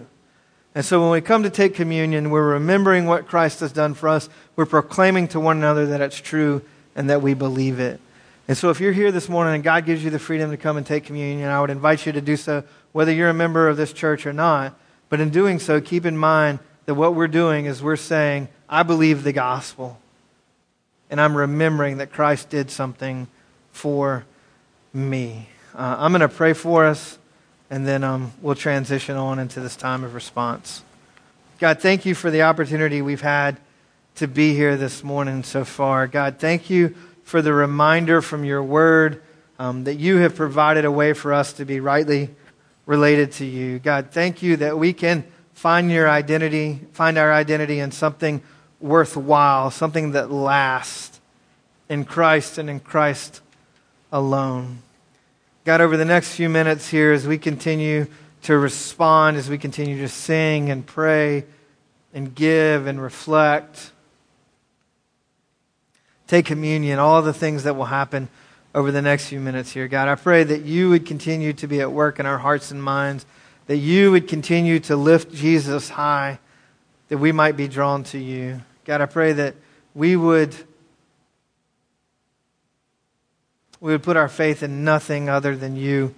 And 0.76 0.86
so 0.86 1.02
when 1.02 1.12
we 1.12 1.22
come 1.22 1.44
to 1.44 1.50
take 1.50 1.74
communion, 1.74 2.30
we're 2.30 2.54
remembering 2.54 3.06
what 3.06 3.28
Christ 3.28 3.60
has 3.62 3.72
done 3.72 3.94
for 3.94 4.08
us. 4.08 4.30
We're 4.56 4.66
proclaiming 4.66 5.28
to 5.30 5.40
one 5.40 5.58
another 5.58 5.88
that 5.88 6.02
it's 6.02 6.20
true 6.20 6.62
and 6.96 7.10
that 7.10 7.22
we 7.22 7.34
believe 7.34 7.80
it. 7.80 8.00
And 8.48 8.58
so, 8.58 8.72
if 8.72 8.80
you're 8.80 8.94
here 8.94 9.12
this 9.12 9.30
morning 9.30 9.54
and 9.54 9.64
God 9.64 9.86
gives 9.86 10.04
you 10.04 10.10
the 10.10 10.18
freedom 10.18 10.50
to 10.50 10.58
come 10.58 10.76
and 10.76 10.86
take 10.86 11.04
communion, 11.04 11.50
I 11.50 11.62
would 11.62 11.70
invite 11.70 12.08
you 12.08 12.12
to 12.14 12.22
do 12.22 12.36
so, 12.36 12.64
whether 12.94 13.12
you're 13.12 13.30
a 13.30 13.34
member 13.34 13.68
of 13.68 13.78
this 13.78 13.94
church 13.94 14.26
or 14.26 14.34
not. 14.34 14.74
But 15.08 15.20
in 15.20 15.30
doing 15.30 15.60
so, 15.60 15.80
keep 15.80 16.04
in 16.04 16.18
mind 16.18 16.58
that 16.86 16.96
what 16.96 17.14
we're 17.14 17.28
doing 17.28 17.68
is 17.68 17.84
we're 17.84 17.96
saying, 17.96 18.48
I 18.68 18.82
believe 18.82 19.24
the 19.24 19.34
gospel. 19.34 20.00
And 21.12 21.22
I'm 21.22 21.38
remembering 21.38 21.98
that 21.98 22.12
Christ 22.12 22.50
did 22.50 22.72
something 22.72 23.28
for 23.72 24.26
me. 24.94 25.50
Uh, 25.76 25.98
I'm 26.00 26.12
going 26.12 26.22
to 26.22 26.28
pray 26.28 26.54
for 26.54 26.86
us, 26.86 27.20
and 27.70 27.88
then 27.88 28.04
um, 28.04 28.34
we'll 28.42 28.56
transition 28.56 29.16
on 29.16 29.40
into 29.40 29.60
this 29.60 29.76
time 29.76 30.04
of 30.04 30.14
response. 30.14 30.84
God, 31.60 31.80
thank 31.80 32.06
you 32.06 32.16
for 32.16 32.32
the 32.32 32.44
opportunity 32.44 33.02
we've 33.02 33.22
had 33.22 33.58
to 34.16 34.28
be 34.28 34.54
here 34.54 34.76
this 34.76 35.04
morning 35.04 35.44
so 35.44 35.64
far. 35.64 36.08
God, 36.08 36.40
thank 36.40 36.70
you 36.70 36.96
for 37.24 37.42
the 37.42 37.54
reminder 37.54 38.22
from 38.22 38.44
your 38.44 38.64
word 38.64 39.22
um, 39.60 39.84
that 39.84 39.96
you 39.96 40.18
have 40.18 40.36
provided 40.36 40.86
a 40.86 40.92
way 40.92 41.14
for 41.14 41.34
us 41.34 41.54
to 41.54 41.66
be 41.66 41.80
rightly 41.80 42.30
related 42.86 43.32
to 43.34 43.46
you. 43.46 43.78
God, 43.80 44.10
thank 44.12 44.42
you 44.42 44.58
that 44.58 44.78
we 44.80 44.94
can 44.94 45.24
find 45.54 45.92
your 45.92 46.10
identity, 46.10 46.80
find 46.94 47.18
our 47.18 47.32
identity 47.32 47.80
in 47.80 47.92
something 47.92 48.42
worthwhile, 48.80 49.70
something 49.70 50.14
that 50.14 50.32
lasts 50.32 51.20
in 51.90 52.06
Christ 52.06 52.58
and 52.58 52.70
in 52.70 52.80
Christ 52.80 53.42
alone. 54.12 54.80
God, 55.66 55.82
over 55.82 55.98
the 55.98 56.06
next 56.06 56.36
few 56.36 56.48
minutes 56.48 56.88
here, 56.88 57.12
as 57.12 57.28
we 57.28 57.38
continue 57.38 58.08
to 58.44 58.58
respond, 58.58 59.36
as 59.36 59.50
we 59.50 59.58
continue 59.58 59.98
to 59.98 60.08
sing 60.08 60.70
and 60.70 60.86
pray 60.86 61.44
and 62.14 62.34
give 62.34 62.88
and 62.88 63.02
reflect, 63.02 63.92
take 66.28 66.46
communion, 66.46 66.98
all 66.98 67.22
the 67.22 67.34
things 67.34 67.64
that 67.64 67.76
will 67.76 67.86
happen 67.86 68.30
over 68.74 68.90
the 68.90 69.02
next 69.02 69.28
few 69.28 69.42
minutes 69.42 69.72
here. 69.72 69.90
God, 69.90 70.08
I 70.08 70.16
pray 70.16 70.46
that 70.46 70.62
you 70.62 70.90
would 70.90 71.06
continue 71.06 71.52
to 71.54 71.68
be 71.68 71.82
at 71.82 71.92
work 71.92 72.20
in 72.20 72.26
our 72.26 72.38
hearts 72.38 72.72
and 72.72 72.82
minds, 72.82 73.26
that 73.68 73.78
you 73.78 74.12
would 74.12 74.30
continue 74.30 74.80
to 74.80 74.96
lift 74.96 75.34
Jesus 75.34 75.90
high, 75.90 76.40
that 77.10 77.18
we 77.18 77.34
might 77.34 77.58
be 77.58 77.68
drawn 77.68 78.06
to 78.06 78.18
you. 78.18 78.62
God, 78.86 79.02
I 79.02 79.08
pray 79.08 79.34
that 79.34 79.56
we 79.94 80.16
would 80.16 80.56
We 83.82 83.92
would 83.94 84.04
put 84.04 84.18
our 84.18 84.28
faith 84.28 84.62
in 84.62 84.84
nothing 84.84 85.30
other 85.30 85.56
than 85.56 85.76
you 85.76 86.14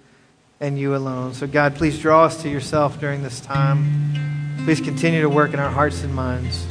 and 0.60 0.78
you 0.78 0.94
alone. 0.96 1.34
So, 1.34 1.46
God, 1.46 1.76
please 1.76 1.98
draw 1.98 2.24
us 2.24 2.42
to 2.42 2.48
yourself 2.48 2.98
during 3.00 3.22
this 3.22 3.40
time. 3.40 4.60
Please 4.64 4.80
continue 4.80 5.22
to 5.22 5.28
work 5.28 5.52
in 5.52 5.60
our 5.60 5.70
hearts 5.70 6.02
and 6.04 6.14
minds. 6.14 6.64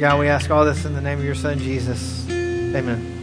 God, 0.00 0.18
we 0.18 0.28
ask 0.28 0.50
all 0.50 0.64
this 0.64 0.84
in 0.84 0.94
the 0.94 1.00
name 1.00 1.18
of 1.18 1.24
your 1.24 1.34
Son, 1.34 1.58
Jesus. 1.58 2.28
Amen. 2.28 3.18